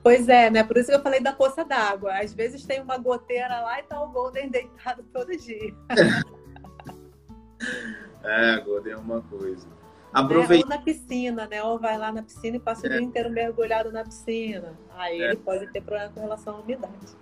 Pois 0.02 0.28
é, 0.28 0.50
né? 0.50 0.64
Por 0.64 0.76
isso 0.76 0.90
que 0.90 0.96
eu 0.96 1.02
falei 1.02 1.20
da 1.20 1.32
poça 1.32 1.64
d'água. 1.64 2.18
Às 2.18 2.34
vezes 2.34 2.64
tem 2.64 2.80
uma 2.80 2.98
goteira 2.98 3.60
lá 3.60 3.78
e 3.78 3.84
tá 3.84 4.02
o 4.02 4.08
Golden 4.08 4.50
deitado 4.50 5.04
todo 5.12 5.36
dia. 5.36 5.72
é, 8.24 8.60
Golden 8.60 8.94
é 8.94 8.96
uma 8.96 9.22
coisa. 9.22 9.68
Aproveita. 10.12 10.66
É, 10.66 10.72
ou 10.72 10.76
na 10.76 10.84
piscina, 10.84 11.46
né? 11.46 11.62
Ou 11.62 11.78
vai 11.78 11.96
lá 11.96 12.10
na 12.10 12.22
piscina 12.22 12.56
e 12.56 12.60
passa 12.60 12.86
é. 12.86 12.88
o 12.88 12.92
dia 12.92 13.00
inteiro 13.00 13.30
mergulhado 13.30 13.92
na 13.92 14.02
piscina. 14.02 14.76
Aí 14.96 15.22
é. 15.22 15.30
ele 15.30 15.36
pode 15.36 15.72
ter 15.72 15.80
problema 15.80 16.10
com 16.12 16.20
relação 16.20 16.56
à 16.56 16.58
umidade. 16.58 17.16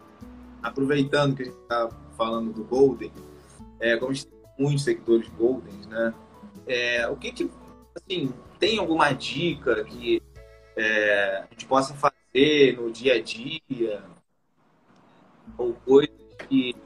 Aproveitando 0.62 1.36
que 1.36 1.42
a 1.42 1.46
gente 1.46 1.58
está 1.58 1.90
falando 2.16 2.52
do 2.52 2.64
Golden, 2.64 3.12
é, 3.80 3.96
como 3.96 4.12
a 4.12 4.14
gente 4.14 4.26
tem 4.26 4.40
muitos 4.58 4.84
seguidores 4.84 5.28
Goldens, 5.30 5.86
né? 5.86 6.14
É, 6.66 7.08
o 7.08 7.16
que 7.16 7.32
que, 7.32 7.50
assim, 7.96 8.32
tem 8.58 8.78
alguma 8.78 9.12
dica 9.12 9.82
que 9.84 10.22
é, 10.76 11.38
a 11.38 11.46
gente 11.50 11.66
possa 11.66 11.94
fazer 11.94 12.76
no 12.76 12.90
dia 12.90 13.14
a 13.14 13.22
dia, 13.22 14.02
ou 15.56 15.74
coisas 15.74 16.14
que 16.48 16.76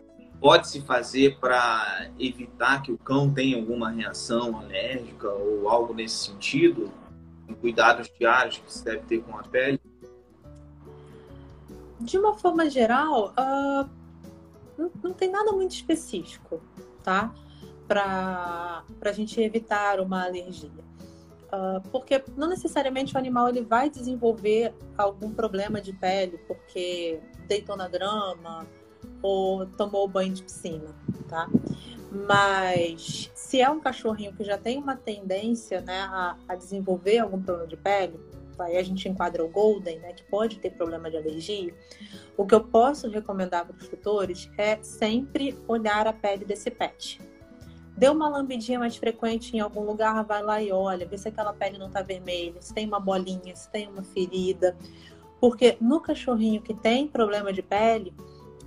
pode 0.40 0.68
se 0.68 0.80
fazer 0.82 1.38
para 1.38 2.10
evitar 2.18 2.82
que 2.82 2.92
o 2.92 2.98
cão 2.98 3.32
tenha 3.32 3.56
alguma 3.56 3.90
reação 3.90 4.58
alérgica 4.58 5.28
ou 5.30 5.68
algo 5.68 5.94
nesse 5.94 6.26
sentido? 6.26 6.92
Cuidados 7.60 8.10
diários 8.18 8.58
que 8.58 8.72
se 8.72 8.84
deve 8.84 9.00
ter 9.00 9.22
com 9.22 9.36
a 9.38 9.42
pele? 9.42 9.80
De 12.00 12.18
uma 12.18 12.34
forma 12.34 12.68
geral, 12.68 13.32
uh, 13.38 13.88
não, 14.76 14.90
não, 15.02 15.12
tem 15.12 15.30
nada 15.30 15.52
muito 15.52 15.72
específico, 15.72 16.60
tá? 17.02 17.34
Para 17.86 18.84
a 19.02 19.12
gente 19.12 19.40
evitar 19.40 20.00
uma 20.00 20.24
alergia. 20.24 20.70
Uh, 21.46 21.80
porque 21.90 22.22
não 22.36 22.48
necessariamente 22.48 23.14
o 23.14 23.18
animal 23.18 23.48
ele 23.48 23.62
vai 23.62 23.88
desenvolver 23.88 24.74
algum 24.98 25.32
problema 25.32 25.80
de 25.80 25.92
pele 25.92 26.36
porque 26.48 27.20
deitou 27.46 27.76
na 27.76 27.86
grama 27.86 28.66
ou 29.22 29.64
tomou 29.64 30.08
banho 30.08 30.32
de 30.32 30.42
piscina, 30.42 30.92
tá? 31.28 31.48
Mas 32.10 33.30
se 33.34 33.60
é 33.60 33.70
um 33.70 33.78
cachorrinho 33.78 34.32
que 34.32 34.44
já 34.44 34.58
tem 34.58 34.78
uma 34.78 34.96
tendência 34.96 35.80
né, 35.80 36.00
a, 36.02 36.36
a 36.48 36.54
desenvolver 36.54 37.18
algum 37.18 37.40
problema 37.40 37.68
de 37.68 37.76
pele, 37.76 38.18
aí 38.62 38.76
a 38.76 38.82
gente 38.82 39.08
enquadra 39.08 39.44
o 39.44 39.48
Golden, 39.48 39.98
né, 39.98 40.12
que 40.12 40.24
pode 40.24 40.58
ter 40.58 40.70
problema 40.70 41.10
de 41.10 41.16
alergia, 41.16 41.74
o 42.36 42.46
que 42.46 42.54
eu 42.54 42.62
posso 42.62 43.08
recomendar 43.08 43.66
para 43.66 43.76
os 43.76 43.88
tutores 43.88 44.50
é 44.56 44.78
sempre 44.82 45.58
olhar 45.68 46.06
a 46.06 46.12
pele 46.12 46.44
desse 46.44 46.70
pet 46.70 47.20
Deu 47.96 48.12
uma 48.12 48.28
lambidinha 48.28 48.78
mais 48.78 48.96
frequente 48.96 49.56
em 49.56 49.60
algum 49.60 49.84
lugar, 49.84 50.24
vai 50.24 50.42
lá 50.42 50.60
e 50.60 50.72
olha, 50.72 51.06
vê 51.06 51.16
se 51.16 51.28
aquela 51.28 51.52
pele 51.52 51.78
não 51.78 51.86
está 51.86 52.02
vermelha, 52.02 52.60
se 52.60 52.74
tem 52.74 52.86
uma 52.86 52.98
bolinha, 52.98 53.54
se 53.54 53.70
tem 53.70 53.88
uma 53.88 54.02
ferida. 54.02 54.76
Porque 55.40 55.76
no 55.80 56.00
cachorrinho 56.00 56.60
que 56.60 56.74
tem 56.74 57.06
problema 57.06 57.52
de 57.52 57.62
pele, 57.62 58.12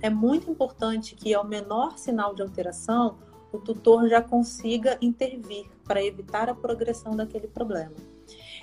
é 0.00 0.08
muito 0.08 0.50
importante 0.50 1.14
que 1.14 1.34
ao 1.34 1.44
menor 1.44 1.98
sinal 1.98 2.34
de 2.34 2.40
alteração, 2.40 3.18
o 3.52 3.58
tutor 3.58 4.08
já 4.08 4.22
consiga 4.22 4.96
intervir 5.00 5.66
para 5.84 6.02
evitar 6.02 6.48
a 6.48 6.54
progressão 6.54 7.14
daquele 7.14 7.48
problema. 7.48 7.92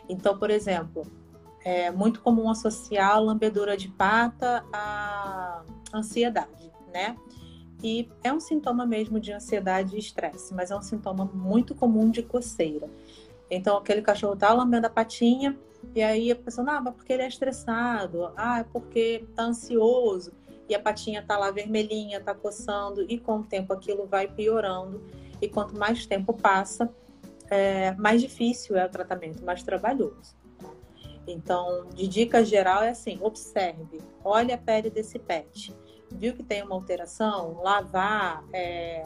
Então, 0.07 0.37
por 0.37 0.49
exemplo, 0.49 1.05
é 1.63 1.89
muito 1.89 2.21
comum 2.21 2.49
associar 2.49 3.11
a 3.15 3.19
lambedura 3.19 3.75
de 3.75 3.89
pata 3.89 4.63
à 4.71 5.63
ansiedade, 5.93 6.71
né? 6.93 7.17
E 7.83 8.09
é 8.23 8.31
um 8.31 8.39
sintoma 8.39 8.85
mesmo 8.85 9.19
de 9.19 9.31
ansiedade 9.31 9.95
e 9.95 9.99
estresse, 9.99 10.53
mas 10.53 10.71
é 10.71 10.75
um 10.75 10.81
sintoma 10.81 11.25
muito 11.25 11.75
comum 11.75 12.09
de 12.09 12.23
coceira. 12.23 12.89
Então, 13.49 13.77
aquele 13.77 14.01
cachorro 14.01 14.35
tá 14.35 14.53
lambendo 14.53 14.87
a 14.87 14.89
patinha, 14.89 15.57
e 15.93 16.01
aí 16.01 16.31
a 16.31 16.35
pessoa, 16.35 16.69
ah, 16.71 16.81
mas 16.81 16.95
porque 16.95 17.13
ele 17.13 17.23
é 17.23 17.27
estressado, 17.27 18.31
ah, 18.35 18.59
é 18.59 18.63
porque 18.63 19.25
tá 19.35 19.43
ansioso, 19.43 20.31
e 20.67 20.73
a 20.73 20.79
patinha 20.79 21.23
tá 21.23 21.37
lá 21.37 21.51
vermelhinha, 21.51 22.19
tá 22.19 22.33
coçando, 22.33 23.05
e 23.07 23.19
com 23.19 23.39
o 23.39 23.43
tempo 23.43 23.71
aquilo 23.71 24.07
vai 24.07 24.27
piorando, 24.27 25.03
e 25.41 25.47
quanto 25.47 25.77
mais 25.77 26.05
tempo 26.05 26.33
passa, 26.33 26.91
é, 27.49 27.91
mais 27.95 28.21
difícil 28.21 28.75
é 28.75 28.85
o 28.85 28.89
tratamento, 28.89 29.43
mais 29.43 29.63
trabalhoso. 29.63 30.35
Então, 31.27 31.87
de 31.93 32.07
dica 32.07 32.43
geral 32.43 32.83
é 32.83 32.89
assim: 32.89 33.17
observe, 33.21 34.01
olhe 34.23 34.51
a 34.51 34.57
pele 34.57 34.89
desse 34.89 35.17
pet 35.19 35.75
viu 36.11 36.33
que 36.33 36.43
tem 36.43 36.63
uma 36.63 36.75
alteração, 36.75 37.61
lavar, 37.61 38.43
é, 38.53 39.03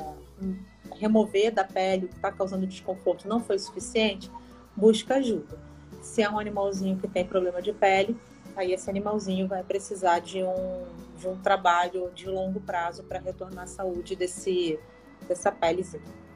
remover 0.96 1.52
da 1.54 1.64
pele 1.64 2.06
o 2.06 2.10
que 2.10 2.16
está 2.16 2.32
causando 2.32 2.66
desconforto 2.66 3.28
não 3.28 3.40
foi 3.40 3.58
suficiente, 3.60 4.32
busca 4.76 5.16
ajuda. 5.16 5.58
Se 6.02 6.22
é 6.22 6.30
um 6.30 6.40
animalzinho 6.40 6.98
que 6.98 7.08
tem 7.08 7.26
problema 7.26 7.62
de 7.62 7.74
pele, 7.74 8.18
aí 8.56 8.74
esse 8.74 8.90
animalzinho 8.90 9.48
vai 9.48 9.64
precisar 9.64 10.20
de 10.20 10.44
um, 10.44 10.86
de 11.18 11.28
um 11.28 11.38
trabalho 11.38 12.12
de 12.14 12.28
longo 12.28 12.60
prazo 12.62 13.04
para 13.04 13.20
retornar 13.20 13.66
à 13.66 13.68
saúde 13.68 14.16
desse, 14.16 14.80
dessa 15.28 15.52
pelezinha. 15.52 16.29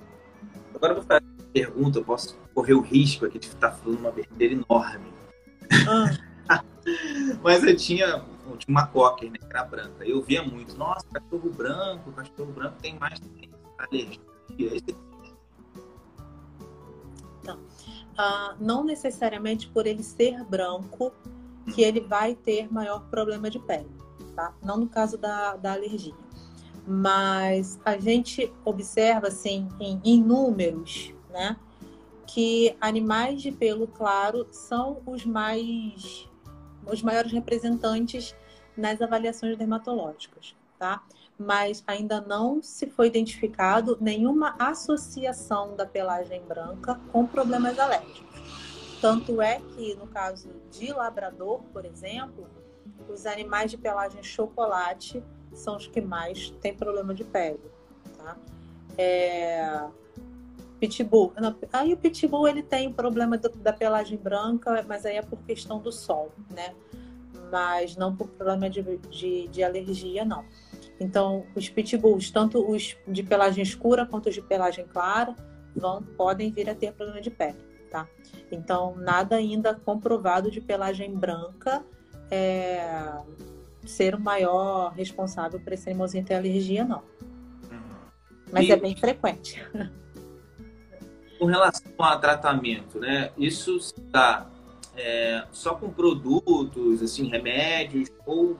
Agora 0.73 0.93
eu 0.93 0.97
vou 0.97 1.05
fazer 1.05 1.23
uma 1.23 1.51
pergunta, 1.53 1.99
eu 1.99 2.03
posso 2.03 2.37
correr 2.53 2.73
o 2.73 2.81
risco 2.81 3.25
aqui 3.25 3.39
de 3.39 3.47
estar 3.47 3.71
falando 3.71 3.99
uma 3.99 4.11
besteira 4.11 4.53
enorme. 4.53 5.13
Ah. 5.87 6.63
Mas 7.41 7.63
eu 7.63 7.75
tinha 7.75 8.23
tinha 8.57 8.77
uma 8.77 8.87
cocker, 8.87 9.31
né, 9.31 9.37
que 9.37 9.45
era 9.45 9.63
branca. 9.63 10.05
Eu 10.05 10.21
via 10.21 10.43
muito, 10.43 10.75
nossa, 10.77 11.05
cachorro 11.07 11.49
branco, 11.49 12.11
cachorro 12.11 12.51
branco 12.51 12.75
tem 12.81 12.97
mais 12.99 13.19
alergia. 13.77 14.19
Não. 17.43 17.59
Ah, 18.17 18.55
não 18.59 18.83
necessariamente 18.83 19.67
por 19.67 19.87
ele 19.87 20.03
ser 20.03 20.43
branco 20.43 21.13
que 21.73 21.81
ele 21.81 22.01
vai 22.01 22.35
ter 22.35 22.71
maior 22.71 23.01
problema 23.09 23.49
de 23.49 23.59
pele, 23.59 23.89
tá? 24.35 24.53
Não 24.61 24.77
no 24.77 24.87
caso 24.87 25.17
da, 25.17 25.55
da 25.55 25.73
alergia. 25.73 26.13
Mas 26.85 27.79
a 27.85 27.97
gente 27.97 28.51
observa, 28.65 29.27
assim, 29.27 29.67
em, 29.79 30.01
em 30.03 30.21
números, 30.21 31.13
né? 31.29 31.57
Que 32.27 32.75
animais 32.81 33.41
de 33.41 33.51
pelo 33.51 33.87
claro 33.87 34.47
são 34.51 35.01
os 35.05 35.25
mais 35.25 36.27
os 36.85 37.01
maiores 37.01 37.31
representantes 37.31 38.35
nas 38.75 39.01
avaliações 39.01 39.57
dermatológicas, 39.57 40.55
tá? 40.77 41.03
Mas 41.37 41.83
ainda 41.87 42.21
não 42.21 42.61
se 42.61 42.87
foi 42.87 43.07
identificado 43.07 43.97
nenhuma 44.01 44.55
associação 44.59 45.75
da 45.75 45.85
pelagem 45.85 46.41
branca 46.45 46.99
com 47.11 47.25
problemas 47.25 47.79
alérgicos. 47.79 48.23
Tanto 49.01 49.41
é 49.41 49.59
que, 49.59 49.95
no 49.95 50.07
caso 50.07 50.49
de 50.71 50.91
labrador, 50.93 51.61
por 51.73 51.85
exemplo, 51.85 52.47
os 53.09 53.25
animais 53.25 53.71
de 53.71 53.77
pelagem 53.77 54.23
chocolate 54.23 55.23
são 55.53 55.77
os 55.77 55.87
que 55.87 56.01
mais 56.01 56.49
têm 56.61 56.73
problema 56.73 57.13
de 57.13 57.23
pele, 57.23 57.59
tá? 58.17 58.37
É... 58.97 59.87
Pitbull. 60.79 61.31
Aí 61.71 61.93
o 61.93 61.97
pitbull 61.97 62.47
ele 62.47 62.61
tem 62.61 62.91
problema 62.91 63.37
da 63.37 63.71
pelagem 63.71 64.17
branca, 64.17 64.83
mas 64.87 65.05
aí 65.05 65.15
é 65.15 65.21
por 65.21 65.39
questão 65.43 65.79
do 65.79 65.91
sol, 65.91 66.31
né? 66.53 66.73
Mas 67.49 67.95
não 67.95 68.13
por 68.13 68.27
problema 68.27 68.69
de, 68.69 68.81
de, 69.09 69.47
de 69.47 69.63
alergia, 69.63 70.25
não. 70.25 70.43
Então, 70.99 71.45
os 71.55 71.69
pitbulls, 71.69 72.31
tanto 72.31 72.69
os 72.69 72.97
de 73.07 73.23
pelagem 73.23 73.63
escura 73.63 74.05
quanto 74.05 74.27
os 74.27 74.35
de 74.35 74.41
pelagem 74.41 74.85
clara, 74.85 75.35
vão, 75.75 76.03
podem 76.03 76.51
vir 76.51 76.69
a 76.69 76.75
ter 76.75 76.91
problema 76.93 77.21
de 77.21 77.31
pele, 77.31 77.57
tá? 77.89 78.07
Então, 78.51 78.95
nada 78.97 79.37
ainda 79.37 79.73
comprovado 79.73 80.51
de 80.51 80.59
pelagem 80.59 81.15
branca 81.15 81.83
é, 82.29 83.21
ser 83.85 84.15
o 84.15 84.19
maior 84.19 84.93
responsável 84.93 85.59
por 85.59 85.73
esse 85.73 85.89
animalzinho 85.89 86.25
ter 86.25 86.35
alergia, 86.35 86.83
não. 86.83 87.03
Uhum. 87.71 87.81
Mas 88.51 88.67
e... 88.67 88.71
é 88.71 88.75
bem 88.75 88.95
frequente. 88.95 89.61
com 91.43 91.47
relação 91.47 91.91
a 91.99 92.17
tratamento, 92.17 92.99
né? 92.99 93.31
Isso 93.37 93.75
está 93.75 94.47
é, 94.95 95.43
só 95.51 95.75
com 95.75 95.89
produtos, 95.89 97.01
assim, 97.01 97.27
remédios, 97.27 98.09
ou 98.25 98.57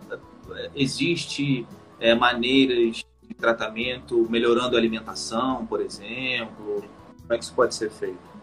é, 0.52 0.70
existe 0.76 1.66
é, 1.98 2.14
maneiras 2.14 3.06
de 3.22 3.34
tratamento 3.36 4.28
melhorando 4.30 4.76
a 4.76 4.80
alimentação, 4.80 5.66
por 5.66 5.80
exemplo? 5.80 6.84
Como 7.22 7.34
é 7.34 7.38
que 7.38 7.44
isso 7.46 7.54
pode 7.54 7.74
ser 7.74 7.90
feito? 7.90 8.34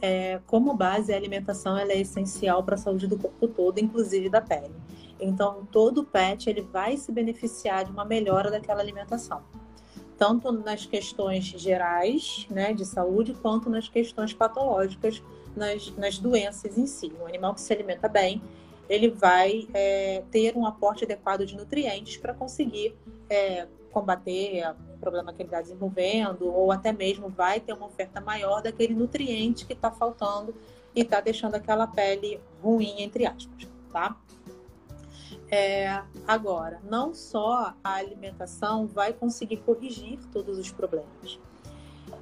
É, 0.00 0.40
como 0.46 0.74
base, 0.74 1.12
a 1.12 1.16
alimentação 1.16 1.76
ela 1.76 1.90
é 1.90 2.00
essencial 2.00 2.62
para 2.62 2.76
a 2.76 2.78
saúde 2.78 3.08
do 3.08 3.18
corpo 3.18 3.48
todo, 3.48 3.78
inclusive 3.80 4.28
da 4.28 4.40
pele. 4.40 4.70
Então, 5.24 5.66
todo 5.70 6.04
pet 6.04 6.48
ele 6.48 6.60
vai 6.60 6.96
se 6.96 7.10
beneficiar 7.10 7.84
de 7.84 7.90
uma 7.90 8.04
melhora 8.04 8.50
daquela 8.50 8.80
alimentação, 8.80 9.42
tanto 10.18 10.52
nas 10.52 10.84
questões 10.84 11.44
gerais, 11.44 12.46
né, 12.50 12.72
de 12.72 12.84
saúde, 12.84 13.34
quanto 13.34 13.70
nas 13.70 13.88
questões 13.88 14.32
patológicas, 14.32 15.22
nas, 15.56 15.90
nas 15.96 16.18
doenças 16.18 16.76
em 16.76 16.86
si. 16.86 17.12
Um 17.20 17.26
animal 17.26 17.54
que 17.54 17.60
se 17.60 17.72
alimenta 17.72 18.08
bem, 18.08 18.42
ele 18.88 19.08
vai 19.08 19.66
é, 19.72 20.22
ter 20.30 20.56
um 20.56 20.66
aporte 20.66 21.04
adequado 21.04 21.46
de 21.46 21.56
nutrientes 21.56 22.16
para 22.18 22.34
conseguir 22.34 22.94
é, 23.30 23.66
combater 23.90 24.62
o 24.94 24.98
problema 24.98 25.32
que 25.32 25.40
ele 25.40 25.48
está 25.48 25.62
desenvolvendo, 25.62 26.52
ou 26.52 26.70
até 26.70 26.92
mesmo 26.92 27.28
vai 27.28 27.60
ter 27.60 27.72
uma 27.72 27.86
oferta 27.86 28.20
maior 28.20 28.60
daquele 28.60 28.94
nutriente 28.94 29.64
que 29.64 29.72
está 29.72 29.90
faltando 29.90 30.54
e 30.94 31.00
está 31.00 31.20
deixando 31.20 31.54
aquela 31.54 31.86
pele 31.86 32.40
ruim, 32.62 33.02
entre 33.02 33.24
aspas, 33.24 33.68
tá? 33.92 34.16
É, 35.56 36.02
agora, 36.26 36.80
não 36.82 37.14
só 37.14 37.74
a 37.84 37.94
alimentação 37.94 38.88
vai 38.88 39.12
conseguir 39.12 39.58
corrigir 39.58 40.18
todos 40.32 40.58
os 40.58 40.72
problemas. 40.72 41.38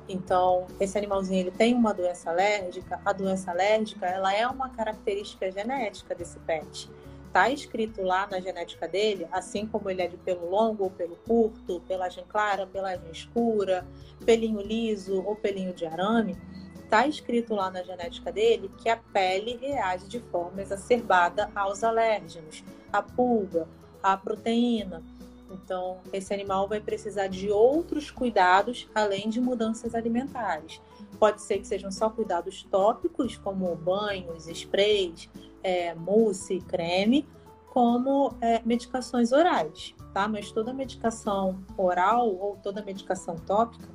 Então, 0.07 0.67
esse 0.79 0.99
animalzinho 0.99 1.41
ele 1.41 1.51
tem 1.51 1.73
uma 1.75 1.95
doença 1.95 2.29
alérgica. 2.29 3.01
A 3.03 3.11
doença 3.11 3.51
alérgica 3.51 4.05
ela 4.05 4.35
é 4.35 4.47
uma 4.47 4.69
característica 4.69 5.51
genética 5.51 6.15
desse 6.15 6.39
pet 6.41 6.91
está 7.33 7.49
escrito 7.49 8.03
lá 8.03 8.29
na 8.31 8.39
genética 8.41 8.87
dele, 8.87 9.27
assim 9.33 9.67
como 9.67 9.89
ele 9.89 10.03
é 10.03 10.07
de 10.07 10.19
pelo 10.19 10.51
longo 10.51 10.85
ou 10.85 10.91
pelo 10.91 11.17
curto, 11.17 11.81
pelagem 11.89 12.23
clara, 12.29 12.67
pelagem 12.67 13.11
escura, 13.11 13.87
pelinho 14.27 14.61
liso 14.61 15.23
ou 15.25 15.35
pelinho 15.35 15.73
de 15.73 15.87
arame, 15.87 16.37
está 16.85 17.07
escrito 17.07 17.55
lá 17.55 17.71
na 17.71 17.83
genética 17.83 18.31
dele 18.31 18.71
que 18.77 18.91
a 18.91 18.99
pele 18.99 19.57
reage 19.57 20.09
de 20.09 20.21
forma 20.21 20.61
exacerbada 20.61 21.51
aos 21.55 21.83
alérgenos, 21.83 22.63
à 22.93 23.03
pulga, 23.03 23.67
à 24.03 24.17
proteína. 24.17 25.03
Então, 25.51 25.99
esse 26.13 26.33
animal 26.33 26.67
vai 26.67 26.81
precisar 26.81 27.27
de 27.27 27.51
outros 27.51 28.11
cuidados 28.11 28.89
além 28.95 29.29
de 29.29 29.41
mudanças 29.41 29.95
alimentares. 29.95 30.81
Pode 31.19 31.43
ser 31.43 31.59
que 31.59 31.67
sejam 31.67 31.91
só 31.91 32.09
cuidados 32.09 32.63
tópicos, 32.65 33.37
como 33.37 33.75
banhos, 33.77 34.49
sprays, 34.49 35.29
é, 35.63 35.95
mousse, 35.95 36.59
creme, 36.61 37.27
como 37.71 38.35
é, 38.41 38.61
medicações 38.65 39.33
orais, 39.33 39.95
tá? 40.13 40.27
Mas 40.27 40.51
toda 40.51 40.73
medicação 40.73 41.63
oral 41.77 42.29
ou 42.29 42.57
toda 42.57 42.83
medicação 42.83 43.37
tópica, 43.37 43.89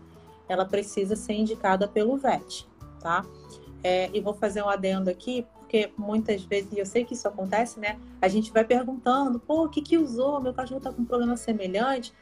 ela 0.47 0.65
precisa 0.65 1.15
ser 1.15 1.33
indicada 1.33 1.87
pelo 1.87 2.17
VET, 2.17 2.67
tá? 2.99 3.25
É, 3.83 4.09
e 4.13 4.21
vou 4.21 4.33
fazer 4.33 4.63
um 4.63 4.69
adendo 4.69 5.09
aqui, 5.09 5.45
porque 5.67 5.91
muitas 5.97 6.43
vezes, 6.43 6.71
e 6.71 6.79
eu 6.79 6.85
sei 6.85 7.03
que 7.03 7.13
isso 7.13 7.27
acontece, 7.27 7.77
né? 7.77 7.99
A 8.21 8.29
gente 8.29 8.53
vai 8.53 8.63
perguntando, 8.63 9.37
pô, 9.37 9.65
o 9.65 9.69
que 9.69 9.81
que 9.81 9.97
usou? 9.97 10.39
Meu 10.39 10.53
cachorro 10.53 10.79
tá 10.79 10.93
com 10.93 11.01
um 11.01 11.05
problema 11.05 11.35
semelhante. 11.35 12.13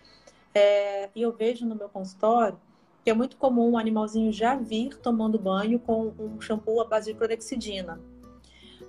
É, 0.52 1.10
e 1.16 1.22
eu 1.22 1.32
vejo 1.32 1.64
no 1.64 1.76
meu 1.76 1.88
consultório 1.88 2.58
que 3.04 3.10
é 3.12 3.14
muito 3.14 3.38
comum 3.38 3.74
um 3.74 3.78
animalzinho 3.78 4.32
já 4.32 4.56
vir 4.56 4.98
tomando 4.98 5.38
banho 5.38 5.78
com 5.78 6.12
um 6.18 6.42
shampoo 6.42 6.82
à 6.82 6.86
base 6.86 7.12
de 7.12 7.18
clorexidina, 7.18 8.02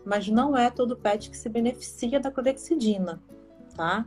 mas 0.07 0.26
não 0.26 0.57
é 0.57 0.70
todo 0.70 0.96
pet 0.96 1.28
que 1.28 1.36
se 1.36 1.50
beneficia 1.50 2.18
da 2.18 2.30
clorexidina, 2.30 3.20
tá? 3.76 4.07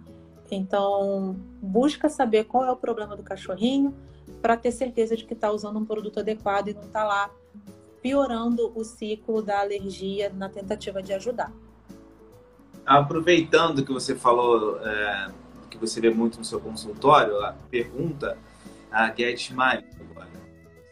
Então, 0.50 1.36
busca 1.62 2.10
saber 2.10 2.46
qual 2.46 2.66
é 2.66 2.72
o 2.72 2.76
problema 2.76 3.16
do 3.16 3.22
cachorrinho 3.22 3.94
para 4.42 4.58
ter 4.58 4.72
certeza 4.72 5.16
de 5.16 5.26
que 5.26 5.36
está 5.36 5.52
usando 5.52 5.78
um 5.78 5.86
produto 5.86 6.22
adequado 6.22 6.70
e 6.70 6.74
não 6.74 6.86
está 6.86 7.04
lá 7.04 7.30
piorando 8.02 8.72
o 8.76 8.84
ciclo 8.84 9.42
da 9.42 9.60
alergia 9.60 10.30
na 10.30 10.50
tentativa 10.50 11.02
de 11.02 11.14
ajudar. 11.14 11.52
Aproveitando 12.86 13.86
que 13.86 13.92
você 13.92 14.16
falou 14.16 14.80
é, 14.86 15.32
que 15.70 15.78
você 15.78 16.02
vê 16.02 16.10
muito 16.10 16.40
no 16.40 16.46
seu 16.46 16.60
consultório, 16.60 17.40
a 17.44 17.54
pergunta 17.70 18.38
a 18.92 19.10
Guedes 19.10 19.52
Maia 19.52 19.84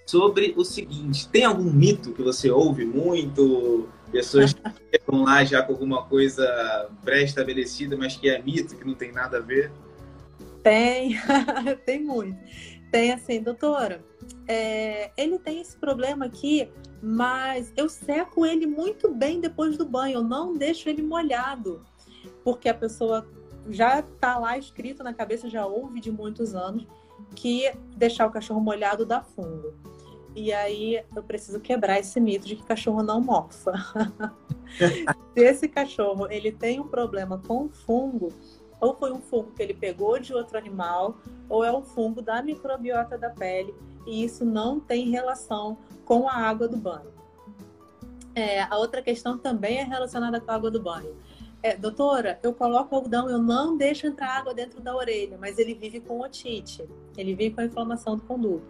sobre 0.05 0.53
o 0.55 0.63
seguinte: 0.63 1.27
tem 1.29 1.43
algum 1.43 1.71
mito 1.71 2.13
que 2.13 2.21
você 2.21 2.51
ouve 2.51 2.85
muito 2.85 3.89
Pessoas 4.11 4.53
que 4.53 4.61
chegam 4.91 5.23
lá 5.23 5.43
já 5.43 5.61
com 5.61 5.73
alguma 5.73 6.03
coisa 6.05 6.89
pré-estabelecida, 7.03 7.97
mas 7.97 8.15
que 8.15 8.29
é 8.29 8.41
mito, 8.41 8.75
que 8.75 8.85
não 8.85 8.93
tem 8.93 9.11
nada 9.11 9.37
a 9.37 9.41
ver? 9.41 9.71
Tem, 10.63 11.17
tem 11.85 12.03
muito. 12.03 12.37
Tem 12.91 13.11
assim, 13.11 13.41
doutora, 13.41 14.03
é, 14.47 15.11
ele 15.17 15.37
tem 15.37 15.59
esse 15.59 15.75
problema 15.75 16.25
aqui, 16.25 16.69
mas 17.01 17.71
eu 17.75 17.89
seco 17.89 18.45
ele 18.45 18.65
muito 18.65 19.13
bem 19.13 19.39
depois 19.39 19.77
do 19.77 19.85
banho, 19.85 20.15
eu 20.15 20.23
não 20.23 20.53
deixo 20.55 20.89
ele 20.89 21.01
molhado, 21.01 21.85
porque 22.43 22.69
a 22.69 22.73
pessoa 22.73 23.27
já 23.69 23.99
está 23.99 24.37
lá 24.37 24.57
escrito 24.57 25.03
na 25.03 25.13
cabeça, 25.13 25.49
já 25.49 25.65
ouve 25.65 25.99
de 25.99 26.11
muitos 26.11 26.55
anos, 26.55 26.87
que 27.35 27.71
deixar 27.95 28.25
o 28.27 28.31
cachorro 28.31 28.61
molhado 28.61 29.05
dá 29.05 29.21
fungo. 29.21 29.73
E 30.35 30.53
aí 30.53 31.03
eu 31.15 31.23
preciso 31.23 31.59
quebrar 31.59 31.99
esse 31.99 32.19
mito 32.19 32.45
de 32.45 32.55
que 32.55 32.63
cachorro 32.63 33.01
não 33.01 33.19
morfa. 33.19 33.73
Se 35.33 35.43
esse 35.43 35.67
cachorro 35.67 36.27
ele 36.29 36.51
tem 36.51 36.79
um 36.79 36.87
problema 36.87 37.39
com 37.39 37.67
fungo, 37.69 38.31
ou 38.79 38.95
foi 38.95 39.11
um 39.11 39.21
fungo 39.21 39.51
que 39.51 39.61
ele 39.61 39.73
pegou 39.73 40.19
de 40.19 40.33
outro 40.33 40.57
animal, 40.57 41.17
ou 41.49 41.63
é 41.63 41.75
um 41.75 41.83
fungo 41.83 42.21
da 42.21 42.41
microbiota 42.41 43.17
da 43.17 43.29
pele, 43.29 43.73
e 44.05 44.23
isso 44.23 44.45
não 44.45 44.79
tem 44.79 45.09
relação 45.09 45.77
com 46.05 46.27
a 46.27 46.33
água 46.33 46.67
do 46.67 46.77
banho. 46.77 47.11
É, 48.35 48.61
a 48.61 48.77
outra 48.77 49.01
questão 49.01 49.37
também 49.37 49.79
é 49.79 49.83
relacionada 49.83 50.39
com 50.39 50.51
a 50.51 50.55
água 50.55 50.69
do 50.69 50.81
banho. 50.81 51.15
É, 51.63 51.75
doutora, 51.75 52.39
eu 52.43 52.53
coloco 52.53 52.95
algodão, 52.95 53.27
eu 53.29 53.39
não 53.39 53.75
deixo 53.75 54.05
entrar 54.05 54.37
água 54.37 54.53
dentro 54.53 54.79
da 54.79 54.95
orelha, 54.95 55.37
mas 55.39 55.57
ele 55.57 55.73
vive 55.73 55.99
com 55.99 56.21
otite, 56.21 56.87
ele 57.17 57.33
vive 57.33 57.55
com 57.55 57.61
a 57.61 57.65
inflamação 57.65 58.15
do 58.15 58.21
conduto. 58.21 58.65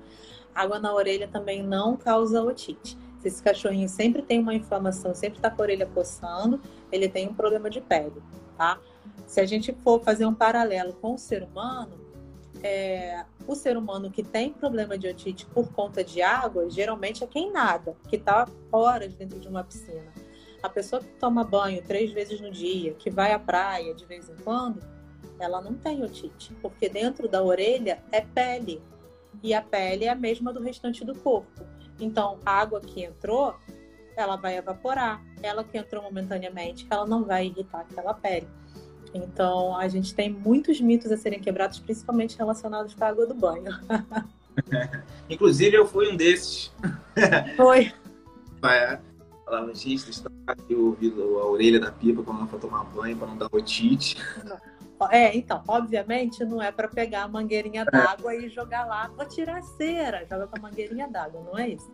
Água 0.56 0.80
na 0.80 0.94
orelha 0.94 1.28
também 1.28 1.62
não 1.62 1.98
causa 1.98 2.42
otite. 2.42 2.98
Se 3.20 3.28
esse 3.28 3.44
cachorrinho 3.44 3.90
sempre 3.90 4.22
tem 4.22 4.40
uma 4.40 4.56
inflamação, 4.56 5.14
sempre 5.14 5.38
está 5.38 5.52
com 5.52 5.62
a 5.62 5.66
orelha 5.66 5.86
coçando, 5.86 6.62
ele 6.92 7.10
tem 7.10 7.28
um 7.28 7.34
problema 7.34 7.70
de 7.70 7.82
pele, 7.82 8.24
tá? 8.58 8.80
Se 9.26 9.42
a 9.42 9.46
gente 9.46 9.74
for 9.84 10.02
fazer 10.04 10.26
um 10.26 10.34
paralelo 10.34 10.94
com 10.94 11.14
o 11.14 11.18
ser 11.18 11.44
humano, 11.44 11.94
é, 12.64 13.26
o 13.48 13.56
ser 13.56 13.78
humano 13.78 14.10
que 14.10 14.24
tem 14.24 14.52
problema 14.52 14.98
de 14.98 15.08
otite 15.08 15.46
por 15.46 15.72
conta 15.72 16.04
de 16.04 16.22
água, 16.22 16.70
geralmente 16.70 17.24
é 17.24 17.28
quem 17.28 17.52
nada, 17.52 17.96
que 18.08 18.16
está 18.16 18.48
horas 18.72 19.14
dentro 19.14 19.40
de 19.40 19.48
uma 19.48 19.64
piscina. 19.64 20.12
A 20.62 20.70
pessoa 20.70 21.02
que 21.02 21.10
toma 21.20 21.44
banho 21.44 21.84
três 21.84 22.12
vezes 22.12 22.42
no 22.42 22.50
dia, 22.52 22.94
que 22.96 23.10
vai 23.10 23.32
à 23.32 23.40
praia 23.40 23.94
de 23.94 24.06
vez 24.06 24.30
em 24.30 24.36
quando, 24.44 24.82
ela 25.40 25.62
não 25.62 25.76
tem 25.76 26.04
otite, 26.04 26.54
porque 26.62 26.90
dentro 26.90 27.28
da 27.28 27.44
orelha 27.44 28.04
é 28.12 28.22
pele, 28.22 28.82
e 29.44 29.54
a 29.54 29.62
pele 29.62 30.06
é 30.06 30.10
a 30.10 30.16
mesma 30.16 30.52
do 30.52 30.62
restante 30.62 31.06
do 31.06 31.14
corpo. 31.16 31.64
Então, 32.00 32.40
a 32.46 32.52
água 32.52 32.82
que 32.82 33.04
entrou, 33.04 33.56
ela 34.16 34.36
vai 34.36 34.58
evaporar. 34.58 35.24
Ela 35.42 35.64
que 35.64 35.78
entrou 35.78 36.04
momentaneamente, 36.04 36.88
ela 36.90 37.06
não 37.06 37.24
vai 37.24 37.48
irritar 37.48 37.82
aquela 37.82 38.14
pele. 38.14 38.48
Então, 39.14 39.76
a 39.78 39.88
gente 39.88 40.14
tem 40.14 40.30
muitos 40.30 40.80
mitos 40.82 41.12
a 41.12 41.18
serem 41.18 41.40
quebrados, 41.40 41.80
principalmente 41.80 42.38
relacionados 42.38 42.94
com 42.94 43.04
a 43.04 43.08
água 43.08 43.26
do 43.26 43.34
banho. 43.34 43.72
Inclusive, 45.30 45.76
eu 45.76 45.86
fui 45.86 46.12
um 46.12 46.16
desses. 46.16 46.72
Foi. 47.56 47.94
É, 48.64 49.00
falava, 49.46 49.74
gente, 49.74 50.06
deixa 50.06 50.24
eu 50.70 51.40
a 51.40 51.46
orelha 51.46 51.80
da 51.80 51.92
pipa 51.92 52.24
quando 52.24 52.40
ela 52.40 52.48
for 52.48 52.60
tomar 52.60 52.84
banho, 52.86 53.16
para 53.16 53.28
não 53.28 53.38
dar 53.38 53.48
otite. 53.52 54.18
É, 55.12 55.36
então, 55.38 55.64
obviamente 55.68 56.44
não 56.44 56.60
é 56.60 56.72
para 56.72 56.88
pegar 56.88 57.24
a 57.24 57.28
mangueirinha 57.28 57.86
d'água 57.86 58.34
e 58.34 58.50
jogar 58.50 58.86
lá, 58.86 59.08
vou 59.16 59.28
tirar 59.28 59.58
a 59.58 59.62
cera, 59.62 60.26
joga 60.28 60.48
com 60.48 60.58
a 60.58 60.62
mangueirinha 60.62 61.08
d'água, 61.08 61.42
não 61.44 61.58
é 61.58 61.70
isso. 61.70 61.92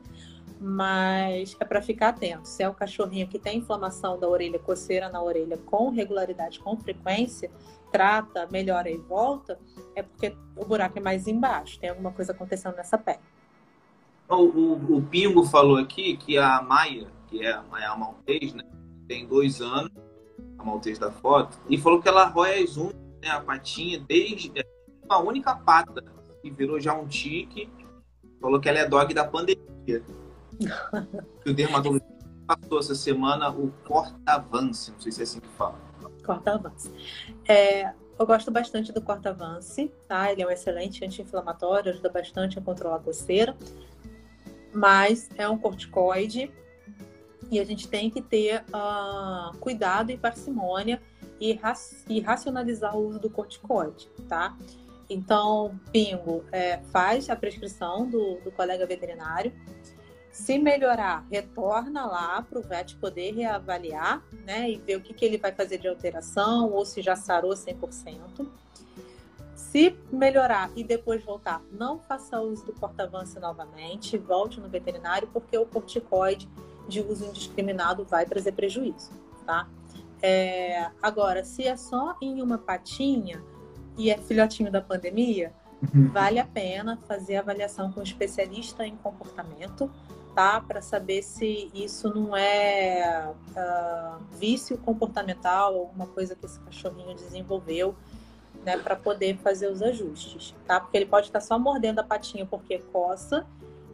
Mas 0.65 1.57
é 1.59 1.65
para 1.65 1.81
ficar 1.81 2.09
atento. 2.09 2.47
Se 2.47 2.63
é 2.63 2.69
o 2.69 2.73
cachorrinho 2.73 3.27
que 3.27 3.37
tem 3.37 3.57
inflamação 3.57 4.17
da 4.17 4.29
orelha, 4.29 4.57
coceira 4.57 5.09
na 5.09 5.21
orelha 5.21 5.57
com 5.57 5.89
regularidade, 5.89 6.57
com 6.59 6.77
frequência, 6.77 7.51
trata, 7.91 8.47
melhora 8.49 8.89
e 8.89 8.97
volta, 8.97 9.59
é 9.93 10.01
porque 10.01 10.33
o 10.55 10.63
buraco 10.63 10.97
é 10.97 11.01
mais 11.01 11.27
embaixo, 11.27 11.77
tem 11.79 11.89
alguma 11.89 12.13
coisa 12.13 12.31
acontecendo 12.31 12.77
nessa 12.77 12.97
pele. 12.97 13.19
O, 14.29 14.35
o, 14.35 14.97
o 14.97 15.01
Pingo 15.01 15.43
falou 15.43 15.75
aqui 15.75 16.15
que 16.15 16.37
a 16.37 16.61
Maia, 16.61 17.07
que 17.27 17.45
é 17.45 17.51
a 17.51 17.61
Maia 17.63 17.93
Maltês, 17.97 18.53
né, 18.53 18.63
tem 19.05 19.27
dois 19.27 19.59
anos, 19.59 19.91
a 20.57 20.63
Maltês 20.63 20.97
da 20.97 21.11
foto, 21.11 21.59
e 21.69 21.77
falou 21.77 22.01
que 22.01 22.07
ela 22.07 22.25
rói 22.25 22.63
as 22.63 22.77
unhas, 22.77 22.95
né, 23.21 23.29
a 23.29 23.41
patinha, 23.41 23.99
desde 23.99 24.49
uma 25.03 25.19
única 25.19 25.53
pata, 25.55 26.01
que 26.41 26.49
virou 26.49 26.79
já 26.79 26.93
um 26.93 27.05
tique. 27.05 27.69
Falou 28.39 28.59
que 28.59 28.67
ela 28.67 28.79
é 28.79 28.87
dog 28.87 29.13
da 29.13 29.25
pandemia. 29.25 30.03
O 31.45 31.53
dermatologista 31.53 32.13
passou 32.47 32.79
essa 32.79 32.95
semana 32.95 33.49
o 33.49 33.71
Cortavance, 33.85 34.91
não 34.91 34.99
sei 34.99 35.11
se 35.11 35.21
é 35.21 35.23
assim 35.23 35.39
que 35.39 35.47
fala. 35.49 35.75
Cortavance. 36.25 36.91
É, 37.47 37.93
eu 38.17 38.25
gosto 38.25 38.51
bastante 38.51 38.91
do 38.91 39.01
Cortavance, 39.01 39.91
tá? 40.07 40.31
Ele 40.31 40.41
é 40.41 40.47
um 40.47 40.51
excelente 40.51 41.03
anti-inflamatório, 41.03 41.91
ajuda 41.91 42.09
bastante 42.09 42.59
a 42.59 42.61
controlar 42.61 42.97
a 42.97 42.99
coceira, 42.99 43.55
mas 44.73 45.29
é 45.37 45.47
um 45.47 45.57
corticoide 45.57 46.51
e 47.51 47.59
a 47.59 47.63
gente 47.63 47.87
tem 47.87 48.09
que 48.09 48.21
ter 48.21 48.63
uh, 48.69 49.55
cuidado 49.59 50.11
e 50.11 50.17
parcimônia 50.17 51.01
e, 51.39 51.59
e, 52.09 52.19
racionalizar 52.19 52.95
o 52.95 53.07
uso 53.07 53.19
do 53.19 53.29
corticoide, 53.29 54.09
tá? 54.27 54.57
Então, 55.09 55.79
Pingo 55.91 56.43
é, 56.51 56.79
faz 56.91 57.29
a 57.29 57.35
prescrição 57.35 58.09
do, 58.09 58.39
do 58.41 58.51
colega 58.51 58.85
veterinário. 58.87 59.53
Se 60.33 60.57
melhorar, 60.57 61.27
retorna 61.31 62.07
lá 62.07 62.41
para 62.41 62.57
o 62.57 62.63
VET 62.63 62.95
poder 62.95 63.35
reavaliar, 63.35 64.23
né? 64.43 64.67
E 64.67 64.79
ver 64.79 64.95
o 64.95 65.01
que, 65.01 65.13
que 65.13 65.23
ele 65.23 65.37
vai 65.37 65.51
fazer 65.51 65.77
de 65.77 65.87
alteração 65.87 66.71
ou 66.71 66.83
se 66.87 67.03
já 67.03 67.15
sarou 67.15 67.51
100%. 67.51 68.49
Se 69.55 69.95
melhorar 70.11 70.71
e 70.75 70.83
depois 70.83 71.23
voltar, 71.23 71.61
não 71.71 71.99
faça 71.99 72.41
uso 72.41 72.65
do 72.65 72.73
porta-avance 72.73 73.39
novamente, 73.39 74.17
volte 74.17 74.59
no 74.59 74.67
veterinário, 74.67 75.29
porque 75.31 75.55
o 75.55 75.67
corticoide 75.67 76.49
de 76.87 76.99
uso 76.99 77.25
indiscriminado 77.25 78.03
vai 78.03 78.25
trazer 78.25 78.53
prejuízo, 78.53 79.11
tá? 79.45 79.69
É, 80.19 80.89
agora, 80.99 81.43
se 81.43 81.67
é 81.67 81.77
só 81.77 82.17
em 82.19 82.41
uma 82.41 82.57
patinha 82.57 83.43
e 83.95 84.09
é 84.09 84.17
filhotinho 84.17 84.71
da 84.71 84.81
pandemia, 84.81 85.53
uhum. 85.93 86.07
vale 86.07 86.39
a 86.39 86.45
pena 86.45 86.97
fazer 87.07 87.35
avaliação 87.35 87.91
com 87.91 87.99
um 87.99 88.03
especialista 88.03 88.83
em 88.83 88.95
comportamento, 88.95 89.91
tá? 90.35 90.61
Para 90.61 90.81
saber 90.81 91.21
se 91.21 91.69
isso 91.73 92.13
não 92.13 92.35
é 92.35 93.31
uh, 93.31 94.23
vício 94.37 94.77
comportamental, 94.77 95.75
alguma 95.75 96.07
coisa 96.07 96.35
que 96.35 96.45
esse 96.45 96.59
cachorrinho 96.59 97.15
desenvolveu, 97.15 97.95
né? 98.65 98.77
Para 98.77 98.95
poder 98.95 99.37
fazer 99.37 99.71
os 99.71 99.81
ajustes, 99.81 100.55
tá? 100.65 100.79
Porque 100.79 100.97
ele 100.97 101.05
pode 101.05 101.27
estar 101.27 101.41
só 101.41 101.57
mordendo 101.57 101.99
a 101.99 102.03
patinha 102.03 102.45
porque 102.45 102.79
coça 102.91 103.45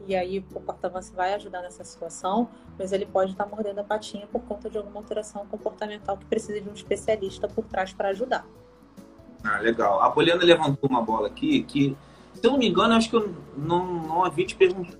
e 0.09 0.15
aí 0.15 0.39
o 0.39 0.59
porta-avanço 0.61 1.13
vai 1.13 1.35
ajudar 1.35 1.61
nessa 1.61 1.83
situação, 1.83 2.49
mas 2.79 2.91
ele 2.91 3.05
pode 3.05 3.31
estar 3.31 3.45
mordendo 3.45 3.77
a 3.77 3.83
patinha 3.83 4.25
por 4.25 4.41
conta 4.41 4.67
de 4.67 4.75
alguma 4.75 4.99
alteração 4.99 5.45
comportamental 5.45 6.17
que 6.17 6.25
precisa 6.25 6.59
de 6.59 6.67
um 6.67 6.73
especialista 6.73 7.47
por 7.47 7.63
trás 7.65 7.93
para 7.93 8.09
ajudar. 8.09 8.43
Ah, 9.43 9.59
legal. 9.59 10.01
A 10.01 10.09
Poliana 10.09 10.43
levantou 10.43 10.89
uma 10.89 11.01
bola 11.01 11.27
aqui 11.27 11.61
que, 11.61 11.95
se 12.33 12.45
eu 12.45 12.51
não 12.51 12.57
me 12.57 12.67
engano, 12.67 12.95
acho 12.95 13.07
que 13.07 13.15
eu 13.15 13.35
não, 13.55 14.01
não 14.01 14.25
havia 14.25 14.47
te 14.47 14.55
perguntado, 14.55 14.97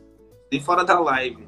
nem 0.52 0.62
fora 0.62 0.84
da 0.84 1.00
live. 1.00 1.48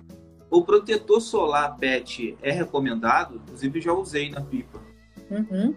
O 0.50 0.64
protetor 0.64 1.22
solar 1.22 1.78
PET 1.78 2.38
é 2.42 2.52
recomendado? 2.52 3.36
Inclusive, 3.36 3.82
já 3.82 3.94
usei 3.94 4.30
na 4.30 4.42
pipa. 4.42 4.82
Uhum. 5.30 5.76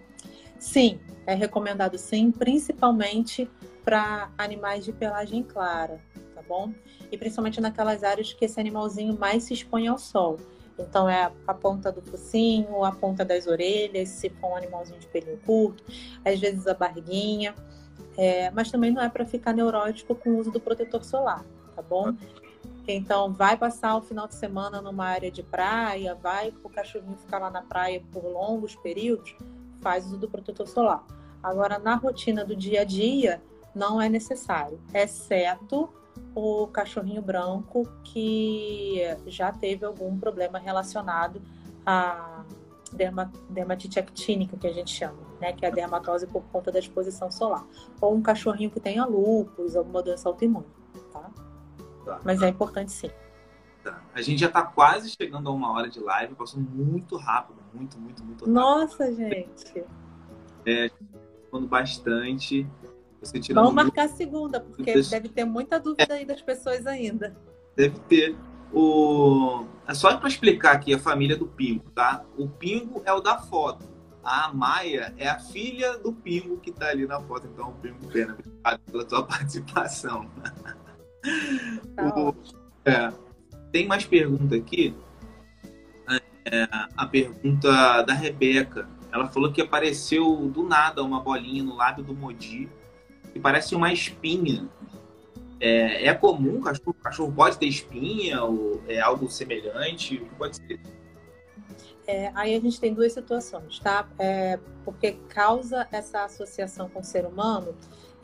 Sim, 0.59 0.99
é 1.27 1.35
recomendado 1.35 1.97
sim, 1.97 2.31
principalmente 2.31 3.49
para 3.85 4.31
animais 4.37 4.85
de 4.85 4.93
pelagem 4.93 5.43
clara, 5.43 6.01
tá 6.35 6.43
bom? 6.43 6.72
e 7.14 7.18
principalmente 7.18 7.61
naquelas 7.61 8.03
áreas 8.03 8.33
que 8.33 8.45
esse 8.45 8.61
animalzinho 8.61 9.16
mais 9.18 9.45
se 9.45 9.55
expõe 9.55 9.87
ao 9.87 9.99
sol. 9.99 10.39
Então 10.79 11.09
é 11.09 11.31
a 11.47 11.55
ponta 11.55 11.93
do 11.93 12.03
focinho, 12.03 12.85
a 12.85 12.91
ponta 12.91 13.25
das 13.25 13.47
orelhas, 13.47 14.09
se 14.09 14.29
for 14.29 14.51
um 14.51 14.57
animalzinho 14.57 14.99
de 14.99 15.07
pelinho 15.07 15.39
curto, 15.47 15.85
às 16.25 16.41
vezes 16.41 16.66
a 16.66 16.75
barriguinha. 16.75 17.55
É, 18.16 18.51
mas 18.51 18.70
também 18.70 18.91
não 18.91 19.03
é 19.03 19.09
para 19.09 19.25
ficar 19.25 19.53
neurótico 19.53 20.14
com 20.14 20.31
o 20.31 20.39
uso 20.39 20.51
do 20.51 20.61
protetor 20.61 21.05
solar, 21.05 21.45
tá 21.75 21.83
bom? 21.83 22.14
Então 22.87 23.32
vai 23.32 23.57
passar 23.57 23.97
o 23.97 24.03
final 24.03 24.28
de 24.28 24.35
semana 24.35 24.80
numa 24.82 25.07
área 25.07 25.30
de 25.30 25.43
praia, 25.43 26.14
vai 26.14 26.53
o 26.62 26.68
cachorrinho 26.68 27.16
ficar 27.16 27.39
lá 27.39 27.51
na 27.51 27.62
praia 27.62 28.03
por 28.12 28.24
longos 28.24 28.76
períodos, 28.76 29.35
faz 29.80 30.07
uso 30.07 30.18
do 30.18 30.28
protetor 30.28 30.66
solar. 30.66 31.05
Agora 31.43 31.78
na 31.78 31.95
rotina 31.95 32.45
do 32.45 32.55
dia 32.55 32.82
a 32.82 32.85
dia 32.85 33.43
não 33.74 34.01
é 34.01 34.09
necessário, 34.09 34.78
exceto 34.93 35.89
o 36.35 36.66
cachorrinho 36.68 37.22
branco 37.22 37.89
que 38.05 39.01
já 39.26 39.51
teve 39.53 39.85
algum 39.85 40.18
problema 40.18 40.59
relacionado 40.59 41.41
a 41.87 42.45
dermatite 43.51 43.99
actínica, 43.99 44.57
que 44.57 44.66
a 44.66 44.72
gente 44.72 44.91
chama, 44.91 45.18
né? 45.41 45.53
que 45.53 45.64
é 45.64 45.68
a 45.68 45.72
dermatose 45.72 46.26
por 46.26 46.43
conta 46.45 46.70
da 46.70 46.78
exposição 46.78 47.30
solar. 47.30 47.66
Ou 48.01 48.14
um 48.14 48.22
cachorrinho 48.22 48.70
que 48.70 48.78
tenha 48.78 49.05
lúpus, 49.05 49.74
alguma 49.74 50.03
doença 50.03 50.28
autoimune. 50.28 50.66
Tá? 51.12 51.30
Tá. 52.05 52.21
Mas 52.25 52.43
é 52.43 52.49
importante 52.49 52.93
sim. 52.93 53.11
Tá. 53.83 54.03
A 54.15 54.23
gente 54.23 54.41
já 54.41 54.47
está 54.47 54.63
quase 54.63 55.11
chegando 55.11 55.49
a 55.49 55.53
uma 55.53 55.73
hora 55.73 55.89
de 55.89 56.01
live, 56.01 56.35
passou 56.35 56.61
muito 56.61 57.17
rápido, 57.17 57.59
muito, 57.73 57.99
muito, 57.99 58.25
muito 58.25 58.41
rápido. 58.41 58.55
Nossa, 58.55 59.13
gente! 59.13 59.85
É, 60.67 60.91
falando 61.51 61.69
bastante. 61.69 62.67
Vamos 63.53 63.73
marcar 63.73 64.05
a 64.05 64.09
segunda, 64.09 64.61
porque 64.61 65.01
deve 65.03 65.29
ter 65.29 65.45
muita 65.45 65.81
dúvida 65.81 66.15
aí 66.15 66.25
das 66.25 66.43
pessoas 66.43 66.87
ainda. 66.87 67.35
Deve 67.77 67.99
ter. 68.01 68.37
O... 68.73 69.65
É 69.87 69.95
só 69.95 70.17
para 70.17 70.29
explicar 70.29 70.73
aqui 70.73 70.93
a 70.93 70.99
família 70.99 71.37
do 71.37 71.47
Pingo, 71.47 71.91
tá? 71.91 72.25
O 72.37 72.49
Pingo 72.49 73.03
é 73.05 73.13
o 73.13 73.21
da 73.21 73.39
foto. 73.39 73.87
A 74.23 74.53
Maia 74.53 75.15
é 75.19 75.29
a 75.29 75.39
filha 75.39 75.99
do 75.99 76.13
Pingo 76.13 76.57
que 76.59 76.73
tá 76.73 76.89
ali 76.89 77.07
na 77.07 77.21
foto. 77.21 77.47
Então, 77.47 77.73
Pingo 77.75 78.07
Pena, 78.09 78.35
obrigado 78.35 78.81
pela 78.91 79.05
tua 79.05 79.23
participação. 79.27 80.29
Tá 81.97 82.14
o... 82.16 82.35
é. 82.85 83.12
Tem 83.72 83.87
mais 83.87 84.05
pergunta 84.05 84.55
aqui. 84.55 84.95
É, 86.47 86.68
a 86.97 87.07
pergunta 87.07 88.03
da 88.03 88.12
Rebeca. 88.12 88.89
Ela 89.11 89.29
falou 89.29 89.53
que 89.53 89.62
apareceu 89.62 90.49
do 90.49 90.62
nada 90.62 91.03
uma 91.03 91.20
bolinha 91.20 91.62
no 91.62 91.75
lábio 91.75 92.05
do 92.05 92.14
Modi 92.14 92.68
que 93.35 93.41
parece 93.41 93.75
uma 93.75 93.93
espinha. 93.93 94.68
É, 95.61 96.07
é 96.07 96.14
comum? 96.14 96.59
O 96.59 96.62
cachorro, 96.62 96.95
cachorro 96.95 97.33
pode 97.33 97.59
ter 97.59 97.66
espinha 97.66 98.43
ou 98.45 98.81
é 98.87 99.01
algo 99.01 99.29
semelhante? 99.29 100.18
O 100.18 100.27
que 100.27 100.35
pode 100.37 100.57
ser? 100.57 100.81
É, 102.07 102.31
aí 102.35 102.55
a 102.55 102.61
gente 102.61 102.79
tem 102.79 102.95
duas 102.95 103.12
situações, 103.12 103.81
tá? 103.81 104.07
É, 104.18 104.59
porque 104.85 105.12
causa 105.29 105.89
essa 105.91 106.25
associação 106.25 106.89
com 106.89 107.01
o 107.01 107.05
ser 107.05 107.27
humano, 107.27 107.75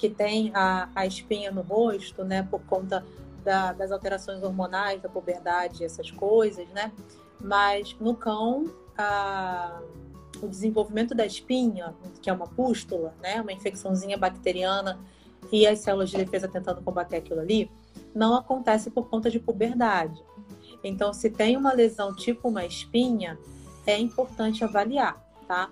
que 0.01 0.09
tem 0.09 0.51
a, 0.55 0.89
a 0.95 1.07
espinha 1.07 1.51
no 1.51 1.61
rosto, 1.61 2.25
né? 2.25 2.47
Por 2.51 2.61
conta 2.63 3.05
da, 3.45 3.73
das 3.75 3.93
alterações 3.93 4.43
hormonais, 4.43 5.03
da 5.03 5.09
puberdade, 5.09 5.85
essas 5.85 6.11
coisas, 6.11 6.67
né? 6.71 6.91
Mas 7.39 7.95
no 8.01 8.15
cão, 8.15 8.65
a 8.97 9.81
o 10.43 10.49
desenvolvimento 10.49 11.15
da 11.15 11.27
espinha, 11.27 11.95
que 12.23 12.31
é 12.31 12.33
uma 12.33 12.47
pústula, 12.47 13.15
né, 13.21 13.43
uma 13.43 13.53
infecçãozinha 13.53 14.17
bacteriana, 14.17 14.99
e 15.53 15.67
as 15.67 15.81
células 15.81 16.11
de 16.11 16.17
defesa 16.17 16.49
tentando 16.49 16.81
combater 16.83 17.17
aquilo 17.17 17.41
ali, 17.41 17.71
não 18.15 18.35
acontece 18.35 18.91
por 18.91 19.09
conta 19.09 19.31
de 19.31 19.39
puberdade. 19.39 20.23
Então, 20.83 21.13
se 21.13 21.29
tem 21.29 21.57
uma 21.57 21.73
lesão 21.73 22.15
tipo 22.15 22.49
uma 22.49 22.65
espinha, 22.65 23.39
é 23.87 23.99
importante 23.99 24.65
avaliar, 24.65 25.23
tá? 25.47 25.71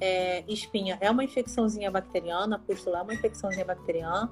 É, 0.00 0.44
espinha 0.46 0.96
é 1.00 1.10
uma 1.10 1.24
infecçãozinha 1.24 1.90
bacteriana, 1.90 2.58
pústula 2.58 3.00
é 3.00 3.02
uma 3.02 3.14
infecçãozinha 3.14 3.64
bacteriana, 3.64 4.30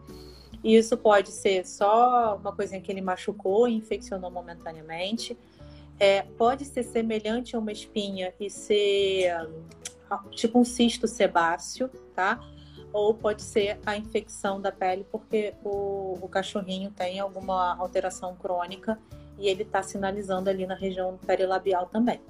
e 0.63 0.77
isso 0.77 0.97
pode 0.97 1.31
ser 1.31 1.67
só 1.67 2.37
uma 2.37 2.53
coisinha 2.53 2.81
que 2.81 2.91
ele 2.91 3.01
machucou 3.01 3.69
e 3.69 3.75
infeccionou 3.75 4.31
momentaneamente, 4.31 5.37
é, 5.99 6.23
pode 6.23 6.65
ser 6.65 6.83
semelhante 6.83 7.57
a 7.57 7.59
uma 7.59 7.73
espinha 7.73 8.33
e 8.39 8.51
ser 8.51 9.31
ah, 10.11 10.23
tipo 10.31 10.59
um 10.59 10.65
cisto 10.65 11.07
sebáceo, 11.09 11.89
tá? 12.15 12.41
Ou 12.93 13.15
pode 13.15 13.43
ser 13.43 13.79
a 13.85 13.97
infecção 13.97 14.61
da 14.61 14.71
pele 14.71 15.07
porque 15.11 15.55
o, 15.65 16.19
o 16.21 16.29
cachorrinho 16.29 16.91
tem 16.91 17.19
alguma 17.19 17.77
alteração 17.77 18.37
crônica 18.37 18.99
e 19.39 19.49
ele 19.49 19.63
está 19.63 19.83
sinalizando 19.83 20.49
ali 20.49 20.67
na 20.67 20.75
região 20.75 21.19
perilabial 21.27 21.87
também. 21.87 22.21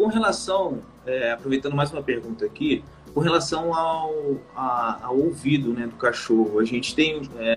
Com 0.00 0.06
relação, 0.06 0.82
é, 1.04 1.32
aproveitando 1.32 1.76
mais 1.76 1.92
uma 1.92 2.02
pergunta 2.02 2.46
aqui, 2.46 2.82
com 3.12 3.20
relação 3.20 3.74
ao, 3.74 4.38
a, 4.56 4.98
ao 5.04 5.18
ouvido 5.18 5.74
né, 5.74 5.86
do 5.86 5.96
cachorro, 5.96 6.58
a 6.58 6.64
gente 6.64 6.94
tem, 6.94 7.20
é, 7.36 7.54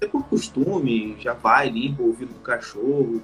é 0.00 0.06
por 0.08 0.24
costume, 0.24 1.16
já 1.20 1.34
vai, 1.34 1.68
limpa 1.68 2.02
o 2.02 2.08
ouvido 2.08 2.34
do 2.34 2.40
cachorro, 2.40 3.22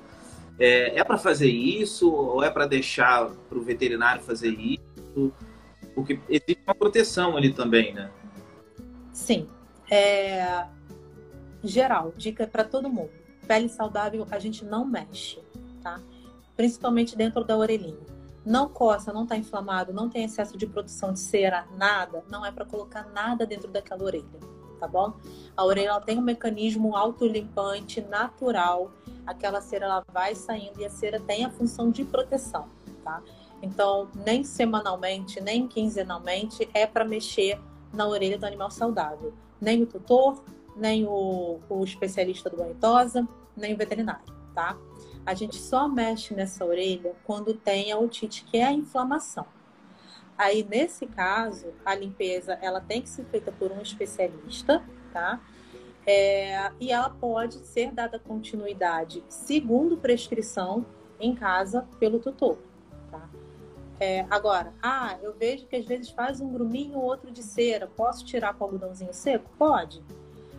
é, 0.57 1.01
é 1.01 1.03
para 1.03 1.19
fazer 1.19 1.51
isso 1.51 2.09
ou 2.09 2.41
é 2.45 2.49
para 2.49 2.65
deixar 2.65 3.29
para 3.49 3.59
o 3.59 3.61
veterinário 3.61 4.23
fazer 4.23 4.51
isso? 4.51 5.33
Porque 5.93 6.21
existe 6.29 6.63
uma 6.65 6.77
proteção 6.77 7.37
ali 7.37 7.53
também, 7.53 7.93
né? 7.93 8.09
Sim. 9.13 9.49
É... 9.91 10.65
Geral, 11.65 12.15
dica 12.17 12.47
para 12.47 12.63
todo 12.63 12.89
mundo. 12.89 13.11
Pele 13.49 13.69
saudável 13.69 14.25
a 14.31 14.39
gente 14.39 14.65
não 14.65 14.85
mexe, 14.85 15.41
tá? 15.83 16.01
Principalmente 16.57 17.17
dentro 17.17 17.43
da 17.43 17.57
orelhinha. 17.57 18.18
Não 18.49 18.67
coça, 18.67 19.13
não 19.13 19.25
está 19.25 19.37
inflamado, 19.37 19.93
não 19.93 20.09
tem 20.09 20.25
excesso 20.25 20.57
de 20.57 20.67
produção 20.67 21.13
de 21.13 21.21
cera, 21.21 21.67
nada. 21.77 22.25
Não 22.31 22.47
é 22.47 22.51
para 22.51 22.65
colocar 22.65 23.07
nada 23.13 23.45
dentro 23.45 23.69
daquela 23.69 24.03
orelha, 24.03 24.41
tá 24.81 24.89
bom? 24.89 25.13
A 25.55 25.67
orelha 25.67 26.01
tem 26.01 26.19
um 26.19 26.23
mecanismo 26.23 26.97
autolimpante 26.97 28.01
natural. 28.01 28.91
Aquela 29.27 29.61
cera 29.61 29.85
ela 29.85 30.05
vai 30.11 30.35
saindo 30.35 30.81
e 30.81 30.87
a 30.87 30.89
cera 30.89 31.21
tem 31.21 31.45
a 31.45 31.51
função 31.51 31.91
de 31.91 32.07
proteção, 32.07 32.69
tá? 33.05 33.23
Então, 33.61 34.09
nem 34.25 34.43
semanalmente, 34.43 35.43
nem 35.43 35.69
quinzenalmente 35.69 36.71
é 36.73 36.87
para 36.87 37.05
mexer 37.05 37.61
na 37.93 38.09
orelha 38.09 38.39
do 38.39 38.47
animal 38.47 38.71
saudável. 38.71 39.35
Nem 39.61 39.83
o 39.83 39.87
tutor, 39.87 40.43
nem 40.75 41.05
o, 41.07 41.61
o 41.69 41.85
especialista 41.85 42.49
do 42.49 42.57
banho 42.57 42.75
tosa, 42.81 43.29
nem 43.55 43.75
o 43.75 43.77
veterinário, 43.77 44.25
tá? 44.55 44.75
A 45.29 45.35
gente 45.35 45.57
só 45.57 45.87
mexe 45.87 46.33
nessa 46.33 46.65
orelha 46.65 47.15
quando 47.23 47.53
tem 47.53 47.93
a 47.93 47.99
otite, 47.99 48.47
que 48.47 48.57
é 48.57 48.65
a 48.65 48.73
inflamação. 48.73 49.45
Aí, 50.39 50.67
nesse 50.67 51.05
caso, 51.07 51.67
a 51.85 51.95
limpeza 51.95 52.55
ela 52.63 52.81
tem 52.81 53.03
que 53.03 53.11
ser 53.11 53.27
feita 53.27 53.53
por 53.53 53.71
um 53.71 53.83
especialista, 53.83 54.83
tá? 55.13 55.39
É, 56.07 56.73
e 56.81 56.91
ela 56.91 57.11
pode 57.11 57.59
ser 57.59 57.93
dada 57.93 58.19
continuidade 58.19 59.23
segundo 59.29 59.99
prescrição 59.99 60.87
em 61.21 61.35
casa 61.35 61.87
pelo 62.01 62.19
tutor, 62.19 62.57
tá? 63.11 63.29
É, 64.01 64.25
agora, 64.31 64.73
ah, 64.83 65.19
eu 65.23 65.35
vejo 65.35 65.67
que 65.67 65.77
às 65.77 65.85
vezes 65.85 66.09
faz 66.09 66.41
um 66.41 66.51
gruminho 66.51 66.97
ou 66.97 67.05
outro 67.05 67.31
de 67.31 67.43
cera, 67.43 67.87
posso 67.87 68.25
tirar 68.25 68.55
com 68.55 68.65
algodãozinho 68.65 69.13
seco? 69.13 69.51
Pode. 69.59 70.03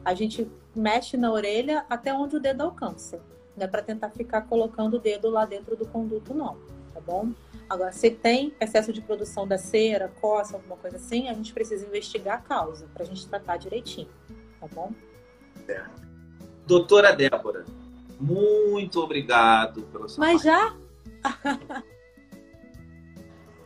A 0.05 0.13
gente 0.13 0.47
mexe 0.75 1.17
na 1.17 1.31
orelha 1.31 1.87
até 1.89 2.13
onde 2.13 2.35
o 2.35 2.39
dedo 2.39 2.61
alcança, 2.61 3.19
não 3.55 3.65
é 3.65 3.67
para 3.67 3.81
tentar 3.81 4.09
ficar 4.09 4.41
colocando 4.41 4.95
o 4.95 4.99
dedo 4.99 5.29
lá 5.29 5.45
dentro 5.45 5.75
do 5.75 5.85
conduto, 5.85 6.33
não, 6.33 6.57
tá 6.93 6.99
bom? 6.99 7.31
Agora, 7.69 7.91
se 7.91 8.09
tem 8.09 8.53
excesso 8.59 8.91
de 8.91 9.01
produção 9.01 9.47
da 9.47 9.57
cera, 9.57 10.11
coça, 10.19 10.55
alguma 10.55 10.77
coisa 10.77 10.97
assim, 10.97 11.29
a 11.29 11.33
gente 11.33 11.53
precisa 11.53 11.85
investigar 11.85 12.39
a 12.39 12.41
causa 12.41 12.87
para 12.93 13.03
a 13.03 13.05
gente 13.05 13.27
tratar 13.27 13.57
direitinho, 13.57 14.09
tá 14.59 14.67
bom? 14.73 14.91
É. 15.67 15.83
Doutora 16.65 17.15
Débora, 17.15 17.65
muito 18.19 18.99
obrigado 18.99 19.83
pela 19.83 20.07
sua 20.07 20.25
Mas 20.25 20.41
já? 20.41 20.75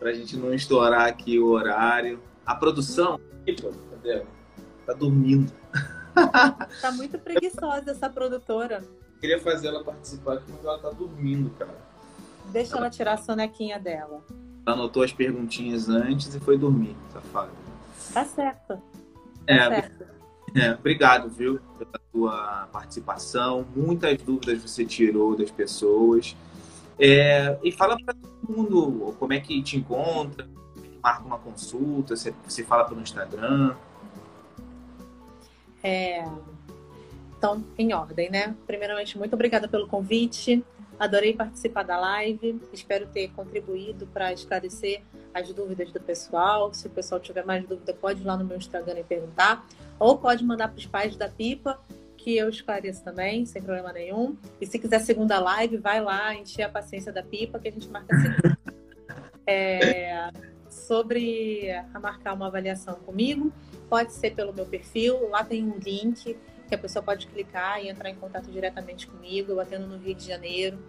para 0.03 0.11
a 0.11 0.13
gente 0.13 0.35
não 0.35 0.53
estourar 0.53 1.07
aqui 1.07 1.39
o 1.39 1.47
horário. 1.47 2.21
A 2.45 2.53
produção, 2.53 3.17
cadê? 3.89 4.21
Tá 4.85 4.91
dormindo. 4.91 5.49
tá 6.81 6.91
muito 6.91 7.17
preguiçosa 7.17 7.91
essa 7.91 8.09
produtora. 8.09 8.83
Queria 9.23 9.39
fazer 9.39 9.69
ela 9.69 9.81
participar 9.81 10.33
aqui, 10.33 10.51
mas 10.51 10.65
ela 10.65 10.77
tá 10.79 10.89
dormindo, 10.89 11.49
cara. 11.51 11.77
Deixa 12.47 12.75
ela 12.75 12.89
tirar 12.89 13.13
a 13.13 13.17
sonequinha 13.17 13.79
dela. 13.79 14.21
Ela 14.67 14.75
anotou 14.75 15.01
as 15.01 15.13
perguntinhas 15.13 15.87
antes 15.87 16.35
e 16.35 16.41
foi 16.41 16.57
dormir, 16.57 16.93
safada. 17.13 17.49
Tá 18.13 18.25
certo. 18.25 18.67
Tá 18.67 18.81
é, 19.47 19.69
certo. 19.69 20.05
É, 20.53 20.73
obrigado, 20.73 21.29
viu, 21.29 21.57
pela 21.79 22.01
tua 22.11 22.67
participação. 22.73 23.65
Muitas 23.73 24.21
dúvidas 24.21 24.61
você 24.61 24.83
tirou 24.83 25.37
das 25.37 25.49
pessoas. 25.49 26.35
É, 26.99 27.57
e 27.63 27.71
fala 27.71 27.95
para 28.03 28.15
todo 28.15 28.57
mundo 28.57 29.15
como 29.17 29.31
é 29.31 29.39
que 29.39 29.63
te 29.63 29.77
encontra, 29.77 30.49
marca 31.01 31.23
uma 31.23 31.39
consulta, 31.39 32.17
você, 32.17 32.33
você 32.45 32.61
fala 32.61 32.83
pelo 32.83 32.99
Instagram. 32.99 33.73
É, 35.81 36.27
então, 37.43 37.61
em 37.77 37.93
ordem, 37.93 38.29
né? 38.29 38.55
Primeiramente, 38.65 39.17
muito 39.17 39.33
obrigada 39.33 39.67
pelo 39.67 39.85
convite. 39.85 40.63
Adorei 40.97 41.33
participar 41.33 41.83
da 41.83 41.99
live. 41.99 42.61
Espero 42.71 43.05
ter 43.07 43.31
contribuído 43.31 44.07
para 44.07 44.31
esclarecer 44.31 45.01
as 45.33 45.51
dúvidas 45.51 45.91
do 45.91 45.99
pessoal. 45.99 46.73
Se 46.73 46.87
o 46.87 46.89
pessoal 46.89 47.19
tiver 47.19 47.45
mais 47.45 47.67
dúvida, 47.67 47.93
pode 47.93 48.21
ir 48.21 48.23
lá 48.23 48.37
no 48.37 48.45
meu 48.45 48.55
Instagram 48.55 48.99
e 48.99 49.03
perguntar. 49.03 49.67
Ou 49.99 50.17
pode 50.17 50.41
mandar 50.41 50.69
para 50.69 50.77
os 50.77 50.85
pais 50.85 51.17
da 51.17 51.27
Pipa, 51.27 51.77
que 52.15 52.37
eu 52.37 52.47
esclareço 52.47 53.03
também, 53.03 53.45
sem 53.45 53.61
problema 53.61 53.91
nenhum. 53.91 54.37
E 54.61 54.65
se 54.65 54.79
quiser 54.79 54.99
segunda 54.99 55.37
live, 55.37 55.75
vai 55.75 55.99
lá, 55.99 56.33
encher 56.33 56.63
a 56.63 56.69
paciência 56.69 57.11
da 57.11 57.21
Pipa, 57.21 57.59
que 57.59 57.67
a 57.67 57.71
gente 57.71 57.89
marca 57.89 58.15
a 58.15 58.19
segunda. 58.19 58.57
É, 59.45 60.29
sobre 60.69 61.69
a 61.69 61.99
marcar 61.99 62.31
uma 62.31 62.47
avaliação 62.47 62.95
comigo, 63.05 63.51
pode 63.89 64.13
ser 64.13 64.33
pelo 64.33 64.53
meu 64.53 64.65
perfil. 64.65 65.29
Lá 65.29 65.43
tem 65.43 65.65
um 65.65 65.77
link 65.77 66.37
que 66.73 66.75
a 66.75 66.79
pessoa 66.79 67.03
pode 67.03 67.27
clicar 67.27 67.83
e 67.83 67.89
entrar 67.89 68.09
em 68.09 68.15
contato 68.15 68.49
diretamente 68.49 69.05
comigo. 69.05 69.51
Eu 69.51 69.59
atendo 69.59 69.85
no 69.85 69.97
Rio 69.97 70.15
de 70.15 70.25
Janeiro. 70.25 70.79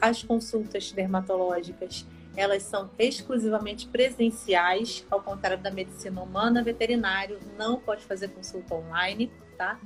As 0.00 0.22
consultas 0.22 0.92
dermatológicas, 0.92 2.06
elas 2.34 2.62
são 2.62 2.88
exclusivamente 2.98 3.86
presenciais, 3.86 5.04
ao 5.10 5.20
contrário 5.20 5.62
da 5.62 5.70
medicina 5.70 6.22
humana, 6.22 6.62
veterinário 6.62 7.38
não 7.58 7.78
pode 7.78 8.02
fazer 8.04 8.28
consulta 8.28 8.74
online, 8.74 9.30
tá? 9.58 9.78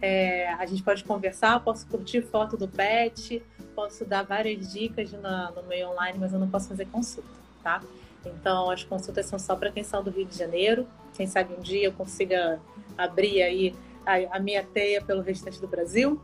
É, 0.00 0.52
a 0.52 0.64
gente 0.66 0.82
pode 0.82 1.02
conversar, 1.02 1.58
posso 1.60 1.86
curtir 1.88 2.22
foto 2.22 2.56
do 2.56 2.68
pet, 2.68 3.42
posso 3.74 4.04
dar 4.04 4.22
várias 4.22 4.72
dicas 4.72 5.10
na, 5.12 5.50
no 5.50 5.64
meio 5.64 5.90
online, 5.90 6.18
mas 6.20 6.32
eu 6.32 6.38
não 6.38 6.48
posso 6.48 6.68
fazer 6.68 6.86
consulta, 6.86 7.28
tá? 7.64 7.80
Então, 8.24 8.70
as 8.70 8.84
consultas 8.84 9.26
são 9.26 9.40
só 9.40 9.56
para 9.56 9.72
quem 9.72 9.82
são 9.82 10.04
do 10.04 10.10
Rio 10.10 10.24
de 10.24 10.38
Janeiro. 10.38 10.86
Quem 11.14 11.26
sabe 11.26 11.52
um 11.52 11.60
dia 11.60 11.86
eu 11.86 11.92
consiga 11.92 12.60
abrir 12.96 13.42
aí 13.42 13.74
a, 14.06 14.36
a 14.36 14.40
minha 14.40 14.62
teia 14.64 15.02
pelo 15.02 15.22
restante 15.22 15.60
do 15.60 15.66
Brasil. 15.66 16.20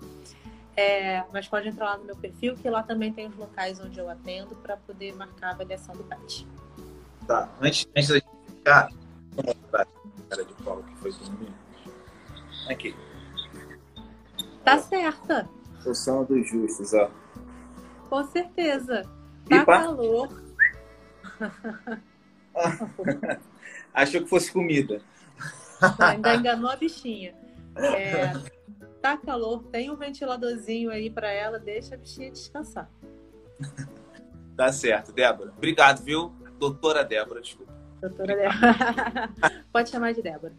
É, 0.77 1.25
mas 1.33 1.49
pode 1.49 1.69
entrar 1.69 1.87
lá 1.87 1.99
no 1.99 2.05
meu 2.05 2.17
perfil, 2.17 2.55
que 2.55 2.71
lá 2.71 2.85
também 2.85 3.13
tem 3.13 3.27
os 3.27 3.37
locais 3.37 3.81
onde 3.81 3.99
eu 3.99 4.09
atendo 4.09 4.55
para 4.57 4.77
poder 4.77 5.13
marcar 5.17 5.49
a 5.49 5.51
avaliação 5.51 5.93
do 5.97 6.05
pet. 6.05 6.47
Tá, 7.27 7.49
antes, 7.61 7.89
antes 7.97 8.09
da 8.09 8.15
gente 8.15 8.29
ficar, 8.47 8.89
mostrar 9.35 9.83
a 9.83 9.87
cara 10.31 10.45
de 10.45 10.55
Paulo 10.63 10.85
que 10.85 10.97
foi 10.99 11.11
dormir. 11.13 11.53
Aqui. 12.69 12.95
Tá 14.65 14.77
ó. 14.77 14.79
certa. 14.79 15.49
Função 15.83 16.25
dos 16.25 16.49
justos, 16.49 16.95
ó. 16.95 17.11
Com 18.09 18.25
certeza. 18.25 19.03
Tá 19.49 19.59
Pipa. 19.59 19.83
calor. 19.83 20.29
Achou 23.93 24.23
que 24.23 24.29
fosse 24.29 24.53
comida. 24.53 25.03
Ainda 25.99 26.35
enganou 26.37 26.71
a 26.71 26.77
bichinha. 26.77 27.35
É, 27.79 28.33
tá 29.01 29.17
calor, 29.17 29.65
tem 29.65 29.91
um 29.91 29.97
ventiladorzinho 29.97 30.91
aí 30.91 31.11
para 31.11 31.31
ela, 31.31 31.59
deixa 31.59 31.95
a 31.95 31.99
bichinha 31.99 32.31
descansar. 32.31 32.91
Tá 34.57 34.73
certo, 34.73 35.13
Débora. 35.13 35.53
Obrigado, 35.57 36.03
viu? 36.03 36.33
Doutora 36.59 37.05
Débora, 37.05 37.41
desculpa. 37.41 37.73
Doutora 38.01 38.37
Débora. 38.37 39.31
Pode 39.73 39.91
chamar 39.91 40.13
de 40.15 40.23
Débora. 40.23 40.53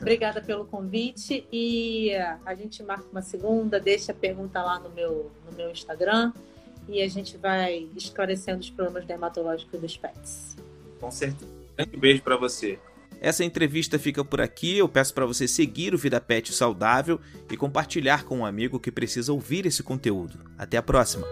Obrigada 0.00 0.40
pelo 0.40 0.64
convite 0.64 1.46
e 1.52 2.12
a 2.44 2.54
gente 2.54 2.82
marca 2.82 3.04
uma 3.10 3.22
segunda, 3.22 3.78
deixa 3.78 4.12
a 4.12 4.14
pergunta 4.14 4.62
lá 4.62 4.78
no 4.78 4.90
meu, 4.90 5.30
no 5.48 5.56
meu 5.56 5.70
Instagram 5.70 6.32
e 6.88 7.02
a 7.02 7.08
gente 7.08 7.36
vai 7.36 7.88
esclarecendo 7.96 8.60
os 8.60 8.70
problemas 8.70 9.04
dermatológicos 9.06 9.80
dos 9.80 9.96
pets. 9.96 10.56
Com 11.00 11.10
certeza. 11.10 11.50
Um 11.50 11.76
grande 11.76 11.96
beijo 11.96 12.22
para 12.22 12.36
você. 12.36 12.78
Essa 13.24 13.42
entrevista 13.42 13.98
fica 13.98 14.22
por 14.22 14.38
aqui. 14.42 14.76
Eu 14.76 14.86
peço 14.86 15.14
para 15.14 15.24
você 15.24 15.48
seguir 15.48 15.94
o 15.94 15.98
Vida 15.98 16.20
Pet 16.20 16.52
Saudável 16.52 17.18
e 17.50 17.56
compartilhar 17.56 18.24
com 18.24 18.40
um 18.40 18.44
amigo 18.44 18.78
que 18.78 18.92
precisa 18.92 19.32
ouvir 19.32 19.64
esse 19.64 19.82
conteúdo. 19.82 20.38
Até 20.58 20.76
a 20.76 20.82
próxima! 20.82 21.26